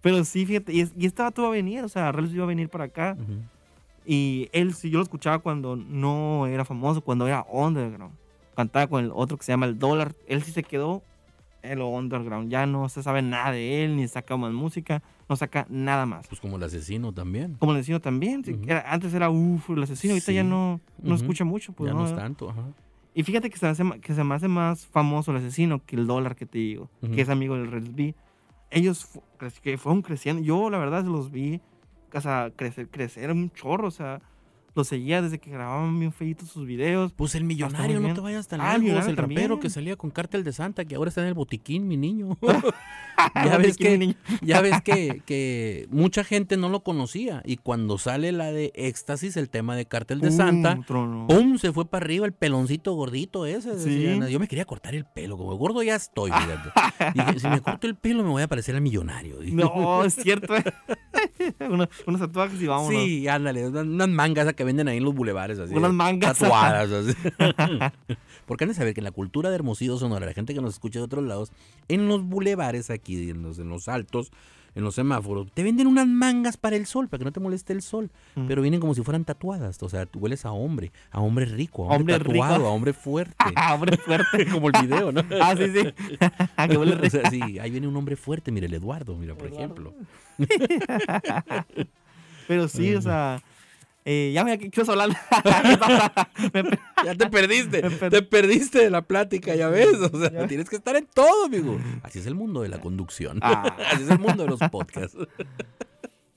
Pero 0.00 0.22
sí, 0.24 0.44
fíjate, 0.46 0.72
y, 0.72 0.88
y 0.98 1.06
este 1.06 1.22
vato 1.22 1.40
iba 1.42 1.48
a 1.48 1.52
venir, 1.52 1.82
o 1.82 1.88
sea, 1.88 2.12
Reels 2.12 2.32
iba 2.34 2.44
a 2.44 2.46
venir 2.48 2.68
para 2.68 2.84
acá. 2.84 3.16
Y 4.04 4.48
él, 4.52 4.74
sí, 4.74 4.90
yo 4.90 4.98
lo 4.98 5.02
escuchaba 5.04 5.38
cuando 5.38 5.76
no 5.76 6.46
era 6.46 6.64
famoso, 6.64 7.00
cuando 7.00 7.26
era 7.26 7.44
underground. 7.50 8.14
Cantaba 8.56 8.86
con 8.86 9.04
el 9.04 9.10
otro 9.14 9.36
que 9.36 9.44
se 9.44 9.52
llama 9.52 9.66
El 9.66 9.78
Dólar. 9.78 10.14
Él 10.28 10.42
sí 10.42 10.52
se 10.52 10.62
quedó 10.62 11.02
en 11.62 11.78
lo 11.78 11.88
underground. 11.88 12.50
Ya 12.50 12.66
no 12.66 12.88
se 12.88 13.02
sabe 13.02 13.22
nada 13.22 13.52
de 13.52 13.84
él, 13.84 13.96
ni 13.96 14.06
saca 14.06 14.36
más 14.36 14.52
música, 14.52 15.02
no 15.28 15.36
saca 15.36 15.66
nada 15.70 16.04
más. 16.06 16.28
Pues 16.28 16.40
como 16.40 16.56
el 16.56 16.62
asesino 16.62 17.12
también. 17.12 17.54
Como 17.58 17.72
el 17.72 17.78
asesino 17.78 18.00
también. 18.00 18.44
era- 18.66 18.84
antes 18.92 19.14
era 19.14 19.30
uff, 19.30 19.70
el 19.70 19.82
asesino, 19.82 20.12
ahorita 20.14 20.32
ya 20.32 20.42
Sí. 20.42 20.48
no, 20.48 20.80
no 21.02 21.14
Ujú. 21.14 21.22
escucha 21.22 21.44
mucho. 21.44 21.72
Pues, 21.72 21.88
ya 21.88 21.94
no, 21.94 22.00
no 22.02 22.06
es 22.08 22.14
tanto, 22.14 22.50
ajá. 22.50 22.62
Y 23.14 23.22
fíjate 23.22 23.48
que 23.48 23.56
se, 23.56 23.66
hace, 23.66 23.84
que 24.00 24.12
se 24.12 24.22
me 24.24 24.34
hace 24.34 24.48
más 24.48 24.86
famoso 24.86 25.30
el 25.30 25.38
asesino 25.38 25.80
que 25.86 25.96
el 25.96 26.06
dólar 26.06 26.34
que 26.36 26.46
te 26.46 26.58
digo, 26.58 26.90
que 27.00 27.20
es 27.22 27.28
amigo 27.28 27.54
del 27.56 27.70
Reels 27.70 27.94
B. 27.94 28.14
Ellos 28.70 29.08
que 29.62 29.78
fueron 29.78 30.02
creciendo. 30.02 30.42
Yo, 30.42 30.68
la 30.68 30.78
verdad, 30.78 31.04
los 31.04 31.30
vi 31.30 31.60
o 32.14 32.20
sea, 32.20 32.52
crecer, 32.56 32.88
crecer 32.88 33.30
un 33.30 33.50
chorro. 33.52 33.88
O 33.88 33.90
sea, 33.90 34.20
los 34.74 34.88
seguía 34.88 35.22
desde 35.22 35.38
que 35.38 35.50
grababan 35.50 35.98
bien 35.98 36.12
feitos 36.12 36.48
sus 36.48 36.66
videos. 36.66 37.12
Pues 37.12 37.34
el 37.34 37.44
millonario, 37.44 38.00
no 38.00 38.12
te 38.14 38.20
vayas 38.20 38.48
tan 38.48 38.60
Ah, 38.60 38.74
el 38.76 38.82
lejos. 38.84 39.06
El 39.06 39.16
rapero 39.16 39.60
que 39.60 39.70
salía 39.70 39.96
con 39.96 40.10
Cártel 40.10 40.44
de 40.44 40.52
Santa, 40.52 40.84
que 40.84 40.96
ahora 40.96 41.08
está 41.08 41.20
en 41.22 41.28
el 41.28 41.34
botiquín, 41.34 41.86
mi 41.88 41.96
niño. 41.96 42.36
Ya 43.44 43.58
ves 43.58 43.76
que, 43.76 44.16
ya 44.42 44.60
ves 44.60 44.82
que, 44.82 45.22
que 45.24 45.86
mucha 45.90 46.24
gente 46.24 46.56
no 46.56 46.68
lo 46.68 46.82
conocía. 46.82 47.42
Y 47.44 47.58
cuando 47.58 47.96
sale 47.96 48.32
la 48.32 48.50
de 48.50 48.72
Éxtasis, 48.74 49.36
el 49.36 49.50
tema 49.50 49.76
de 49.76 49.86
Cártel 49.86 50.20
de 50.20 50.32
Santa, 50.32 50.80
tronó. 50.84 51.28
¡pum! 51.28 51.56
Se 51.58 51.72
fue 51.72 51.84
para 51.86 52.04
arriba 52.04 52.26
el 52.26 52.32
peloncito 52.32 52.92
gordito 52.94 53.46
ese. 53.46 53.78
Sí. 53.78 54.18
Yo 54.30 54.40
me 54.40 54.48
quería 54.48 54.64
cortar 54.64 54.96
el 54.96 55.04
pelo, 55.04 55.36
como 55.38 55.54
gordo 55.56 55.82
ya 55.84 55.94
estoy, 55.94 56.32
fíjate. 56.32 56.70
Dije, 57.14 57.38
si 57.38 57.46
me 57.48 57.60
corto 57.60 57.86
el 57.86 57.94
pelo 57.94 58.24
me 58.24 58.30
voy 58.30 58.42
a 58.42 58.48
parecer 58.48 58.74
al 58.74 58.80
millonario. 58.82 59.38
Dije. 59.38 59.54
No, 59.54 60.04
es 60.04 60.14
cierto. 60.16 60.52
Unos, 61.60 61.88
unos 62.06 62.20
tatuajes 62.20 62.60
y 62.60 62.66
vámonos. 62.66 63.00
Sí, 63.02 63.28
ándale, 63.28 63.68
unas- 63.68 64.08
mangas 64.08 64.48
que 64.64 64.66
venden 64.66 64.88
ahí 64.88 64.96
en 64.96 65.04
los 65.04 65.14
bulevares 65.14 65.58
así. 65.58 65.74
Unas 65.74 65.92
mangas. 65.92 66.38
Tatuadas 66.38 66.90
así. 66.92 67.14
Porque 68.46 68.64
han 68.64 68.68
de 68.68 68.74
saber 68.74 68.94
que 68.94 69.00
en 69.00 69.04
la 69.04 69.10
cultura 69.12 69.50
de 69.50 69.54
Hermosillo, 69.56 69.96
Sonora, 69.98 70.26
la 70.26 70.32
gente 70.32 70.54
que 70.54 70.60
nos 70.60 70.74
escucha 70.74 70.98
de 70.98 71.04
otros 71.04 71.24
lados, 71.24 71.52
en 71.88 72.08
los 72.08 72.24
bulevares 72.24 72.90
aquí, 72.90 73.30
en 73.30 73.42
los, 73.42 73.58
en 73.58 73.68
los 73.68 73.88
altos, 73.88 74.32
en 74.74 74.82
los 74.82 74.96
semáforos, 74.96 75.46
te 75.54 75.62
venden 75.62 75.86
unas 75.86 76.06
mangas 76.08 76.56
para 76.56 76.74
el 76.76 76.86
sol, 76.86 77.08
para 77.08 77.20
que 77.20 77.24
no 77.24 77.32
te 77.32 77.38
moleste 77.40 77.72
el 77.72 77.80
sol. 77.80 78.10
Mm. 78.34 78.46
Pero 78.48 78.60
vienen 78.60 78.80
como 78.80 78.94
si 78.94 79.02
fueran 79.02 79.24
tatuadas. 79.24 79.80
O 79.82 79.88
sea, 79.88 80.04
tú 80.04 80.18
hueles 80.18 80.44
a 80.44 80.50
hombre, 80.52 80.90
a 81.10 81.20
hombre 81.20 81.46
rico, 81.46 81.84
a 81.90 81.96
hombre, 81.96 82.14
Hombre 82.16 82.28
tatuado, 82.32 82.56
rico. 82.56 82.68
a 82.68 82.72
hombre 82.72 82.92
fuerte. 82.92 83.34
Ah, 83.56 83.74
hombre 83.74 83.96
fuerte. 83.96 84.46
como 84.46 84.68
el 84.68 84.74
video, 84.82 85.12
¿no? 85.12 85.22
Ah, 85.40 85.54
sí, 85.56 85.66
sí. 85.72 85.92
que 86.68 86.76
huele 86.76 86.92
O 86.94 86.98
rico. 86.98 87.10
sea, 87.10 87.30
sí, 87.30 87.58
ahí 87.60 87.70
viene 87.70 87.86
un 87.86 87.96
hombre 87.96 88.16
fuerte, 88.16 88.50
mira, 88.50 88.66
el 88.66 88.74
Eduardo, 88.74 89.16
mira, 89.16 89.34
por 89.36 89.46
ejemplo. 89.48 89.94
Pero 92.48 92.68
sí, 92.68 92.94
o 92.94 93.00
sea. 93.02 93.42
Eh, 94.06 94.32
ya 94.34 94.44
me 94.44 94.58
¿qué 94.58 94.70
ibas 94.72 94.88
a 94.88 94.92
hablar? 94.92 95.08
Ya 97.04 97.14
te 97.14 97.28
perdiste, 97.30 97.80
per- 97.90 98.10
te 98.10 98.22
perdiste 98.22 98.78
de 98.80 98.90
la 98.90 99.02
plática, 99.02 99.54
ya 99.54 99.68
ves. 99.68 99.94
O 99.94 100.18
sea, 100.20 100.30
Ya. 100.30 100.46
tienes 100.48 100.68
que 100.68 100.76
estar 100.76 100.96
en 100.96 101.06
todo, 101.12 101.46
amigo. 101.46 101.78
Así 102.02 102.18
es 102.18 102.26
el 102.26 102.34
mundo 102.34 102.62
de 102.62 102.68
la 102.68 102.78
conducción. 102.80 103.38
Ah. 103.42 103.76
Así 103.92 104.02
es 104.02 104.10
el 104.10 104.18
mundo 104.18 104.44
de 104.44 104.50
los 104.50 104.60
podcasts. 104.70 105.16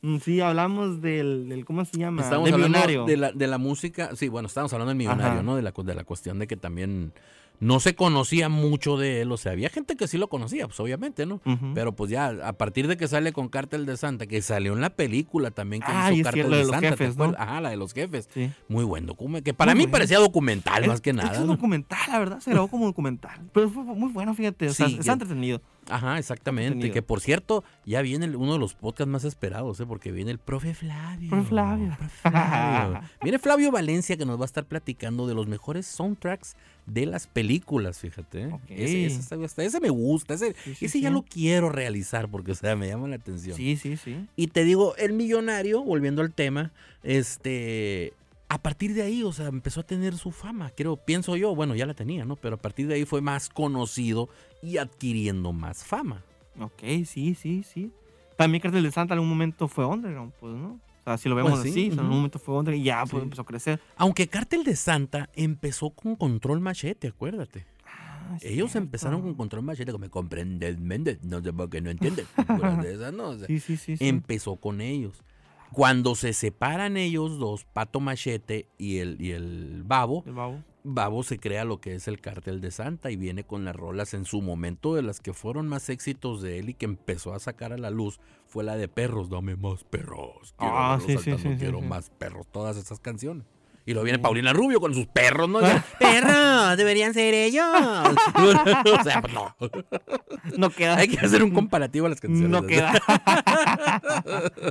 Mm, 0.01 0.17
Sí, 0.19 0.39
hablamos 0.41 1.01
del, 1.01 1.49
del 1.49 1.65
¿cómo 1.65 1.84
se 1.84 1.97
llama? 1.97 2.21
Estamos 2.21 2.45
del 2.45 2.53
hablando 2.53 2.77
millonario. 2.77 3.06
de 3.06 3.17
la, 3.17 3.32
de 3.32 3.47
la 3.47 3.58
música. 3.58 4.12
Sí, 4.15 4.27
bueno, 4.30 4.47
estamos 4.47 4.71
hablando 4.73 4.89
del 4.89 4.97
millonario, 4.97 5.34
Ajá. 5.34 5.43
¿no? 5.43 5.56
De 5.56 5.62
la, 5.63 5.71
de 5.75 5.95
la 5.95 6.03
cuestión 6.03 6.39
de 6.39 6.47
que 6.47 6.56
también 6.56 7.12
no 7.60 7.80
se 7.80 7.96
conocía 7.96 8.50
mucho 8.50 8.98
de 8.98 9.22
él. 9.22 9.32
O 9.32 9.38
sea, 9.38 9.52
había 9.54 9.70
gente 9.70 9.96
que 9.96 10.08
sí 10.08 10.17
lo 10.17 10.28
conocía, 10.28 10.67
pues 10.67 10.80
obviamente, 10.80 11.26
¿no? 11.26 11.41
Pero 11.74 11.93
pues 11.96 12.12
ya, 12.12 12.28
a 12.43 12.54
partir 12.54 12.88
de 12.88 12.98
que 12.98 13.08
sale 13.08 13.34
con 13.34 13.50
Cártel 13.50 13.86
de 13.86 13.98
Santa, 13.98 14.28
que 14.28 14.41
salió 14.41 14.74
en 14.74 14.82
la 14.82 14.89
película 14.91 15.52
también 15.52 15.82
que 15.82 15.91
Ah, 15.91 16.12
hizo 16.13 16.24
Cártel 16.24 16.50
de, 16.50 16.58
de 16.58 16.63
los 16.63 16.72
Santa. 16.72 16.82
¿te 16.82 16.98
jefes, 16.98 17.17
¿no? 17.17 17.34
Ajá, 17.38 17.62
la 17.62 17.70
de 17.70 17.78
los 17.78 17.93
jefes. 17.93 18.30
Sí. 18.34 18.52
Muy 18.67 18.84
buen 18.84 19.06
documental. 19.06 19.43
Que 19.43 19.54
para 19.54 19.74
Muy 19.74 19.86
mí 19.86 19.91
parecía 19.91 20.20
documental 20.20 20.88
más 20.88 21.02
que 21.02 21.13
nada. 21.13 21.32
Es 21.32 21.39
un 21.39 21.48
documental, 21.48 22.00
la 22.12 22.20
verdad. 22.20 22.39
Se 22.39 22.52
grabó 22.52 22.67
como 22.67 22.86
documental. 22.86 23.39
Pero 23.54 23.70
fue 23.70 23.84
muy 23.84 24.12
bueno, 24.12 24.34
fíjate. 24.36 24.67
O 24.70 24.74
sea, 24.74 24.88
está 24.88 25.13
entretenido. 25.13 25.62
Ajá, 25.89 26.17
exactamente. 26.19 26.71
Contenido. 26.73 26.93
Que 26.93 27.02
por 27.02 27.21
cierto, 27.21 27.63
ya 27.86 28.02
viene 28.02 28.28
uno 28.36 28.54
de 28.54 28.60
los 28.60 28.73
podcasts 28.73 29.10
más 29.12 29.23
esperados, 29.23 29.80
¿eh? 29.80 29.86
porque 29.86 30.12
viene 30.12 30.32
el 30.32 30.39
profe 30.39 30.73
Flavio. 30.73 31.30
Profe 31.30 31.47
Flavio. 31.50 31.95
Profe 31.97 32.30
Flavio. 32.30 33.02
viene 33.23 33.39
Flavio 33.39 33.71
Valencia 33.71 34.17
que 34.17 34.26
nos 34.26 34.38
va 34.39 34.43
a 34.43 34.45
estar 34.45 34.65
platicando 34.65 35.28
de 35.28 35.34
los 35.34 35.47
mejores 35.47 35.86
soundtracks 35.88 36.56
de 36.86 37.06
las 37.06 37.28
películas, 37.28 38.00
fíjate. 38.00 38.43
¿eh? 38.43 38.60
Ese, 38.69 39.06
ese 39.08 39.19
está- 39.19 39.36
hasta 39.43 39.63
ese 39.63 39.80
me 39.82 39.89
gusta, 39.89 40.34
ese, 40.36 40.56
Sí, 40.63 40.76
sí, 40.76 40.86
ese 40.86 41.02
ya 41.02 41.10
lo 41.10 41.21
quiero 41.23 41.69
realizar 41.69 42.30
porque, 42.30 42.54
o 42.54 42.56
sea, 42.56 42.76
me 42.76 42.88
llama 42.88 43.08
la 43.08 43.15
atención. 43.17 43.56
Sí, 43.58 43.76
sí, 43.76 43.97
sí. 43.97 44.26
Y 44.36 44.47
te 44.47 44.63
digo, 44.63 44.95
el 44.97 45.13
millonario, 45.13 45.84
volviendo 45.84 46.21
al 46.21 46.32
tema, 46.34 46.71
este, 47.04 48.13
a 48.50 48.62
partir 48.62 48.93
de 48.93 49.02
ahí, 49.02 49.23
o 49.23 49.34
sea, 49.34 49.47
empezó 49.47 49.82
a 49.82 49.84
tener 49.84 50.15
su 50.15 50.32
fama, 50.32 50.71
creo, 50.76 50.95
pienso 50.95 51.36
yo, 51.36 51.54
bueno, 51.54 51.76
ya 51.76 51.86
la 51.86 51.93
tenía, 51.93 52.23
¿no? 52.23 52.38
Pero 52.38 52.56
a 52.56 52.60
partir 52.60 52.88
de 52.88 52.95
ahí 52.95 53.04
fue 53.06 53.19
más 53.21 53.50
conocido 53.50 54.30
y 54.62 54.78
adquiriendo 54.78 55.54
más 55.54 55.84
fama. 55.84 56.24
Ok, 56.60 56.82
sí, 57.06 57.36
sí, 57.36 57.63
sí. 57.63 57.91
También 58.36 58.62
Cartel 58.62 58.84
de 58.84 58.91
Santa 58.91 59.13
en 59.13 59.17
algún 59.20 59.30
momento 59.30 59.67
fue 59.67 59.86
underground, 59.86 60.34
pues, 60.39 60.54
¿no? 60.56 60.70
O 61.00 61.04
sea, 61.10 61.17
si 61.17 61.30
lo 61.30 61.36
vemos 61.36 61.52
Pues 61.52 61.63
sí, 61.63 61.70
así, 61.70 61.86
en 61.88 62.00
algún 62.00 62.15
momento 62.17 62.38
fue 62.39 62.56
underground 62.58 62.82
y 62.82 62.86
ya 62.86 63.02
pues, 63.02 63.12
Sí. 63.12 63.17
empezó 63.24 63.41
a 63.41 63.46
crecer. 63.46 63.80
Aunque 63.96 64.28
Cártel 64.28 64.63
de 64.63 64.76
Santa 64.76 65.30
empezó 65.34 65.89
con 65.91 66.15
Control 66.15 66.60
Machete, 66.60 67.08
acuérdate. 67.08 67.65
Ah, 67.86 68.38
Ellos 68.41 68.72
cierto. 68.72 68.78
empezaron 68.86 69.22
con 69.22 69.36
Control 69.36 69.63
Machete, 69.63 69.91
que 69.91 69.98
me 69.98 70.10
comprendes, 70.10 70.78
Méndez, 70.80 71.20
no 71.24 71.41
sé 71.41 71.54
por 71.54 71.70
qué 71.70 71.80
no 71.82 71.89
Sí, 73.48 73.60
sí, 73.60 73.78
sí. 73.78 73.98
sí. 73.98 74.08
empezó 74.08 74.58
con 74.58 74.82
ellos. 74.82 75.24
Cuando 75.72 76.15
se 76.15 76.34
separan 76.34 76.98
ellos 76.98 77.39
dos, 77.39 77.65
Pato 77.65 78.00
Machete 78.00 78.67
y 78.78 78.98
el, 78.98 79.22
y 79.22 79.32
el 79.32 79.84
Babo, 79.86 80.24
El 80.26 80.34
babo. 80.34 80.63
Babo 80.89 81.23
se 81.23 81.38
crea 81.38 81.65
lo 81.65 81.82
que 81.82 81.95
es 81.95 82.08
el 82.08 82.21
Cártel 82.21 82.62
de 82.62 82.71
Santa 82.71 83.12
y 83.12 83.17
viene 83.17 83.43
con 83.43 83.65
las 83.65 83.76
rolas 83.76 84.13
en 84.13 84.23
su 84.23 84.41
momento 84.41 84.95
de 84.95 85.02
las 85.02 85.19
que 85.19 85.34
fueron 85.34 85.67
más 85.67 85.89
éxitos 85.89 86.41
de 86.41 86.60
él 86.60 86.69
y 86.69 86.73
que 86.73 86.86
empezó 86.86 87.34
a 87.34 87.39
sacar 87.39 87.73
a 87.73 87.78
la 87.78 87.89
luz 87.89 88.19
fue 88.45 88.63
la 88.63 88.78
de 88.78 88.88
perros, 88.88 89.30
dame 89.30 89.58
más 89.58 89.84
perros. 89.84 90.54
Quiero 90.58 90.73
Ah, 90.78 91.00
sí, 91.06 91.17
sí, 91.17 91.38
sí, 91.38 91.56
quiero 91.60 91.82
más 91.82 92.10
perros, 92.10 92.47
todas 92.52 92.78
esas 92.78 93.00
canciones. 93.00 93.45
Y 93.86 93.93
luego 93.93 94.06
viene 94.06 94.19
Paulina 94.19 94.54
Rubio 94.54 94.80
con 94.80 94.93
sus 94.93 95.08
perros, 95.08 95.50
¿no? 95.50 95.60
perros, 96.00 96.78
deberían 96.78 97.13
ser 97.13 97.34
ellos. 97.34 97.65
o 97.69 99.04
sea, 99.04 99.21
pues 99.21 99.34
no. 99.34 99.56
No 100.58 100.69
queda. 100.69 100.97
Hay 100.97 101.10
que 101.10 101.19
hacer 101.19 101.43
un 101.43 101.52
comparativo 101.52 102.06
a 102.06 102.10
las 102.10 102.21
canciones. 102.21 102.50
¿no? 102.50 102.65
queda. 102.65 102.93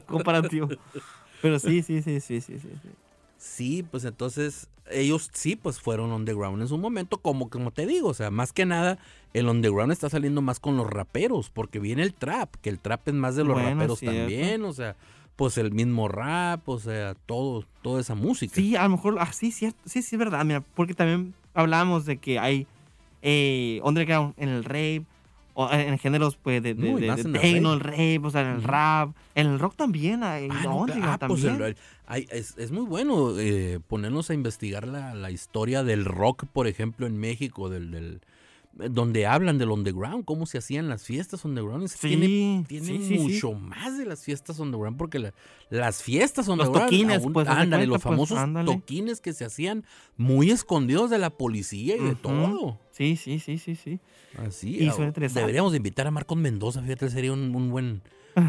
Comparativo. 0.07 0.69
Pero 1.43 1.59
sí, 1.59 1.83
sí, 1.83 2.03
sí, 2.03 2.21
sí, 2.21 2.41
sí, 2.41 2.59
sí. 2.59 2.69
Sí. 3.39 3.85
Pues 3.91 4.05
entonces 4.05 4.69
ellos 4.91 5.31
sí, 5.33 5.57
pues 5.57 5.81
fueron 5.81 6.13
underground 6.13 6.63
en 6.63 6.69
su 6.69 6.79
momento, 6.79 7.19
como, 7.19 7.51
como 7.51 7.71
te 7.73 7.87
digo, 7.87 8.09
o 8.11 8.15
sea, 8.15 8.31
más 8.31 8.53
que 8.53 8.67
nada 8.67 8.99
el 9.35 9.49
underground 9.49 9.93
está 9.93 10.09
saliendo 10.09 10.41
más 10.43 10.61
con 10.61 10.77
los 10.77 10.89
raperos, 10.89 11.51
porque 11.51 11.79
viene 11.81 12.03
el 12.03 12.15
trap, 12.15 12.55
que 12.63 12.71
el 12.71 12.79
trap 12.79 13.09
es 13.09 13.15
más 13.15 13.35
de 13.37 13.45
los 13.45 13.55
Bueno, 13.55 13.71
raperos 13.71 13.99
cierto. 13.99 14.17
también, 14.19 14.65
o 14.65 14.73
sea, 14.73 14.95
pues 15.35 15.59
el 15.59 15.73
mismo 15.73 16.09
rap, 16.09 16.67
o 16.69 16.79
sea, 16.79 17.15
todo, 17.27 17.65
toda 17.83 18.01
esa 18.01 18.15
música. 18.15 18.55
Sí, 18.55 18.77
a 18.77 18.85
lo 18.85 18.91
mejor, 18.91 19.17
ah, 19.21 19.33
sí, 19.33 19.51
cierto, 19.53 19.79
sí, 19.85 20.01
sí, 20.03 20.15
es 20.15 20.19
verdad, 20.19 20.45
mira, 20.45 20.63
porque 20.75 20.95
también 20.95 21.35
hablábamos 21.53 22.07
de 22.07 22.17
que 22.19 22.39
hay 22.39 22.67
eh, 23.23 23.81
underground 23.83 24.35
en 24.39 24.49
el 24.49 24.65
rape, 24.65 25.05
o 25.59 25.71
en, 25.73 25.81
en 25.81 25.99
géneros 25.99 26.37
pues 26.37 26.63
de, 26.63 26.75
de, 26.75 26.91
No, 26.93 26.99
de- 26.99 27.09
el 27.09 27.33
techno, 27.33 27.73
el 27.75 28.21
o 28.25 28.31
sea, 28.31 28.43
en 28.43 28.57
el 28.57 28.63
rap, 28.63 29.11
en 29.35 29.47
el 29.47 29.59
rock 29.59 29.75
también 29.75 30.23
hay 30.23 30.49
Ah, 30.51 30.61
no, 30.65 30.77
underground 30.81 31.15
ah, 31.23 31.27
pues 31.27 31.43
también. 31.43 31.63
el- 31.69 31.77
hay- 32.07 32.27
es, 32.31 32.55
es 32.59 32.71
muy 32.71 32.85
bueno 32.85 33.39
eh, 33.39 33.81
ponernos 33.87 34.31
a 34.31 34.35
investigar 34.35 34.87
la, 34.87 35.15
la 35.15 35.31
historia 35.31 35.83
del 35.85 36.05
rock, 36.05 36.45
por 36.53 36.67
ejemplo, 36.67 37.07
en 37.07 37.17
México, 37.19 37.69
del, 37.69 37.91
del- 37.91 38.21
eh, 38.79 38.89
donde 38.91 39.25
hablan 39.27 39.57
del 39.57 39.71
underground, 39.71 40.25
cómo 40.27 40.45
se 40.45 40.59
hacían 40.59 40.89
las 40.89 41.03
fiestas 41.05 41.45
underground. 41.47 41.89
Sí, 41.89 42.09
tiene 42.09 42.65
tiene 42.69 42.87
sí, 42.87 43.03
sí, 43.09 43.19
mucho 43.19 43.53
más 43.55 43.97
de 43.97 44.05
las 44.05 44.23
fiestas 44.23 44.59
underground, 44.59 44.99
porque 44.99 45.19
la- 45.19 45.33
las 45.71 46.03
fiestas 46.03 46.49
underground, 46.49 46.83
toquines, 46.91 47.23
aún- 47.23 47.33
pues, 47.33 47.49
ándale, 47.49 47.87
los 47.87 48.03
cuenta, 48.03 48.09
pues, 48.09 48.29
famosos 48.29 48.39
ándale. 48.39 48.71
toquines 48.73 49.21
que 49.23 49.33
se 49.33 49.45
hacían 49.47 49.85
muy 50.19 50.51
escondidos 50.51 51.09
de 51.11 51.19
la 51.19 51.31
policía 51.31 51.97
y 51.97 52.01
de 52.03 52.15
todo. 52.15 52.79
Sí, 52.93 53.17
sí, 53.17 53.39
sí, 53.41 53.57
sí, 53.59 53.75
sí. 53.77 53.99
Así, 54.37 54.77
Y 54.77 54.91
deberíamos 55.33 55.73
de 55.73 55.79
invitar 55.79 56.07
a 56.07 56.11
Marcos 56.11 56.37
Mendoza, 56.37 56.83
fíjate, 56.83 57.09
sería 57.09 57.33
un, 57.33 57.55
un 57.57 57.71
buen 57.71 58.03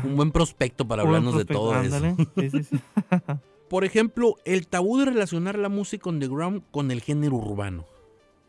un 0.04 0.16
buen 0.16 0.32
prospecto 0.32 0.88
para 0.88 1.02
hablarnos 1.04 1.38
de 1.38 1.46
todo 1.46 1.74
ándale. 1.74 2.16
eso. 2.18 2.32
Sí, 2.38 2.50
sí, 2.50 2.64
sí. 2.64 2.80
Por 3.70 3.84
ejemplo, 3.84 4.36
el 4.46 4.68
tabú 4.68 4.98
de 5.00 5.06
relacionar 5.06 5.58
la 5.58 5.70
música 5.70 6.10
underground 6.10 6.62
con 6.72 6.90
el 6.92 7.02
género 7.02 7.36
urbano. 7.36 7.86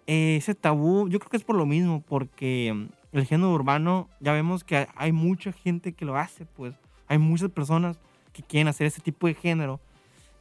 Eh, 0.06 0.36
ese 0.36 0.54
tabú, 0.54 1.08
yo 1.08 1.18
creo 1.18 1.30
que 1.30 1.36
es 1.36 1.44
por 1.44 1.56
lo 1.56 1.66
mismo, 1.66 2.02
porque 2.06 2.72
mm, 2.74 3.16
el 3.16 3.26
género 3.26 3.52
urbano, 3.52 4.08
ya 4.20 4.32
vemos 4.32 4.62
que 4.64 4.76
hay- 4.76 4.86
hay 4.96 5.12
mucha 5.12 5.52
gente 5.52 5.92
que 5.92 6.04
lo 6.04 6.16
hace, 6.16 6.46
pues. 6.46 6.74
Hay 7.08 7.18
muchas 7.18 7.50
personas 7.50 7.98
que 8.32 8.42
quieren 8.42 8.68
hacer 8.68 8.86
ese 8.86 9.00
tipo 9.00 9.26
de 9.26 9.34
género. 9.34 9.80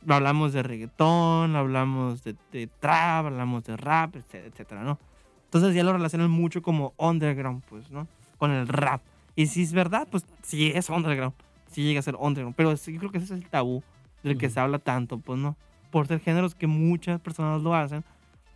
Hablamos 0.08 0.54
de 0.54 0.62
reggaetón, 0.64 1.56
hablamos 1.56 2.24
de, 2.24 2.36
de 2.52 2.68
trap, 2.80 3.26
hablamos 3.26 3.64
de 3.64 3.76
rap, 3.78 4.16
etcétera, 4.16 4.46
etcétera, 4.48 4.84
¿no? 4.84 5.00
Entonces 5.46 5.74
ya 5.74 5.84
lo 5.84 5.92
relacionan 5.94 6.30
mucho 6.30 6.62
como 6.62 6.94
underground, 6.98 7.64
pues, 7.68 7.90
¿no? 7.90 8.08
Con 8.38 8.52
el 8.52 8.68
rap. 8.68 9.02
Y 9.38 9.48
si 9.48 9.62
es 9.62 9.72
verdad, 9.72 10.08
pues 10.12 10.26
sí 10.42 10.72
es 10.76 10.90
underground. 10.90 11.34
Sí 11.72 11.84
llega 11.84 12.00
a 12.00 12.04
ser 12.04 12.16
underground. 12.16 12.56
Pero 12.56 12.76
sí, 12.76 12.92
yo 12.94 13.00
creo 13.00 13.12
que 13.12 13.20
ese 13.20 13.26
es 13.26 13.32
el 13.32 13.48
tabú 13.48 13.84
del 14.24 14.38
que 14.38 14.48
Ujú. 14.48 14.54
se 14.56 14.60
habla 14.60 14.80
tanto, 14.80 15.20
pues, 15.20 15.40
¿no? 15.40 15.56
Por 15.92 16.08
ser 16.08 16.20
géneros 16.20 16.56
que 16.56 16.68
muchas 16.68 17.22
personas 17.22 17.62
lo 17.62 17.74
hacen 17.76 18.04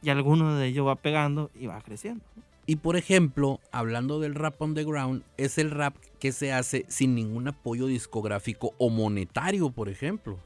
y 0.02 0.10
alguno 0.10 0.56
de 0.56 0.68
ellos 0.68 0.86
va 0.88 0.96
pegando 0.96 1.52
y 1.54 1.68
va 1.68 1.80
creciendo. 1.82 2.26
Y 2.66 2.78
por 2.78 2.96
ejemplo, 2.96 3.60
hablando 3.72 4.20
del 4.20 4.34
rap 4.36 4.60
underground, 4.62 5.24
es 5.38 5.58
el 5.60 5.70
rap 5.72 5.96
que 6.20 6.32
se 6.32 6.52
hace 6.52 6.86
sin 6.88 7.14
ningún 7.16 7.48
apoyo 7.48 7.86
discográfico 7.86 8.74
o 8.78 8.90
monetario, 8.90 9.70
por 9.70 9.88
ejemplo. 9.88 10.38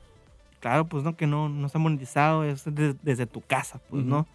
Claro, 0.59 0.85
pues 0.85 1.03
no, 1.03 1.15
que 1.15 1.27
no, 1.27 1.47
no 1.49 1.67
está 1.67 1.79
monetizado, 1.79 2.43
es 2.43 2.65
de- 2.65 2.95
desde 3.03 3.25
tu 3.25 3.41
casa, 3.41 3.79
pues, 3.89 4.01
Ujú. 4.01 4.09
¿no? 4.09 4.27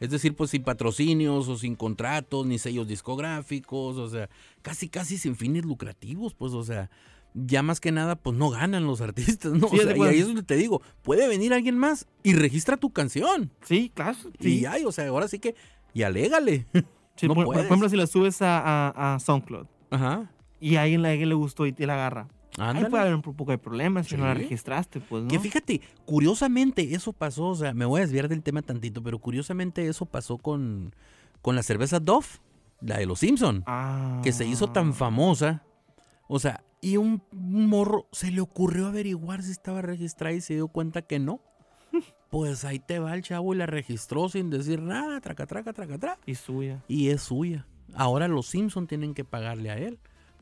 Es 0.00 0.10
decir, 0.10 0.34
pues 0.34 0.50
sin 0.50 0.62
patrocinios 0.62 1.46
o 1.48 1.56
sin 1.56 1.76
contratos, 1.76 2.46
ni 2.46 2.58
sellos 2.58 2.88
discográficos, 2.88 3.96
o 3.98 4.08
sea, 4.08 4.28
casi 4.62 4.88
casi 4.88 5.18
sin 5.18 5.36
fines 5.36 5.64
lucrativos, 5.64 6.34
pues, 6.34 6.52
o 6.54 6.64
sea, 6.64 6.90
ya 7.34 7.62
más 7.62 7.78
que 7.80 7.92
nada, 7.92 8.16
pues 8.16 8.36
no 8.36 8.50
ganan 8.50 8.86
los 8.86 9.00
artistas, 9.00 9.52
¿no? 9.52 9.68
Sí, 9.68 9.78
O 9.78 9.82
sea, 9.82 9.96
y 9.96 10.00
ahí 10.02 10.18
es 10.18 10.26
donde 10.26 10.42
te 10.42 10.56
digo, 10.56 10.82
puede 11.02 11.28
venir 11.28 11.52
alguien 11.52 11.78
más 11.78 12.08
y 12.22 12.32
registra 12.32 12.76
tu 12.76 12.90
canción. 12.90 13.52
Sí, 13.62 13.92
claro. 13.94 14.16
Y 14.40 14.42
Sí, 14.44 14.60
ya, 14.60 14.78
y, 14.78 14.84
o 14.84 14.92
sea, 14.92 15.06
ahora 15.08 15.28
sí 15.28 15.38
que, 15.38 15.54
y 15.94 16.02
alégale. 16.02 16.66
Sí, 17.16 17.28
no 17.28 17.34
por, 17.34 17.44
por 17.44 17.58
ejemplo, 17.58 17.86
si 17.90 17.96
la 17.96 18.06
subes 18.06 18.40
a, 18.40 18.58
a, 18.58 19.14
a 19.14 19.18
SoundCloud 19.20 19.66
Ajá. 19.90 20.30
y 20.58 20.76
a 20.76 20.82
alguien, 20.84 21.04
a 21.04 21.10
alguien 21.10 21.28
le 21.28 21.34
gustó 21.34 21.66
y 21.66 21.72
te 21.72 21.86
la 21.86 21.92
agarra, 21.92 22.28
ahí 22.62 22.68
Ándale. 22.70 22.90
puede 22.90 23.02
haber 23.02 23.14
un 23.14 23.22
poco 23.22 23.50
de 23.50 23.58
problemas 23.58 24.06
si 24.06 24.16
no 24.16 24.24
la 24.26 24.34
registraste, 24.34 25.00
pues, 25.00 25.22
¿no? 25.24 25.28
Que 25.28 25.38
fíjate, 25.38 25.80
curiosamente 26.04 26.94
eso 26.94 27.12
pasó, 27.12 27.46
o 27.48 27.54
sea, 27.54 27.72
me 27.74 27.84
voy 27.86 28.00
a 28.00 28.04
desviar 28.04 28.28
del 28.28 28.42
tema 28.42 28.62
tantito, 28.62 29.02
pero 29.02 29.18
curiosamente 29.18 29.86
eso 29.86 30.06
pasó 30.06 30.36
con, 30.38 30.94
con 31.42 31.56
la 31.56 31.62
cerveza 31.62 31.98
Dove, 32.00 32.26
la 32.80 32.98
de 32.98 33.06
los 33.06 33.20
Simpson, 33.20 33.62
Ah. 33.66 34.20
que 34.22 34.32
se 34.32 34.46
hizo 34.46 34.68
tan 34.70 34.92
famosa, 34.94 35.62
o 36.28 36.38
sea, 36.38 36.62
y 36.82 36.96
un, 36.96 37.22
un 37.32 37.66
morro 37.68 38.06
se 38.12 38.30
le 38.30 38.40
ocurrió 38.40 38.86
averiguar 38.86 39.42
si 39.42 39.50
estaba 39.50 39.82
registrada 39.82 40.34
y 40.34 40.40
se 40.40 40.54
dio 40.54 40.68
cuenta 40.68 41.02
que 41.02 41.18
no. 41.18 41.40
Pues 42.30 42.64
ahí 42.64 42.78
te 42.78 43.00
va 43.00 43.14
el 43.14 43.22
chavo 43.22 43.52
y 43.54 43.56
la 43.56 43.66
registró 43.66 44.28
sin 44.28 44.50
decir 44.50 44.80
nada, 44.80 45.20
traca, 45.20 45.46
traca, 45.46 45.72
traca, 45.72 45.98
traca, 45.98 46.20
Y 46.26 46.36
suya, 46.36 46.80
y 46.86 47.08
es 47.08 47.22
suya. 47.22 47.66
Ahora 47.92 48.28
los 48.28 48.46
Simpson 48.46 48.86
tienen 48.86 49.14
que 49.14 49.24
pagarle 49.24 49.68
a 49.70 49.76
él 49.78 49.98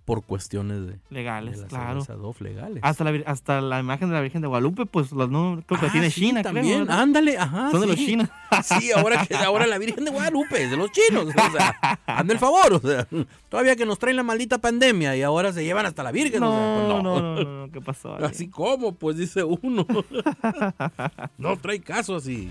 por 0.09 0.23
cuestiones 0.25 0.87
de, 0.87 0.93
de 0.93 0.99
legales, 1.11 1.59
la 1.59 1.67
claro. 1.67 2.03
Dove 2.03 2.37
legales. 2.41 2.79
Hasta 2.83 3.05
la, 3.05 3.23
hasta 3.27 3.61
la 3.61 3.79
imagen 3.79 4.09
de 4.09 4.15
la 4.15 4.23
Virgen 4.23 4.41
de 4.41 4.49
Guadalupe, 4.49 4.87
pues 4.87 5.13
los 5.13 5.29
no, 5.29 5.63
creo 5.67 5.79
que 5.79 5.87
Ah, 5.87 5.93
tiene 5.93 6.11
sí, 6.11 6.23
China, 6.23 6.41
también. 6.43 6.91
Ándale, 6.91 7.37
ajá. 7.37 7.71
Son 7.71 7.83
de 7.83 7.89
los 7.89 7.97
chinos. 7.97 8.27
Sí, 8.65 8.91
ahora 8.93 9.27
que 9.27 9.35
ahora 9.35 9.67
la 9.67 9.77
Virgen 9.77 10.07
de 10.07 10.11
Guadalupe 10.11 10.65
es 10.65 10.71
de 10.71 10.79
los 10.79 10.91
chinos. 10.91 11.27
O 11.27 11.33
sea, 11.53 11.77
hazme 12.07 12.33
el 12.33 12.39
favor. 12.39 12.73
O 12.73 12.81
sea, 12.81 13.07
todavía 13.51 13.77
que 13.77 13.85
nos 13.85 13.99
traen 13.99 14.17
la 14.17 14.23
maldita 14.23 14.57
pandemia 14.57 15.15
y 15.15 15.21
ahora 15.23 15.53
se 15.53 15.63
llevan 15.63 15.85
hasta 15.85 16.03
la 16.03 16.11
Virgen. 16.11 16.43
o 16.43 16.51
sea, 16.51 16.75
pues 16.77 16.89
No, 16.89 17.03
no, 17.03 17.21
no, 17.21 17.45
no, 17.45 17.67
no, 17.67 17.71
¿qué 17.73 17.83
pasó? 17.83 18.15
Así 18.25 18.49
como, 18.49 18.95
pues 18.95 19.19
dice 19.19 19.45
uno. 19.45 19.87
No 21.37 21.57
trae 21.59 21.81
caso 21.81 22.17
así. 22.17 22.51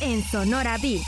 En 0.00 0.22
Sonora 0.22 0.76
Beat. 0.78 1.02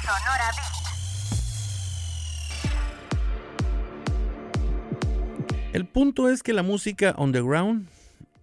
El 5.72 5.86
punto 5.86 6.28
es 6.28 6.42
que 6.42 6.52
la 6.52 6.62
música 6.62 7.14
underground, 7.16 7.86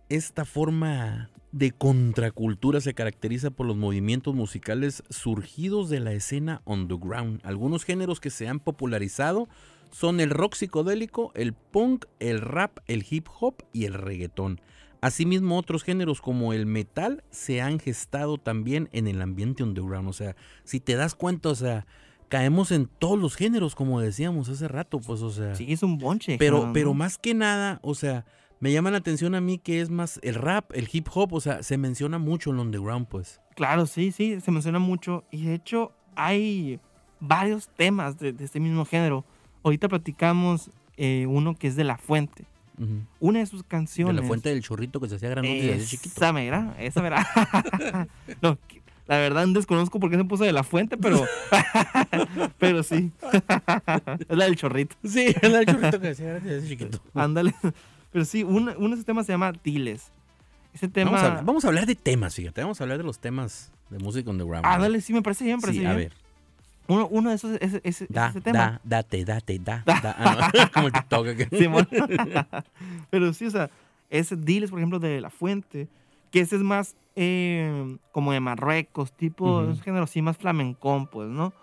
esta 0.10 0.46
forma 0.46 1.30
de 1.52 1.72
contracultura 1.72 2.80
se 2.80 2.94
caracteriza 2.94 3.52
por 3.52 3.66
los 3.66 3.76
movimientos 3.76 4.34
musicales 4.34 5.04
surgidos 5.10 5.90
de 5.90 6.00
la 6.00 6.14
escena 6.14 6.62
underground. 6.66 7.42
Algunos 7.44 7.84
géneros 7.84 8.22
que 8.22 8.30
se 8.30 8.48
han 8.48 8.60
popularizado 8.60 9.50
son 9.92 10.22
el 10.22 10.30
rock 10.30 10.56
psicodélico, 10.56 11.34
el 11.36 11.54
punk, 11.54 12.06
el 12.20 12.40
rap, 12.40 12.78
el 12.88 13.06
hip 13.10 13.28
hop 13.40 13.56
y 13.74 13.84
el 13.84 13.96
reggaetón. 13.96 14.62
Asimismo, 15.02 15.58
otros 15.58 15.84
géneros 15.84 16.22
como 16.22 16.54
el 16.54 16.68
metal 16.68 17.24
se 17.32 17.60
han 17.60 17.80
gestado 17.80 18.38
también 18.38 18.88
en 18.92 19.08
el 19.08 19.22
ambiente 19.22 19.64
underground. 19.64 20.08
O 20.08 20.14
sea, 20.14 20.36
si 20.64 20.80
te 20.80 20.96
das 20.96 21.16
cuenta, 21.16 21.50
o 21.50 21.56
sea, 21.56 21.88
caemos 22.30 22.72
en 22.72 22.86
todos 22.86 23.20
los 23.20 23.36
géneros, 23.36 23.74
como 23.74 24.00
decíamos 24.00 24.48
hace 24.48 24.68
rato, 24.68 25.00
pues, 25.00 25.22
o 25.22 25.32
sea. 25.32 25.56
Sí, 25.56 25.74
es 25.74 25.82
un 25.82 25.98
bonche. 25.98 26.38
Pero, 26.38 26.72
pero 26.72 26.94
más 26.94 27.18
que 27.18 27.34
nada, 27.34 27.80
o 27.82 27.96
sea, 27.96 28.26
me 28.60 28.72
llama 28.72 28.92
la 28.92 28.98
atención 28.98 29.34
a 29.34 29.42
mí 29.42 29.58
que 29.58 29.82
es 29.82 29.90
más 29.90 30.20
el 30.22 30.36
rap, 30.36 30.72
el 30.76 30.88
hip 30.92 31.08
hop, 31.12 31.34
o 31.34 31.42
sea, 31.42 31.64
se 31.64 31.80
menciona 31.80 32.20
mucho 32.20 32.52
en 32.52 32.58
el 32.58 32.62
underground, 32.62 33.08
pues. 33.08 33.42
Claro, 33.56 33.88
sí, 33.88 34.12
sí, 34.12 34.40
se 34.40 34.52
menciona 34.52 34.78
mucho. 34.78 35.24
Y 35.32 35.46
de 35.46 35.56
hecho, 35.56 35.94
hay 36.16 36.80
varios 37.20 37.70
temas 37.70 38.20
de, 38.20 38.34
de 38.34 38.46
este 38.46 38.60
mismo 38.60 38.86
género. 38.86 39.26
Ahorita 39.64 39.90
platicamos 39.90 40.70
eh, 40.98 41.26
uno 41.28 41.56
que 41.56 41.68
es 41.68 41.76
de 41.76 41.84
La 41.84 41.98
Fuente. 41.98 42.46
Una 43.20 43.40
de 43.40 43.46
sus 43.46 43.62
De 43.62 43.68
canciones. 43.68 44.16
la 44.16 44.28
fuente 44.28 44.50
del 44.50 44.62
chorrito 44.62 45.00
que 45.00 45.08
se 45.08 45.16
hacía 45.16 45.34
se 45.34 45.40
hacía 45.40 45.86
chiquito. 45.86 46.16
Esa 46.16 46.34
mera, 46.34 46.76
esa 46.80 47.02
mera. 47.02 47.28
no, 48.42 48.58
la 49.08 49.18
verdad 49.18 49.48
desconozco 49.48 50.00
por 50.00 50.10
qué 50.10 50.18
se 50.18 50.24
puso 50.24 50.44
de 50.44 50.54
La 50.54 50.64
Fuente, 50.64 50.98
pero. 50.98 51.26
pero 52.58 52.82
sí. 52.82 53.12
es 54.30 54.38
la 54.38 54.46
del 54.46 54.56
chorrito. 54.56 54.96
Sí, 55.04 55.36
era 55.42 55.60
el 55.60 55.66
chorrito 55.66 56.00
que 56.00 56.08
se 56.08 56.12
hacía 56.12 56.30
grande 56.30 56.58
hacía 56.58 56.70
chiquito. 56.70 57.02
Ándale. 57.14 57.54
Pero 58.12 58.26
sí, 58.26 58.44
uno, 58.44 58.74
uno 58.78 58.90
de 58.90 58.94
esos 58.96 59.06
temas 59.06 59.26
se 59.26 59.34
llama 59.34 59.52
Diles. 59.64 60.12
Ese 60.74 60.88
tema. 60.88 61.12
Vamos 61.12 61.24
a, 61.24 61.28
hablar, 61.28 61.46
vamos 61.46 61.66
a 61.66 61.68
hablar 61.68 61.86
de 61.86 61.96
temas, 61.96 62.36
fíjate, 62.36 62.62
vamos 62.62 62.80
a 62.80 62.84
hablar 62.86 62.98
de 62.98 63.04
los 63.04 63.20
temas 63.20 63.72
de 63.90 64.00
música 64.00 64.30
underground. 64.30 64.66
Ah, 64.66 64.80
dale, 64.80 65.02
sí, 65.02 65.12
me 65.12 65.22
parece 65.22 65.44
bien, 65.44 65.58
me 65.58 65.62
parece 65.62 65.80
Sí, 65.80 65.80
bien. 65.82 65.92
a 65.92 65.96
ver. 65.96 66.14
Uno, 66.88 67.08
uno 67.08 67.30
de 67.30 67.36
esos 67.36 67.58
es, 67.62 67.80
es- 67.84 68.06
Da, 68.10 68.30
ese 68.30 68.42
tema. 68.42 68.58
da, 68.60 68.82
date, 68.84 69.24
date, 69.24 69.60
da, 69.60 69.84
da. 69.86 70.16
Ah, 70.18 70.52
no, 70.54 70.72
Como 70.74 70.88
el 70.88 70.94
TikTok. 70.94 71.28
Pero 73.10 73.34
sí, 73.34 73.46
o 73.46 73.52
sea, 73.52 73.70
ese 74.10 74.36
Diles, 74.36 74.70
por 74.72 74.80
ejemplo, 74.80 75.00
de 75.00 75.22
La 75.22 75.30
Fuente, 75.30 75.88
que 76.32 76.42
ese 76.42 76.56
es 76.58 76.62
más 76.62 76.96
eh, 77.16 77.98
como 78.12 78.32
de 78.34 78.40
Marruecos, 78.40 79.12
tipo, 79.14 79.62
es 79.64 79.70
un 79.70 79.80
género 79.82 80.04
así 80.04 80.22
más 80.22 80.38
flamencón, 80.38 81.08
pues, 81.08 81.30
¿no? 81.30 81.54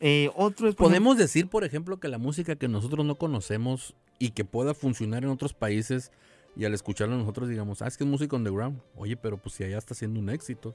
Eh, 0.00 0.30
otro 0.36 0.68
es... 0.68 0.74
Podemos 0.74 1.16
decir, 1.16 1.48
por 1.48 1.64
ejemplo, 1.64 1.98
que 1.98 2.08
la 2.08 2.18
música 2.18 2.56
que 2.56 2.68
nosotros 2.68 3.06
no 3.06 3.14
conocemos 3.14 3.94
y 4.18 4.30
que 4.30 4.44
pueda 4.44 4.74
funcionar 4.74 5.24
en 5.24 5.30
otros 5.30 5.52
países 5.54 6.10
y 6.56 6.64
al 6.64 6.74
escucharla 6.74 7.16
nosotros 7.16 7.48
digamos, 7.48 7.82
ah, 7.82 7.86
es 7.88 7.96
que 7.96 8.04
es 8.04 8.10
música 8.10 8.36
underground. 8.36 8.80
Oye, 8.96 9.16
pero 9.16 9.36
pues 9.38 9.54
si 9.54 9.64
allá 9.64 9.78
está 9.78 9.94
siendo 9.94 10.20
un 10.20 10.30
éxito. 10.30 10.74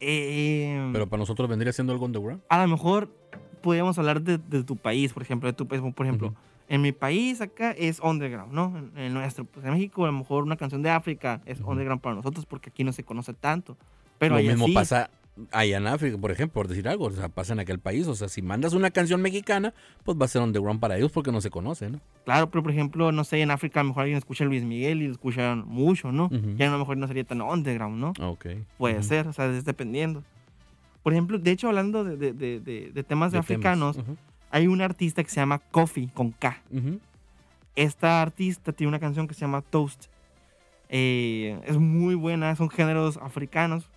Eh, 0.00 0.90
Pero 0.92 1.08
para 1.08 1.20
nosotros 1.20 1.48
vendría 1.48 1.72
siendo 1.72 1.92
algo 1.92 2.04
underground. 2.06 2.42
a 2.48 2.62
lo 2.62 2.68
mejor 2.68 3.08
podríamos 3.62 3.98
hablar 3.98 4.22
de, 4.22 4.38
de 4.38 4.64
tu 4.64 4.76
país, 4.76 5.12
por 5.12 5.22
ejemplo, 5.22 5.48
de 5.48 5.52
tu 5.52 5.66
país, 5.68 5.82
por 5.94 6.06
ejemplo. 6.06 6.28
Ujú. 6.28 6.36
En 6.68 6.82
mi 6.82 6.92
país 6.92 7.40
acá 7.40 7.72
es 7.72 7.98
underground, 8.00 8.52
¿no? 8.52 8.72
En, 8.78 8.96
en 8.96 9.12
nuestro, 9.12 9.44
pues 9.44 9.66
en 9.66 9.72
México 9.72 10.04
a 10.04 10.06
lo 10.06 10.12
mejor 10.12 10.44
una 10.44 10.56
canción 10.56 10.82
de 10.82 10.90
África 10.90 11.40
es 11.44 11.60
Ujú. 11.60 11.72
underground 11.72 12.00
para 12.00 12.14
nosotros 12.14 12.46
porque 12.46 12.70
aquí 12.70 12.84
no 12.84 12.92
se 12.92 13.02
conoce 13.04 13.34
tanto. 13.34 13.76
Pero 14.18 14.36
Lo 14.36 14.42
mismo 14.42 14.66
sí. 14.66 14.74
pasa 14.74 15.10
allá 15.52 15.76
en 15.78 15.86
África, 15.86 16.16
por 16.18 16.30
ejemplo, 16.30 16.54
por 16.54 16.68
decir 16.68 16.88
algo. 16.88 17.06
O 17.06 17.10
sea, 17.10 17.28
pasa 17.28 17.52
en 17.52 17.60
aquel 17.60 17.78
país. 17.78 18.06
O 18.06 18.14
sea, 18.14 18.28
si 18.28 18.42
mandas 18.42 18.72
una 18.74 18.90
canción 18.90 19.20
mexicana, 19.22 19.74
pues 20.04 20.18
va 20.20 20.24
a 20.24 20.28
ser 20.28 20.42
underground 20.42 20.80
para 20.80 20.96
ellos 20.96 21.10
porque 21.12 21.32
no 21.32 21.40
se 21.40 21.50
conoce, 21.50 21.90
¿no? 21.90 22.00
Claro, 22.24 22.50
pero 22.50 22.62
por 22.62 22.72
ejemplo, 22.72 23.12
no 23.12 23.24
sé, 23.24 23.40
en 23.40 23.50
África 23.50 23.80
a 23.80 23.82
lo 23.82 23.88
mejor 23.90 24.02
alguien 24.02 24.18
escucha 24.18 24.44
a 24.44 24.46
Luis 24.46 24.62
Miguel 24.64 25.02
y 25.02 25.06
lo 25.06 25.12
escuchan 25.12 25.64
mucho, 25.66 26.12
¿no? 26.12 26.26
Ujú. 26.26 26.54
Ya 26.56 26.68
a 26.68 26.72
lo 26.72 26.78
mejor 26.78 26.96
no 26.96 27.06
sería 27.06 27.24
tan 27.24 27.40
underground, 27.42 27.98
¿no? 27.98 28.12
Ok. 28.30 28.46
Puede 28.78 28.96
Ujú. 28.98 29.04
ser, 29.04 29.26
o 29.28 29.32
sea, 29.32 29.46
es 29.46 29.64
dependiendo. 29.64 30.22
Por 31.02 31.12
ejemplo, 31.12 31.38
de 31.38 31.50
hecho, 31.50 31.68
hablando 31.68 32.04
de, 32.04 32.16
de- 32.16 32.32
de- 32.60 32.90
de- 32.92 33.02
temas 33.04 33.32
de 33.32 33.38
africanos, 33.38 33.96
temas. 33.96 34.10
Ujú. 34.10 34.18
hay 34.50 34.66
un 34.66 34.80
artista 34.82 35.22
que 35.24 35.30
se 35.30 35.36
llama 35.36 35.58
Kofi, 35.58 36.08
con 36.08 36.30
K. 36.32 36.62
Esta 37.76 38.20
artista 38.20 38.72
tiene 38.72 38.88
una 38.88 38.98
canción 38.98 39.26
que 39.28 39.34
se 39.34 39.40
llama 39.42 39.62
Toast. 39.62 40.06
Eh, 40.88 41.58
es 41.66 41.78
muy 41.78 42.14
buena, 42.16 42.54
son 42.56 42.68
géneros 42.68 43.16
africanos, 43.18 43.88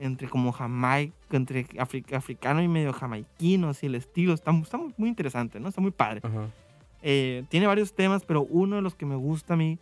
entre 0.00 0.28
como 0.28 0.52
jamaica, 0.52 1.14
entre 1.30 1.66
afri- 1.68 2.14
africano 2.14 2.62
y 2.62 2.68
medio 2.68 2.92
jamaiquino, 2.92 3.68
así 3.68 3.86
el 3.86 3.94
estilo. 3.94 4.34
Está, 4.34 4.50
está 4.52 4.78
muy 4.96 5.08
interesante, 5.08 5.60
¿no? 5.60 5.68
Está 5.68 5.80
muy 5.80 5.90
padre. 5.90 6.20
Eh, 7.02 7.44
tiene 7.48 7.66
varios 7.66 7.94
temas, 7.94 8.24
pero 8.24 8.42
uno 8.42 8.76
de 8.76 8.82
los 8.82 8.94
que 8.94 9.06
me 9.06 9.16
gusta 9.16 9.54
a 9.54 9.56
mí 9.56 9.78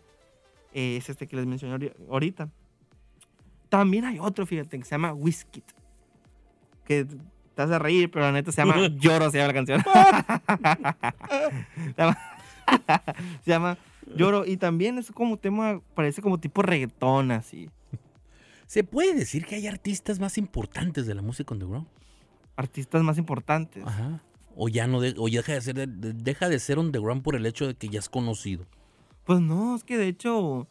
eh, 0.75 0.97
es 0.99 1.09
este 1.09 1.27
que 1.27 1.37
les 1.37 1.47
mencioné 1.47 1.75
ahori- 1.75 1.93
ahorita. 2.11 2.49
También 3.69 4.05
hay 4.05 4.19
otro, 4.19 4.47
fíjate, 4.47 4.79
que 4.79 4.85
se 4.85 4.91
llama 4.93 5.13
Whiskey. 5.13 5.63
Que 6.85 7.07
te 7.55 7.63
a 7.63 7.79
reír, 7.79 8.11
pero 8.11 8.25
la 8.27 8.33
neta 8.33 8.53
se 8.53 8.63
llama 8.63 8.77
Lloro, 9.01 9.31
se 9.31 9.39
llama 9.39 9.49
la 9.49 9.55
canción. 9.55 9.83
se, 11.97 11.97
llama, 11.97 12.19
se 13.45 13.51
llama 13.51 13.79
Lloro. 14.15 14.45
Y 14.47 14.57
también 14.57 14.99
es 14.99 15.11
como 15.11 15.37
tema, 15.39 15.81
parece 15.95 16.23
como 16.23 16.39
tipo 16.39 16.63
reggaetón, 16.63 17.31
así. 17.31 17.71
¿Se 18.67 18.85
puede 18.85 19.15
decir 19.15 19.47
que 19.47 19.55
hay 19.57 19.67
artistas 19.67 20.19
más 20.19 20.39
importantes 20.39 21.07
de 21.07 21.15
la 21.15 21.23
música 21.23 21.55
underground? 21.55 21.87
Artistas 22.57 23.03
más 23.03 23.19
importantes. 23.19 23.85
Ajá. 23.87 24.23
O 24.57 24.69
ya 24.69 24.87
no 24.87 25.01
de- 25.01 25.15
o 25.19 25.29
ya 25.29 25.41
deja 25.41 25.53
de 25.53 25.61
ser 25.61 25.75
de- 25.89 26.13
deja 26.13 26.49
de 26.49 26.59
ser 26.59 26.79
underground 26.79 27.23
por 27.23 27.37
el 27.37 27.45
hecho 27.47 27.67
de 27.67 27.75
que 27.75 27.89
ya 27.89 27.99
es 27.99 28.09
conocido. 28.09 28.67
Pues 29.25 29.41
no, 29.41 29.77
es 29.77 29.85
que 29.85 29.97
de 29.99 30.09
hecho, 30.09 30.67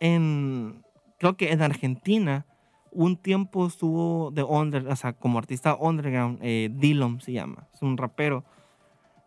en. 0.00 0.82
Creo 1.18 1.36
que 1.36 1.52
en 1.52 1.60
Argentina, 1.62 2.46
un 2.92 3.16
tiempo 3.16 3.66
estuvo 3.66 4.30
de 4.32 4.42
under, 4.42 4.88
o 4.88 4.96
sea, 4.96 5.12
como 5.12 5.38
artista 5.38 5.76
underground, 5.76 6.38
eh, 6.42 6.70
Dillom 6.72 7.20
se 7.20 7.32
llama, 7.32 7.68
es 7.74 7.82
un 7.82 7.96
rapero. 7.98 8.44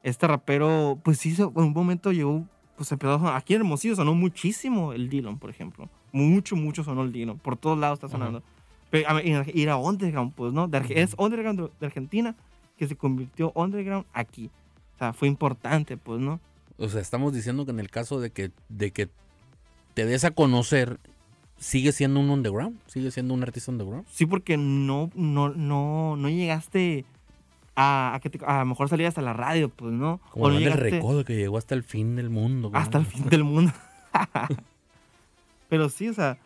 Este 0.01 0.27
rapero, 0.27 0.99
pues 1.03 1.19
sí, 1.19 1.33
se- 1.35 1.43
en 1.43 1.51
un 1.55 1.71
momento 1.73 2.11
llegó, 2.11 2.45
pues 2.75 2.91
empezó 2.91 3.25
Aquí 3.29 3.53
en 3.53 3.61
Hermosillo 3.61 3.95
sonó 3.95 4.13
muchísimo 4.15 4.91
el 4.91 5.07
Dillom, 5.07 5.37
por 5.39 5.49
ejemplo. 5.49 5.87
Mucho, 6.13 6.55
mucho 6.55 6.83
sonó 6.85 7.01
el 7.03 7.11
Dillom. 7.11 7.37
Por 7.39 7.57
todos 7.57 7.77
lados 7.77 7.97
está 7.97 8.07
sonando. 8.07 8.41
Pero 8.89 9.19
y 9.19 9.59
ir 9.59 9.69
a 9.69 9.75
underground, 9.77 10.33
pues, 10.35 10.53
¿no? 10.53 10.67
De 10.69 10.77
Es 10.89 11.15
underground 11.17 11.69
de- 11.79 11.85
Argentina 11.85 12.35
que 12.77 12.87
se 12.87 12.95
convirtió 12.95 13.51
underground 13.55 14.05
aquí. 14.13 14.49
O 14.95 14.97
sea, 14.99 15.11
fue 15.13 15.27
importante, 15.27 15.97
pues, 15.97 16.21
¿no? 16.21 16.39
O 16.77 16.87
sea, 16.87 17.01
estamos 17.01 17.33
diciendo 17.33 17.65
que 17.65 17.71
en 17.71 17.79
el 17.79 17.89
caso 17.89 18.19
de 18.21 18.29
que 18.31 18.51
de 18.69 18.91
que 18.91 19.09
te 19.95 20.05
des 20.05 20.23
a 20.23 20.31
conocer 20.31 20.99
sigue 21.57 21.91
siendo 21.91 22.19
un 22.19 22.29
underground, 22.29 22.77
sigue 22.87 23.09
siendo 23.11 23.33
un 23.33 23.41
artista 23.43 23.71
underground. 23.71 24.05
Sí, 24.11 24.25
porque 24.27 24.55
no, 24.57 25.09
no, 25.15 25.49
no, 25.49 26.15
no 26.15 26.29
llegaste 26.29 27.05
a, 27.75 28.13
a 28.15 28.19
que 28.19 28.29
te- 28.29 28.45
a 28.45 28.59
lo 28.59 28.65
mejor 28.67 28.89
salir 28.89 29.07
hasta 29.07 29.21
la 29.23 29.33
radio, 29.33 29.69
pues, 29.69 29.91
¿no? 29.93 30.19
Como 30.29 30.45
O 30.45 30.49
no 30.49 30.57
el 30.57 30.63
llegaste 30.63 30.89
recodo 30.91 31.25
que 31.25 31.35
llegó 31.35 31.57
hasta 31.57 31.73
el 31.73 31.83
fin 31.83 32.15
del 32.15 32.29
mundo. 32.29 32.69
hasta 32.73 32.99
el 32.99 33.05
fin 33.07 33.27
del 33.29 33.43
mundo. 33.43 33.71
Pero 35.73 35.89
sí, 35.89 36.07
o 36.07 36.13
sea, 36.13 36.37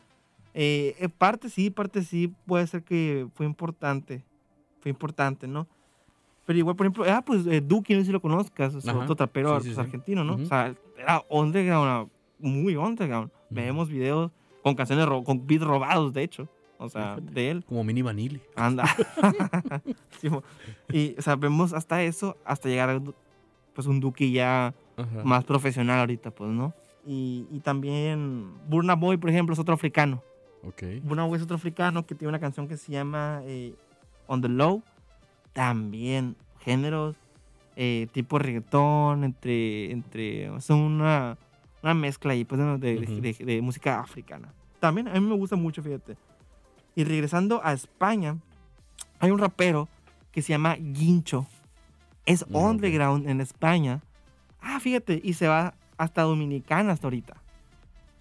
eh, 0.53 0.95
eh, 0.99 1.09
parte 1.09 1.49
sí, 1.49 1.69
parte 1.69 2.01
sí, 2.01 2.34
puede 2.45 2.65
ser 2.65 2.82
que 2.82 3.28
fue 3.34 3.45
importante. 3.45 4.23
Fue 4.80 4.89
importante, 4.89 5.49
¿no? 5.49 5.67
Pero 6.45 6.59
igual, 6.59 6.78
por 6.78 6.86
ejemplo, 6.86 7.03
ah, 7.05 7.21
pues 7.25 7.45
eh, 7.45 7.59
Duki, 7.59 7.93
no 7.93 7.99
sé 7.99 8.05
si 8.05 8.11
lo 8.13 8.21
conozcas, 8.21 8.73
o 8.73 8.80
sea, 8.80 8.93
Ajá. 8.93 9.01
otro 9.01 9.17
trapero 9.17 9.49
Sí, 9.59 9.67
sí, 9.67 9.67
pues, 9.67 9.75
sí. 9.75 9.82
argentino, 9.82 10.23
¿no? 10.23 10.36
Ujú. 10.36 10.43
O 10.43 10.45
sea, 10.45 10.73
era 10.97 11.25
underground, 11.30 11.89
ah, 11.89 12.05
muy 12.39 12.78
underground. 12.78 13.30
Vemos 13.49 13.89
videos 13.89 14.32
con 14.63 14.75
canciones, 14.75 15.05
con 15.25 15.45
beats 15.45 15.65
robados, 15.65 16.13
de 16.13 16.23
hecho. 16.23 16.47
O 16.78 16.88
sea, 16.88 17.17
de 17.21 17.49
él. 17.49 17.65
Como 17.65 17.84
Mini 17.84 18.01
Vanilli. 18.01 18.41
Anda. 18.55 18.86
Y, 20.93 21.15
o 21.17 21.21
sea, 21.21 21.36
vemos 21.36 21.73
hasta 21.73 22.01
eso, 22.01 22.38
hasta 22.45 22.69
llegar 22.69 22.89
a 22.91 23.01
pues, 23.73 23.88
un 23.88 23.99
Duki 23.99 24.32
ya 24.32 24.73
Ajá. 24.95 25.23
más 25.25 25.43
profesional 25.43 25.99
ahorita, 25.99 26.32
pues, 26.32 26.49
¿no? 26.49 26.73
Y, 27.08 27.47
y 27.51 27.60
también 27.62 28.51
Burna 28.68 28.95
Boy, 28.95 29.16
por 29.18 29.30
ejemplo, 29.30 29.53
es 29.53 29.60
otro 29.60 29.74
africano. 29.74 30.22
Ok. 30.64 30.84
Burna 31.03 31.24
Boy 31.26 31.38
es 31.38 31.43
otro 31.43 31.55
africano 31.55 32.05
que 32.05 32.16
tiene 32.16 32.30
una 32.30 32.39
canción 32.39 32.68
que 32.68 32.76
se 32.76 32.91
llama 32.91 33.41
eh, 33.45 33.74
On 34.28 34.41
the 34.41 34.49
Low. 34.49 34.84
También 35.53 36.36
géneros 36.62 37.16
eh, 37.76 38.08
tipo 38.12 38.39
reggaetón, 38.39 39.24
entre, 39.24 39.91
entre, 39.91 40.49
o 40.49 40.60
sea, 40.60 40.76
una, 40.76 41.38
una 41.84 41.93
mezcla 41.93 42.34
ahí, 42.34 42.43
pues, 42.43 42.60
de, 42.60 42.78
de- 42.78 42.99
Ujú. 43.03 43.22
de- 43.22 43.45
de 43.45 43.62
música 43.62 43.99
africana. 43.99 44.51
También 44.80 45.08
a 45.08 45.14
mí 45.14 45.22
me 45.22 45.36
gusta 45.36 45.55
mucho, 45.55 45.82
fíjate. 45.82 46.18
Y 46.95 47.03
regresando 47.03 47.62
a 47.64 47.74
España, 47.74 48.38
hay 49.20 49.32
un 49.32 49.39
rapero 49.39 49.88
que 50.32 50.41
se 50.41 50.49
llama 50.53 50.76
Guincho. 50.76 51.47
Es 52.26 52.41
ok. 52.43 52.49
underground 52.55 53.28
en 53.30 53.39
España. 53.41 54.01
Ah, 54.60 54.80
fíjate, 54.80 55.22
y 55.24 55.34
se 55.34 55.47
va 55.47 55.74
hasta 55.98 56.22
Dominicana 56.24 56.93
hasta 56.93 57.08
ahorita. 57.08 57.36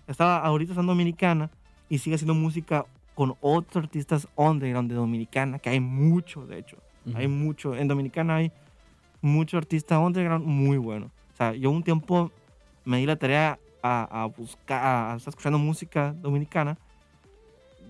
Estaba 0.07 0.39
ahorita 0.39 0.72
está 0.72 0.81
en 0.81 0.87
Dominicana 0.87 1.51
y 1.89 1.99
sigue 1.99 2.16
haciendo 2.16 2.35
música 2.35 2.87
con 3.14 3.35
otros 3.41 3.85
artistas 3.85 4.29
underground 4.37 4.91
de 4.91 4.97
Dominicana, 4.97 5.59
que 5.59 5.70
hay 5.70 5.81
mucho, 5.81 6.47
de 6.47 6.59
hecho. 6.59 6.77
Ujú. 7.07 7.16
Hay 7.16 7.29
mucho. 7.29 7.74
En 7.74 7.89
Dominicana 7.89 8.37
hay 8.37 8.53
mucho 9.20 9.59
artista 9.59 9.99
underground 9.99 10.45
muy 10.45 10.77
bueno. 10.77 11.11
O 11.33 11.37
sea, 11.37 11.55
yo 11.55 11.70
un 11.70 11.83
tiempo 11.83 12.31
me 12.85 12.99
di 12.99 13.07
la 13.07 13.16
tarea 13.16 13.59
a, 13.83 14.22
a 14.22 14.27
buscar, 14.27 14.83
a, 14.85 15.12
a 15.12 15.16
estar 15.16 15.33
escuchando 15.33 15.59
música 15.59 16.14
dominicana 16.20 16.79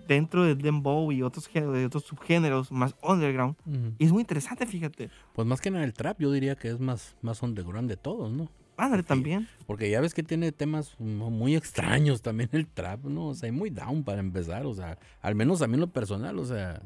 dentro 0.07 0.45
del 0.45 0.59
dembow 0.59 1.11
y 1.13 1.23
otros, 1.23 1.53
de 1.53 1.87
otros 1.87 2.05
subgéneros 2.05 2.71
más 2.71 2.95
underground. 3.03 3.57
Ujú. 3.67 3.95
Y 3.99 4.05
es 4.05 4.13
muy 4.13 4.21
interesante, 4.21 4.67
fíjate. 4.67 5.11
Pues 5.35 5.47
más 5.47 5.61
que 5.61 5.71
nada 5.71 5.85
el 5.85 5.93
trap, 5.93 6.21
yo 6.21 6.31
diría 6.31 6.55
que 6.55 6.69
es 6.69 6.81
más, 6.81 7.17
más 7.23 7.43
underground 7.43 7.89
de 7.89 7.97
todos, 7.97 8.31
¿no? 8.31 8.49
Ándale 8.77 9.03
Sí. 9.03 9.09
también. 9.09 9.49
Porque 9.67 9.89
ya 9.91 10.01
ves 10.01 10.13
que 10.15 10.23
tiene 10.23 10.53
temas 10.53 10.95
mu- 11.01 11.31
muy 11.31 11.57
extraños 11.57 12.21
también 12.23 12.51
el 12.53 12.67
trap, 12.67 13.05
¿no? 13.05 13.29
O 13.29 13.35
sea, 13.35 13.51
muy 13.53 13.71
down 13.71 14.05
para 14.05 14.21
empezar, 14.21 14.67
o 14.67 14.75
sea, 14.75 14.99
al 15.23 15.35
menos 15.35 15.63
a 15.63 15.67
mí 15.67 15.75
en 15.75 15.81
lo 15.81 15.87
personal, 15.91 16.39
o 16.39 16.45
sea, 16.45 16.83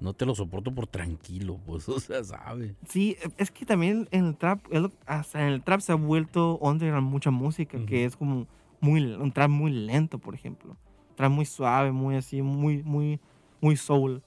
no 0.00 0.12
te 0.12 0.26
lo 0.26 0.34
soporto 0.34 0.74
por 0.74 0.86
tranquilo, 0.86 1.58
pues, 1.66 1.88
o 1.88 2.00
sea, 2.00 2.22
sabe. 2.24 2.74
Sí, 2.88 3.16
es 3.38 3.50
que 3.50 3.64
también 3.64 4.08
en 4.10 4.26
el 4.26 4.36
trap, 4.36 4.60
hasta 5.06 5.40
en 5.46 5.52
el 5.54 5.62
trap 5.62 5.80
se 5.80 5.92
ha 5.92 5.96
vuelto 5.96 6.58
underground 6.58 7.08
mucha 7.08 7.30
música, 7.30 7.78
que 7.86 7.98
Ujú. 7.98 8.06
es 8.08 8.16
como 8.16 8.46
muy, 8.80 9.02
un 9.14 9.30
trap 9.32 9.50
muy 9.50 9.70
lento, 9.70 10.18
por 10.18 10.34
ejemplo. 10.34 10.76
Trap 11.14 11.30
muy 11.30 11.46
suave, 11.46 11.92
muy 11.92 12.16
así, 12.16 12.42
muy, 12.42 12.82
muy, 12.82 13.20
muy 13.60 13.76
soul. 13.76 14.22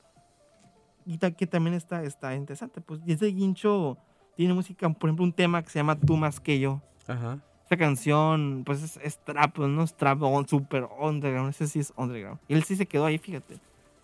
Y 1.05 1.17
que 1.17 1.47
también 1.47 1.73
está, 1.75 2.03
está 2.03 2.33
interesante, 2.35 2.81
pues. 2.81 3.01
Y 3.05 3.13
ese 3.13 3.27
guincho 3.27 3.97
tiene 4.37 4.53
música, 4.53 4.87
por 4.89 5.09
ejemplo, 5.09 5.25
un 5.25 5.33
tema 5.33 5.61
que 5.61 5.69
se 5.69 5.79
llama 5.79 5.99
Tú 5.99 6.15
más 6.15 6.39
que 6.39 6.59
yo. 6.59 6.81
Ajá. 7.07 7.39
Esta 7.63 7.75
canción, 7.75 8.63
pues 8.65 8.81
es, 8.81 8.97
es 9.03 9.17
trap, 9.25 9.53
pues, 9.55 9.67
no 9.67 9.83
es 9.83 9.93
trap 9.97 10.21
on, 10.21 10.47
super 10.47 10.87
underground, 11.01 11.49
ese 11.49 11.67
sí 11.67 11.79
es 11.79 11.91
underground. 11.97 12.39
Y 12.47 12.53
él 12.53 12.63
sí 12.63 12.77
se 12.77 12.85
quedó 12.85 13.05
ahí, 13.05 13.17
fíjate. 13.17 13.57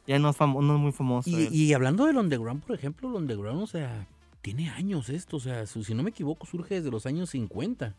Ya 0.05 0.19
no 0.19 0.29
es, 0.29 0.38
famo- 0.38 0.61
no 0.61 0.75
es 0.75 0.81
muy 0.81 0.91
famoso. 0.91 1.29
Y, 1.29 1.47
y 1.49 1.73
hablando 1.73 2.05
del 2.05 2.17
underground, 2.17 2.61
por 2.63 2.75
ejemplo, 2.75 3.07
el 3.09 3.15
underground, 3.15 3.61
o 3.63 3.67
sea, 3.67 4.05
tiene 4.41 4.69
años 4.69 5.07
esto, 5.09 5.38
o 5.38 5.39
sea, 5.39 5.65
si 5.65 5.93
no 5.93 6.03
me 6.03 6.09
equivoco, 6.09 6.45
surge 6.45 6.75
desde 6.75 6.91
los 6.91 7.05
años 7.05 7.29
50. 7.29 7.95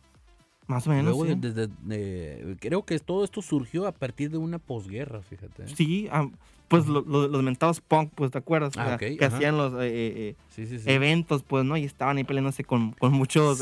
Más 0.66 0.86
o 0.86 0.90
menos, 0.90 1.04
Luego, 1.16 1.24
sí. 1.26 1.34
de- 1.40 1.52
desde, 1.52 1.72
eh, 1.90 2.56
creo 2.60 2.84
que 2.84 2.98
todo 2.98 3.24
esto 3.24 3.42
surgió 3.42 3.86
a 3.86 3.92
partir 3.92 4.30
de 4.30 4.38
una 4.38 4.58
posguerra, 4.58 5.20
fíjate. 5.20 5.68
Sí, 5.74 6.08
ah, 6.10 6.28
pues 6.68 6.86
lo- 6.86 7.02
lo- 7.02 7.28
los 7.28 7.42
mentados 7.42 7.80
punk, 7.82 8.10
pues, 8.14 8.30
¿te 8.30 8.38
acuerdas? 8.38 8.74
O 8.76 8.80
Ah, 8.80 8.96
sea, 8.96 8.98
que 8.98 9.18
ajá. 9.22 9.36
hacían 9.36 9.58
los 9.58 9.74
eh, 9.74 9.78
eh, 9.92 10.34
Sí, 10.48 10.66
sí, 10.66 10.78
sí. 10.78 10.88
eh, 10.88 10.94
eventos, 10.94 11.42
pues, 11.42 11.64
¿no? 11.66 11.76
Y 11.76 11.84
estaban 11.84 12.16
ahí 12.16 12.24
peleándose 12.24 12.64
con, 12.64 12.92
con 12.92 13.12
muchos 13.12 13.60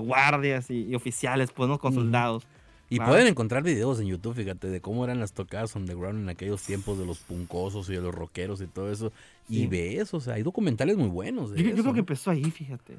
guardias 0.00 0.70
y, 0.70 0.84
y 0.86 0.94
oficiales, 0.94 1.50
pues, 1.52 1.68
¿no? 1.68 1.78
Con 1.78 1.92
soldados. 1.94 2.46
Y 2.90 2.98
pueden 3.00 3.26
encontrar 3.26 3.62
videos 3.62 4.00
en 4.00 4.06
YouTube, 4.06 4.34
fíjate, 4.34 4.68
de 4.68 4.80
cómo 4.80 5.04
eran 5.04 5.20
las 5.20 5.32
tocadas 5.34 5.76
underground 5.76 6.20
en 6.22 6.28
aquellos 6.30 6.62
tiempos 6.62 6.98
de 6.98 7.04
los 7.04 7.18
puncosos 7.18 7.90
y 7.90 7.92
de 7.92 8.00
los 8.00 8.14
rockeros 8.14 8.62
y 8.62 8.66
todo 8.66 8.90
eso. 8.90 9.12
Y 9.48 9.66
ves, 9.66 10.14
o 10.14 10.20
sea, 10.20 10.34
hay 10.34 10.42
documentales 10.42 10.96
muy 10.96 11.08
buenos. 11.08 11.50
De 11.50 11.62
Yo, 11.62 11.72
creo 11.82 11.92
que 11.92 12.00
empezó 12.00 12.30
ahí, 12.30 12.44
fíjate. 12.50 12.94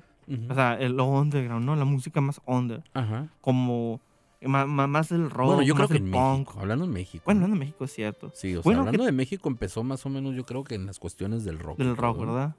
O 0.50 0.54
sea, 0.54 0.76
el, 0.80 0.94
lo 0.96 1.06
underground, 1.06 1.66
¿no? 1.66 1.76
La 1.76 1.86
música 1.86 2.22
más 2.22 2.40
under. 2.46 2.84
Ajá. 2.94 3.30
Como 3.42 4.00
ma- 4.42 4.66
más, 4.68 5.12
el 5.12 5.30
rock, 5.30 5.48
Bueno, 5.48 5.62
yo 5.64 5.74
creo 5.74 5.88
más 5.88 5.92
que 5.92 5.98
en 6.04 6.12
punk. 6.12 6.40
México, 6.40 6.60
hablando 6.60 6.86
en 6.86 6.92
México. 6.92 7.24
Bueno, 7.26 7.40
¿no? 7.40 7.46
hablando 7.46 7.60
de 7.60 7.66
México 7.68 7.86
es 7.86 7.94
cierto. 7.94 8.32
Sí, 8.36 8.50
o 8.56 8.62
sea, 8.62 8.62
bueno, 8.64 8.80
hablando 8.82 9.00
que- 9.00 9.06
de 9.08 9.12
México 9.12 9.50
empezó 9.50 9.84
más 9.84 10.06
o 10.06 10.10
menos, 10.10 10.36
yo 10.36 10.46
creo 10.46 10.64
que 10.64 10.76
en 10.76 10.86
las 10.86 11.00
cuestiones 11.00 11.44
del 11.44 11.58
rock. 11.60 11.78
Del 11.80 11.98
rock. 11.98 12.20
¿verdad? 12.20 12.56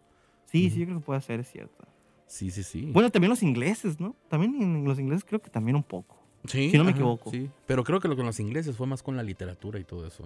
Sí, 0.47 0.69
sí, 0.71 0.81
yo 0.81 0.87
creo 0.87 0.99
que 0.99 1.05
puede 1.05 1.21
ser, 1.21 1.41
es 1.41 1.51
cierto. 1.51 1.87
Sí, 2.27 2.51
sí, 2.51 2.63
sí. 2.63 2.91
Bueno, 2.93 3.11
también 3.11 3.31
los 3.31 3.43
ingleses, 3.43 3.99
¿no? 4.01 4.15
También 4.29 4.61
en 4.61 4.85
los 4.85 4.99
ingleses 4.99 5.25
creo 5.25 5.41
que 5.41 5.51
también 5.51 5.77
un 5.77 5.83
poco. 5.83 6.17
Sí, 6.47 6.71
si 6.71 6.79
no 6.79 6.85
me 6.85 6.91
equivoco. 6.93 7.31
Sí, 7.31 7.51
pero 7.67 7.85
creo 7.85 8.01
que 8.01 8.09
lo 8.09 8.17
con 8.17 8.25
los 8.27 8.41
ingleses 8.41 8.77
fue 8.77 8.87
más 8.87 9.03
con 9.03 9.17
la 9.17 9.23
literatura 9.23 9.79
y 9.79 9.85
todo 9.85 10.07
eso. 10.07 10.25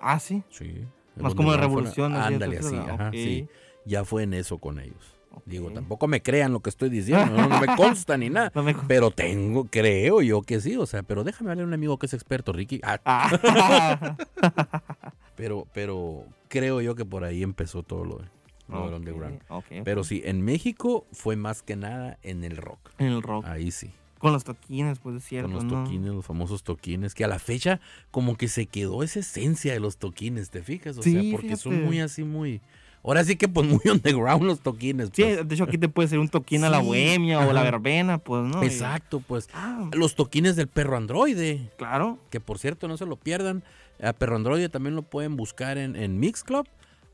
Ah, 0.00 0.18
sí. 0.20 0.42
Sí. 0.50 0.84
Más 1.20 1.34
como 1.34 1.50
de 1.52 1.58
revolución. 1.58 2.14
Ándale, 2.14 2.58
así, 2.58 2.66
etcétera. 2.74 2.94
ajá, 2.94 3.10
sí. 3.12 3.48
Ya 3.84 4.04
fue 4.04 4.22
en 4.22 4.34
eso 4.34 4.58
con 4.58 4.78
ellos. 4.78 5.18
Digo, 5.46 5.70
tampoco 5.72 6.06
me 6.08 6.22
crean 6.22 6.52
lo 6.52 6.60
que 6.60 6.70
estoy 6.70 6.88
diciendo, 6.90 7.26
no, 7.26 7.48
no 7.48 7.60
me 7.60 7.66
consta 7.76 8.16
ni 8.16 8.30
nada. 8.30 8.50
No 8.54 8.62
me- 8.62 8.74
Pero 8.74 9.10
tengo, 9.10 9.64
creo 9.66 10.22
yo 10.22 10.42
que 10.42 10.60
sí, 10.60 10.76
o 10.76 10.86
sea, 10.86 11.02
pero 11.02 11.24
déjame 11.24 11.50
hablar 11.50 11.64
a 11.64 11.68
un 11.68 11.74
amigo 11.74 11.98
que 11.98 12.06
es 12.06 12.14
experto, 12.14 12.52
Ricky. 12.52 12.80
Ah, 12.82 12.98
Ah. 13.04 14.16
pero, 15.36 15.66
pero 15.72 16.24
creo 16.48 16.80
yo 16.80 16.94
que 16.94 17.04
por 17.04 17.24
ahí 17.24 17.42
empezó 17.42 17.82
todo 17.82 18.04
lo, 18.04 18.16
de- 18.18 18.24
lo 18.68 18.84
del 18.84 18.94
Ok, 18.94 18.98
underground. 18.98 19.40
Pero 19.84 20.04
sí, 20.04 20.22
en 20.24 20.42
México 20.42 21.06
fue 21.12 21.36
más 21.36 21.62
que 21.62 21.76
nada 21.76 22.18
en 22.22 22.44
el 22.44 22.56
rock. 22.56 22.90
En 22.98 23.08
el 23.08 23.22
rock. 23.22 23.44
Ahí 23.46 23.70
sí. 23.70 23.90
Con 24.18 24.32
los 24.34 24.44
toquines, 24.44 24.98
pues 24.98 25.16
es 25.16 25.24
cierto, 25.24 25.48
con 25.48 25.54
los 25.54 25.64
¿no? 25.64 25.82
toquines, 25.84 26.10
los 26.12 26.26
famosos 26.26 26.62
toquines, 26.62 27.14
que 27.14 27.24
a 27.24 27.28
la 27.28 27.38
fecha 27.38 27.80
como 28.10 28.36
que 28.36 28.48
se 28.48 28.66
quedó 28.66 29.02
esa 29.02 29.20
esencia 29.20 29.72
de 29.72 29.80
los 29.80 29.96
toquines, 29.96 30.50
¿te 30.50 30.62
fijas? 30.62 30.98
O 30.98 31.02
Sí, 31.02 31.12
sea, 31.12 31.22
porque 31.32 31.56
son 31.56 31.84
muy 31.84 32.00
así, 32.00 32.22
muy... 32.22 32.60
Ahora 33.02 33.24
sí 33.24 33.36
que 33.36 33.48
pues 33.48 33.66
muy 33.68 33.80
underground 33.90 34.42
los 34.44 34.60
toquines. 34.60 35.10
Sí, 35.12 35.22
pues. 35.22 35.48
de 35.48 35.54
hecho 35.54 35.64
aquí 35.64 35.78
te 35.78 35.88
puede 35.88 36.08
ser 36.08 36.18
un 36.18 36.28
toquín 36.28 36.64
a 36.64 36.70
la 36.70 36.80
bohemia 36.80 37.40
o 37.40 37.52
la 37.52 37.60
ajá. 37.60 37.70
verbena, 37.70 38.18
pues, 38.18 38.44
¿no? 38.44 38.62
Exacto, 38.62 39.20
pues. 39.20 39.48
Ah, 39.52 39.88
Los 39.92 40.14
toquines 40.14 40.56
del 40.56 40.68
perro 40.68 40.96
androide, 40.96 41.70
claro. 41.76 42.18
que 42.30 42.40
por 42.40 42.58
cierto 42.58 42.88
no 42.88 42.96
se 42.96 43.06
lo 43.06 43.16
pierdan. 43.16 43.62
A 44.02 44.12
perro 44.12 44.36
androide 44.36 44.68
también 44.68 44.94
lo 44.96 45.02
pueden 45.02 45.36
buscar 45.36 45.76
en, 45.76 45.94
en 45.94 46.18
Mix 46.18 46.42
Club 46.42 46.66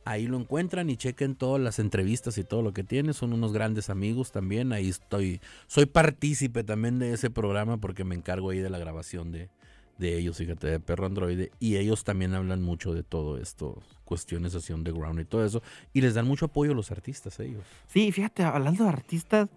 Ahí 0.07 0.28
lo 0.28 0.39
encuentran 0.39 0.89
y 0.89 0.97
chequen 0.97 1.34
todas 1.34 1.61
las 1.61 1.80
entrevistas 1.80 2.39
y 2.39 2.45
todo 2.45 2.62
lo 2.62 2.72
que 2.72 2.84
tiene. 2.84 3.12
Son 3.12 3.32
unos 3.32 3.53
grandes 3.53 3.91
amigos 3.91 4.30
también. 4.30 4.72
Ahí 4.72 4.89
estoy. 4.89 5.41
Soy 5.66 5.87
partícipe 5.87 6.62
también 6.62 7.01
de 7.01 7.12
ese 7.12 7.28
programa 7.28 7.78
porque 7.78 8.05
me 8.05 8.14
encargo 8.14 8.51
ahí 8.51 8.61
de 8.61 8.70
la 8.70 8.78
grabación 8.78 9.32
de, 9.32 9.51
de 9.99 10.18
ellos, 10.18 10.36
fíjate, 10.38 10.66
de 10.66 10.80
Perro 10.80 11.07
Androide. 11.07 11.51
Y 11.59 11.76
ellos 11.76 12.05
también 12.05 12.34
hablan 12.34 12.62
mucho 12.62 12.92
de 12.92 13.03
todo 13.03 13.38
esto, 13.38 13.82
cuestiones 14.05 14.55
así 14.55 14.72
underground 14.72 15.20
y 15.20 15.24
todo 15.24 15.44
eso. 15.44 15.62
Y 15.92 16.01
les 16.03 16.14
dan 16.14 16.26
mucho 16.26 16.47
apoyo 16.47 16.72
a 16.72 16.74
los 16.74 16.90
artistas, 16.90 17.38
ellos. 17.40 17.64
Sí, 17.86 18.12
fíjate, 18.12 18.42
hablando 18.44 18.84
de 18.84 18.90
artistas, 18.90 19.49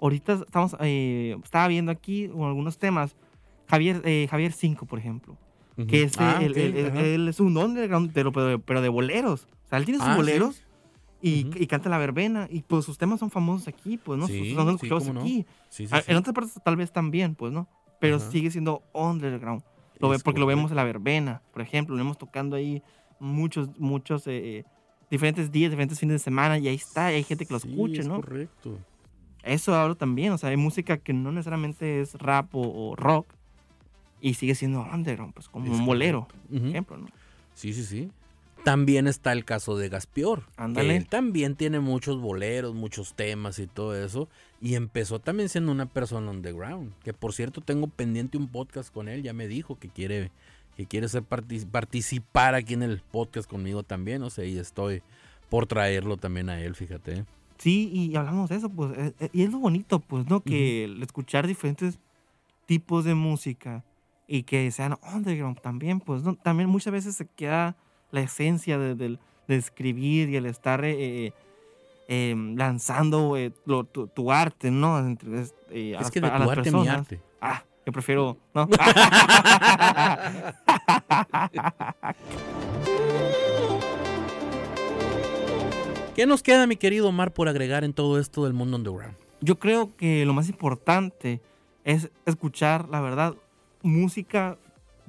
ahorita 0.00 0.34
estamos, 0.46 0.76
eh, 0.80 1.36
estaba 1.44 1.68
viendo 1.68 1.92
aquí 1.92 2.24
algunos 2.26 2.78
temas. 2.78 3.14
Javier, 3.68 4.02
eh, 4.04 4.26
Javier 4.30 4.52
5, 4.52 4.86
por 4.86 4.98
ejemplo. 4.98 5.36
Que 5.88 6.04
es, 6.04 6.14
Ah, 6.18 6.38
el- 6.42 6.86
ajá. 6.86 7.00
él 7.02 7.28
es 7.28 7.38
un 7.38 7.54
underground, 7.56 8.10
pero, 8.14 8.32
pero, 8.32 8.80
de 8.80 8.88
boleros. 8.88 9.46
O 9.66 9.68
sea, 9.68 9.78
él 9.78 9.84
tiene 9.84 9.98
sus 9.98 10.08
Ah, 10.08 10.12
sí. 10.12 10.16
boleros 10.16 10.62
y, 11.20 11.46
y 11.62 11.66
canta 11.66 11.90
la 11.90 11.98
verbena. 11.98 12.48
Y 12.50 12.62
pues 12.62 12.86
sus 12.86 12.96
temas 12.96 13.20
son 13.20 13.30
famosos 13.30 13.68
aquí, 13.68 13.98
pues, 13.98 14.18
¿no? 14.18 14.26
Sí, 14.26 14.54
son 14.54 14.70
escuchados 14.70 15.06
no. 15.12 15.20
aquí. 15.20 15.44
Sí, 15.68 15.86
Ah, 15.90 16.00
sí. 16.00 16.10
En 16.12 16.16
otras 16.16 16.34
partes 16.34 16.54
tal 16.64 16.76
vez 16.76 16.92
también, 16.92 17.34
pues, 17.34 17.52
¿no? 17.52 17.68
Pero 18.00 18.18
sigue 18.20 18.50
siendo 18.50 18.82
underground. 18.94 19.62
Lo 19.98 20.08
ve, 20.08 20.18
porque 20.18 20.40
lo 20.40 20.46
vemos 20.46 20.70
en 20.70 20.76
la 20.76 20.84
verbena, 20.84 21.42
por 21.52 21.62
ejemplo. 21.62 21.94
Lo 21.96 22.02
vemos 22.02 22.18
tocando 22.18 22.56
ahí 22.56 22.82
muchos, 23.18 23.68
muchos, 23.78 24.26
eh, 24.26 24.64
diferentes 25.10 25.50
días, 25.52 25.70
diferentes 25.70 25.98
fines 25.98 26.14
de 26.14 26.18
semana. 26.18 26.58
Y 26.58 26.68
ahí 26.68 26.74
está, 26.74 27.12
y 27.12 27.16
hay 27.16 27.22
gente 27.24 27.46
que 27.46 27.52
lo 27.54 27.60
Sí, 27.60 27.68
escucha, 27.70 28.00
es 28.02 28.08
¿no? 28.08 28.16
correcto. 28.16 28.78
Eso 29.42 29.74
hablo 29.74 29.94
también. 29.94 30.32
O 30.32 30.38
sea, 30.38 30.50
hay 30.50 30.56
música 30.56 30.96
que 30.98 31.12
no 31.12 31.30
necesariamente 31.32 32.00
es 32.00 32.14
rap 32.14 32.54
o, 32.54 32.60
o 32.90 32.96
rock. 32.96 33.26
Y 34.20 34.34
sigue 34.34 34.54
siendo 34.54 34.80
underground, 34.82 35.34
pues, 35.34 35.48
como 35.48 35.66
Es 35.72 35.78
un 35.78 35.86
bolero, 35.86 36.22
correcto. 36.26 36.48
por 36.58 36.68
ejemplo, 36.68 36.96
¿no? 36.98 37.06
Sí, 37.54 37.72
sí, 37.72 37.84
sí. 37.84 38.10
También 38.64 39.06
está 39.06 39.32
el 39.32 39.44
caso 39.44 39.76
de 39.76 39.88
Gaspior. 39.88 40.42
Ándale. 40.56 40.96
Él 40.96 41.06
también 41.06 41.54
tiene 41.54 41.78
muchos 41.80 42.20
boleros, 42.20 42.74
muchos 42.74 43.14
temas 43.14 43.58
y 43.58 43.66
todo 43.66 43.94
eso. 43.96 44.28
Y 44.60 44.74
empezó 44.74 45.20
también 45.20 45.48
siendo 45.48 45.70
una 45.70 45.86
persona 45.86 46.30
underground. 46.30 46.92
Que 47.04 47.12
por 47.12 47.32
cierto, 47.32 47.60
tengo 47.60 47.86
pendiente 47.86 48.38
un 48.38 48.48
podcast 48.48 48.92
con 48.92 49.08
él. 49.08 49.22
Ya 49.22 49.32
me 49.32 49.46
dijo 49.46 49.78
que 49.78 49.88
quiere, 49.88 50.32
que 50.76 50.86
quiere 50.86 51.08
ser 51.08 51.22
partic- 51.22 51.66
participar 51.70 52.54
aquí 52.54 52.74
en 52.74 52.82
el 52.82 53.00
podcast 53.00 53.48
conmigo 53.48 53.84
también. 53.84 54.22
O 54.24 54.30
sea, 54.30 54.44
y 54.44 54.58
estoy 54.58 55.02
por 55.48 55.66
traerlo 55.66 56.16
también 56.16 56.48
a 56.48 56.60
él, 56.60 56.74
fíjate. 56.74 57.24
Sí, 57.58 57.88
y 57.92 58.16
hablamos 58.16 58.50
de 58.50 58.56
eso, 58.56 58.68
pues, 58.68 58.98
eh, 58.98 59.14
eh, 59.20 59.30
y 59.32 59.42
es 59.42 59.50
lo 59.50 59.58
bonito, 59.60 60.00
pues, 60.00 60.28
¿no? 60.28 60.42
Que 60.42 60.84
el 60.84 61.02
escuchar 61.02 61.46
diferentes 61.46 61.98
tipos 62.66 63.04
de 63.04 63.14
música 63.14 63.84
y 64.26 64.42
que 64.42 64.70
sean 64.72 64.96
underground 65.14 65.60
también, 65.60 66.00
pues, 66.00 66.22
¿no? 66.22 66.34
También 66.34 66.68
muchas 66.68 66.92
veces 66.92 67.14
se 67.14 67.26
queda 67.26 67.76
la 68.16 68.22
esencia 68.22 68.78
de, 68.78 69.18
escribir 69.48 70.30
y 70.30 70.36
el 70.36 70.46
estar 70.46 70.84
eh, 70.84 71.26
eh, 71.26 71.32
eh, 72.08 72.34
lanzando 72.56 73.36
eh, 73.36 73.52
lo- 73.66 73.84
tu, 73.84 74.08
tu 74.08 74.32
arte, 74.32 74.70
¿no? 74.70 74.98
Entre, 74.98 75.38
a 75.38 75.42
Es 76.00 76.10
que 76.10 76.20
de 76.20 76.26
a 76.28 76.32
tu 76.32 76.38
las 76.40 76.48
arte 76.50 76.70
mi 76.70 76.78
personas. 76.78 76.98
arte. 76.98 77.20
Ah, 77.40 77.62
yo 77.84 77.92
prefiero, 77.92 78.36
¿no? 78.54 78.66
¿Qué 86.14 86.26
nos 86.26 86.42
queda, 86.42 86.66
mi 86.66 86.76
querido 86.76 87.08
Omar, 87.08 87.34
por 87.34 87.48
agregar 87.48 87.84
en 87.84 87.92
todo 87.92 88.18
esto 88.18 88.44
del 88.44 88.54
mundo 88.54 88.78
underground? 88.78 89.14
Yo 89.42 89.58
creo 89.58 89.94
que 89.96 90.24
lo 90.24 90.32
más 90.32 90.48
importante 90.48 91.42
es 91.84 92.10
escuchar, 92.24 92.88
la 92.88 93.00
verdad, 93.02 93.34
música 93.82 94.56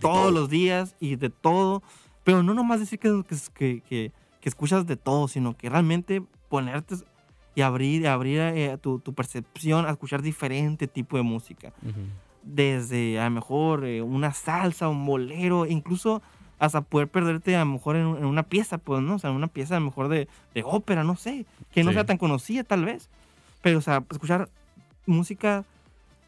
todos 0.02 0.34
los 0.34 0.50
días 0.50 0.96
y 1.00 1.16
de 1.16 1.30
todo, 1.30 1.82
pero 2.28 2.44
no 2.44 2.54
nomás 2.54 2.82
decir 2.82 3.00
que, 3.00 3.24
que, 3.56 3.80
que- 3.80 4.12
que 4.42 4.50
escuchas 4.50 4.86
de 4.86 4.98
todo, 4.98 5.30
sino 5.30 5.56
que 5.56 5.70
realmente 5.70 6.22
ponerte 6.50 6.96
y 7.56 7.62
abrir, 7.62 8.06
abrir 8.06 8.40
eh, 8.42 8.78
tu, 8.82 9.00
tu 9.00 9.14
percepción 9.14 9.86
a 9.86 9.92
escuchar 9.92 10.22
diferente 10.22 10.88
tipo 10.90 11.16
de 11.16 11.24
música. 11.24 11.72
Desde 12.44 13.18
a 13.20 13.24
lo 13.26 13.32
mejor 13.32 13.86
eh, 13.86 14.02
una 14.02 14.34
salsa, 14.34 14.90
un 14.90 15.06
bolero, 15.06 15.66
incluso 15.66 16.22
hasta 16.60 16.82
poder 16.82 17.08
perderte 17.08 17.56
a 17.56 17.60
lo 17.60 17.72
mejor 17.72 17.96
en, 17.96 18.08
en 18.18 18.26
una 18.26 18.44
pieza, 18.44 18.78
pues, 18.78 19.02
¿no? 19.02 19.16
O 19.16 19.20
sea, 19.20 19.32
una 19.32 19.48
pieza 19.48 19.78
a 19.78 19.80
lo 19.80 19.86
mejor 19.86 20.10
de, 20.10 20.28
de 20.54 20.64
ópera, 20.66 21.04
no 21.06 21.16
sé, 21.16 21.46
que 21.72 21.84
no 21.84 21.92
Sí. 21.92 21.96
sea 21.96 22.06
tan 22.06 22.18
conocida 22.18 22.64
tal 22.66 22.84
vez. 22.86 23.10
Pero, 23.62 23.80
o 23.80 23.82
sea, 23.82 24.04
escuchar 24.12 24.50
música 25.06 25.64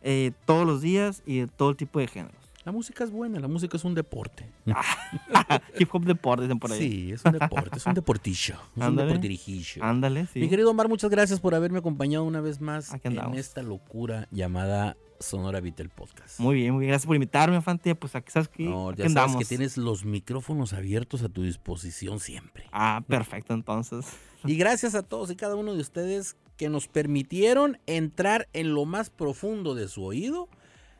eh, 0.02 0.32
todos 0.46 0.66
los 0.66 0.82
días 0.82 1.24
y 1.26 1.40
de 1.40 1.48
todo 1.48 1.76
tipo 1.76 2.00
de 2.00 2.08
géneros. 2.08 2.39
La 2.70 2.74
música 2.74 3.04
es 3.04 3.10
buena, 3.10 3.40
la 3.40 3.48
música 3.48 3.78
es 3.78 3.84
un 3.84 3.96
deporte. 3.96 4.46
Hip 5.80 5.90
hop 5.92 6.06
deporte, 6.06 6.44
dicen 6.44 6.60
por 6.60 6.72
ahí. 6.72 6.78
Sí, 6.80 7.12
es 7.14 7.26
un 7.26 7.32
deporte, 7.32 7.78
es 7.78 7.86
un 7.88 7.96
deportillo. 7.96 8.54
Es 8.54 8.78
un 8.78 8.84
Ándale. 8.84 9.08
deportirijillo. 9.08 9.84
Ándale, 9.84 10.28
sí. 10.28 10.40
Mi 10.40 10.50
querido 10.50 10.70
Omar, 10.70 10.88
muchas 10.88 11.10
gracias 11.10 11.40
por 11.40 11.56
haberme 11.56 11.80
acompañado 11.80 12.24
una 12.26 12.42
vez 12.42 12.62
más 12.62 12.94
Aquí 12.94 13.08
en 13.08 13.14
andamos. 13.18 13.40
esta 13.40 13.64
locura 13.64 14.28
llamada 14.30 14.98
Sonora 15.20 15.62
Vital 15.62 15.90
Podcast. 15.90 16.40
Muy 16.40 16.58
bien, 16.58 16.74
muy 16.74 16.82
bien. 16.82 16.90
Gracias 16.92 17.08
por 17.08 17.16
invitarme, 17.16 17.60
Fante. 17.60 17.96
Pues 17.96 18.16
aquí 18.16 18.32
sabes 18.32 18.50
que 18.50 18.66
No, 18.66 18.90
aquí 18.90 19.00
ya 19.00 19.06
sabes 19.06 19.18
andamos. 19.18 19.38
que 19.40 19.46
tienes 19.46 19.76
los 19.76 20.06
micrófonos 20.06 20.74
abiertos 20.74 21.24
a 21.24 21.30
tu 21.30 21.42
disposición 21.42 22.20
siempre. 22.20 22.66
Ah, 22.72 23.04
perfecto, 23.08 23.56
entonces. 23.56 24.06
Y 24.46 24.58
gracias 24.58 24.94
a 24.94 25.02
todos 25.02 25.32
y 25.32 25.36
cada 25.36 25.56
uno 25.56 25.74
de 25.74 25.82
ustedes 25.82 26.38
que 26.56 26.70
nos 26.70 26.88
permitieron 26.88 27.80
entrar 27.88 28.48
en 28.54 28.76
lo 28.76 28.86
más 28.86 29.10
profundo 29.10 29.74
de 29.74 29.88
su 29.88 30.04
oído. 30.04 30.48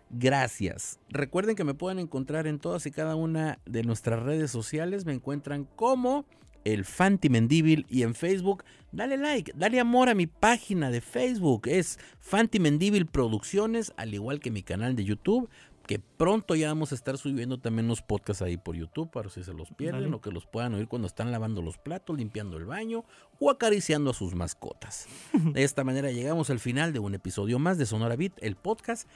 Gracias. 0.10 1.00
Recuerden 1.10 1.56
que 1.56 1.64
me 1.64 1.74
pueden 1.74 2.00
encontrar 2.00 2.48
en 2.48 2.60
todas 2.60 2.86
y 2.86 2.92
cada 2.92 3.16
una 3.16 3.60
de 3.66 3.84
nuestras 3.84 4.22
redes 4.24 4.50
sociales. 4.52 5.06
Me 5.06 5.14
encuentran 5.14 5.66
como 5.76 6.26
el 6.64 6.86
Fanti 6.86 7.30
Mendíbil 7.30 7.86
y 7.90 8.04
en 8.04 8.16
Facebook. 8.16 8.64
Dale 8.92 9.18
like, 9.18 9.54
dale 9.56 9.80
amor 9.80 10.10
a 10.10 10.16
mi 10.16 10.28
página 10.28 10.90
de 10.90 11.02
Facebook. 11.02 11.68
Es 11.68 12.00
Fanti 12.20 12.60
Mendíbil 12.60 13.06
Producciones, 13.06 13.94
al 13.98 14.14
igual 14.14 14.40
que 14.40 14.52
mi 14.52 14.64
canal 14.64 14.96
de 14.96 15.06
YouTube. 15.06 15.50
Que 15.86 15.98
pronto 16.00 16.54
ya 16.54 16.68
vamos 16.68 16.92
a 16.92 16.96
estar 16.96 17.18
subiendo 17.18 17.60
también 17.60 17.86
unos 17.86 18.04
podcasts 18.04 18.44
ahí 18.44 18.58
por 18.58 18.76
YouTube 18.76 19.10
para 19.10 19.28
si 19.30 19.44
se 19.44 19.54
los 19.54 19.72
pierden 19.72 20.04
Dale. 20.04 20.16
o 20.16 20.22
que 20.22 20.32
los 20.32 20.46
puedan 20.46 20.76
oír 20.76 20.88
cuando 20.88 21.08
están 21.08 21.32
lavando 21.32 21.64
los 21.64 21.80
platos, 21.80 22.16
limpiando 22.16 22.58
el 22.58 22.66
baño 22.66 23.06
o 23.40 23.50
acariciando 23.50 24.12
a 24.12 24.14
sus 24.14 24.36
mascotas. 24.36 25.08
De 25.54 25.64
esta 25.64 25.84
manera 25.84 26.12
llegamos 26.12 26.52
al 26.52 26.60
final 26.60 26.94
de 26.94 27.00
un 27.00 27.16
episodio 27.16 27.58
más 27.58 27.80
de 27.80 27.88
Sonora 27.88 28.16
Beat, 28.16 28.34
el 28.42 28.56
podcast. 28.56 29.10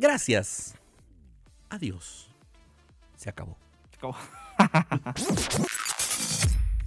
Gracias. 0.00 0.74
Adiós. 1.68 2.30
Se 3.16 3.28
acabó. 3.28 3.58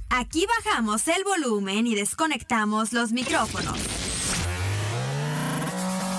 Aquí 0.09 0.47
bajamos 0.47 1.07
el 1.07 1.23
volumen 1.23 1.85
y 1.85 1.93
desconectamos 1.93 2.91
los 2.91 3.11
micrófonos. 3.11 3.77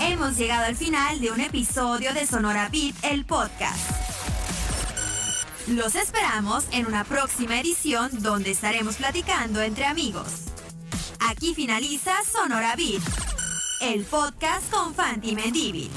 Hemos 0.02 0.36
llegado 0.36 0.66
al 0.66 0.76
final 0.76 1.20
de 1.20 1.32
un 1.32 1.40
episodio 1.40 2.14
de 2.14 2.26
Sonora 2.26 2.68
Beat, 2.68 2.94
el 3.02 3.24
podcast. 3.24 3.90
Los 5.66 5.96
esperamos 5.96 6.64
en 6.70 6.86
una 6.86 7.02
próxima 7.02 7.58
edición 7.58 8.22
donde 8.22 8.52
estaremos 8.52 8.94
platicando 8.96 9.62
entre 9.62 9.86
amigos. 9.86 10.44
Aquí 11.28 11.56
finaliza 11.56 12.12
Sonora 12.24 12.76
Beat, 12.76 13.02
el 13.80 14.04
podcast 14.04 14.70
con 14.70 14.94
Fanti 14.94 15.34
Mendívil. 15.34 15.90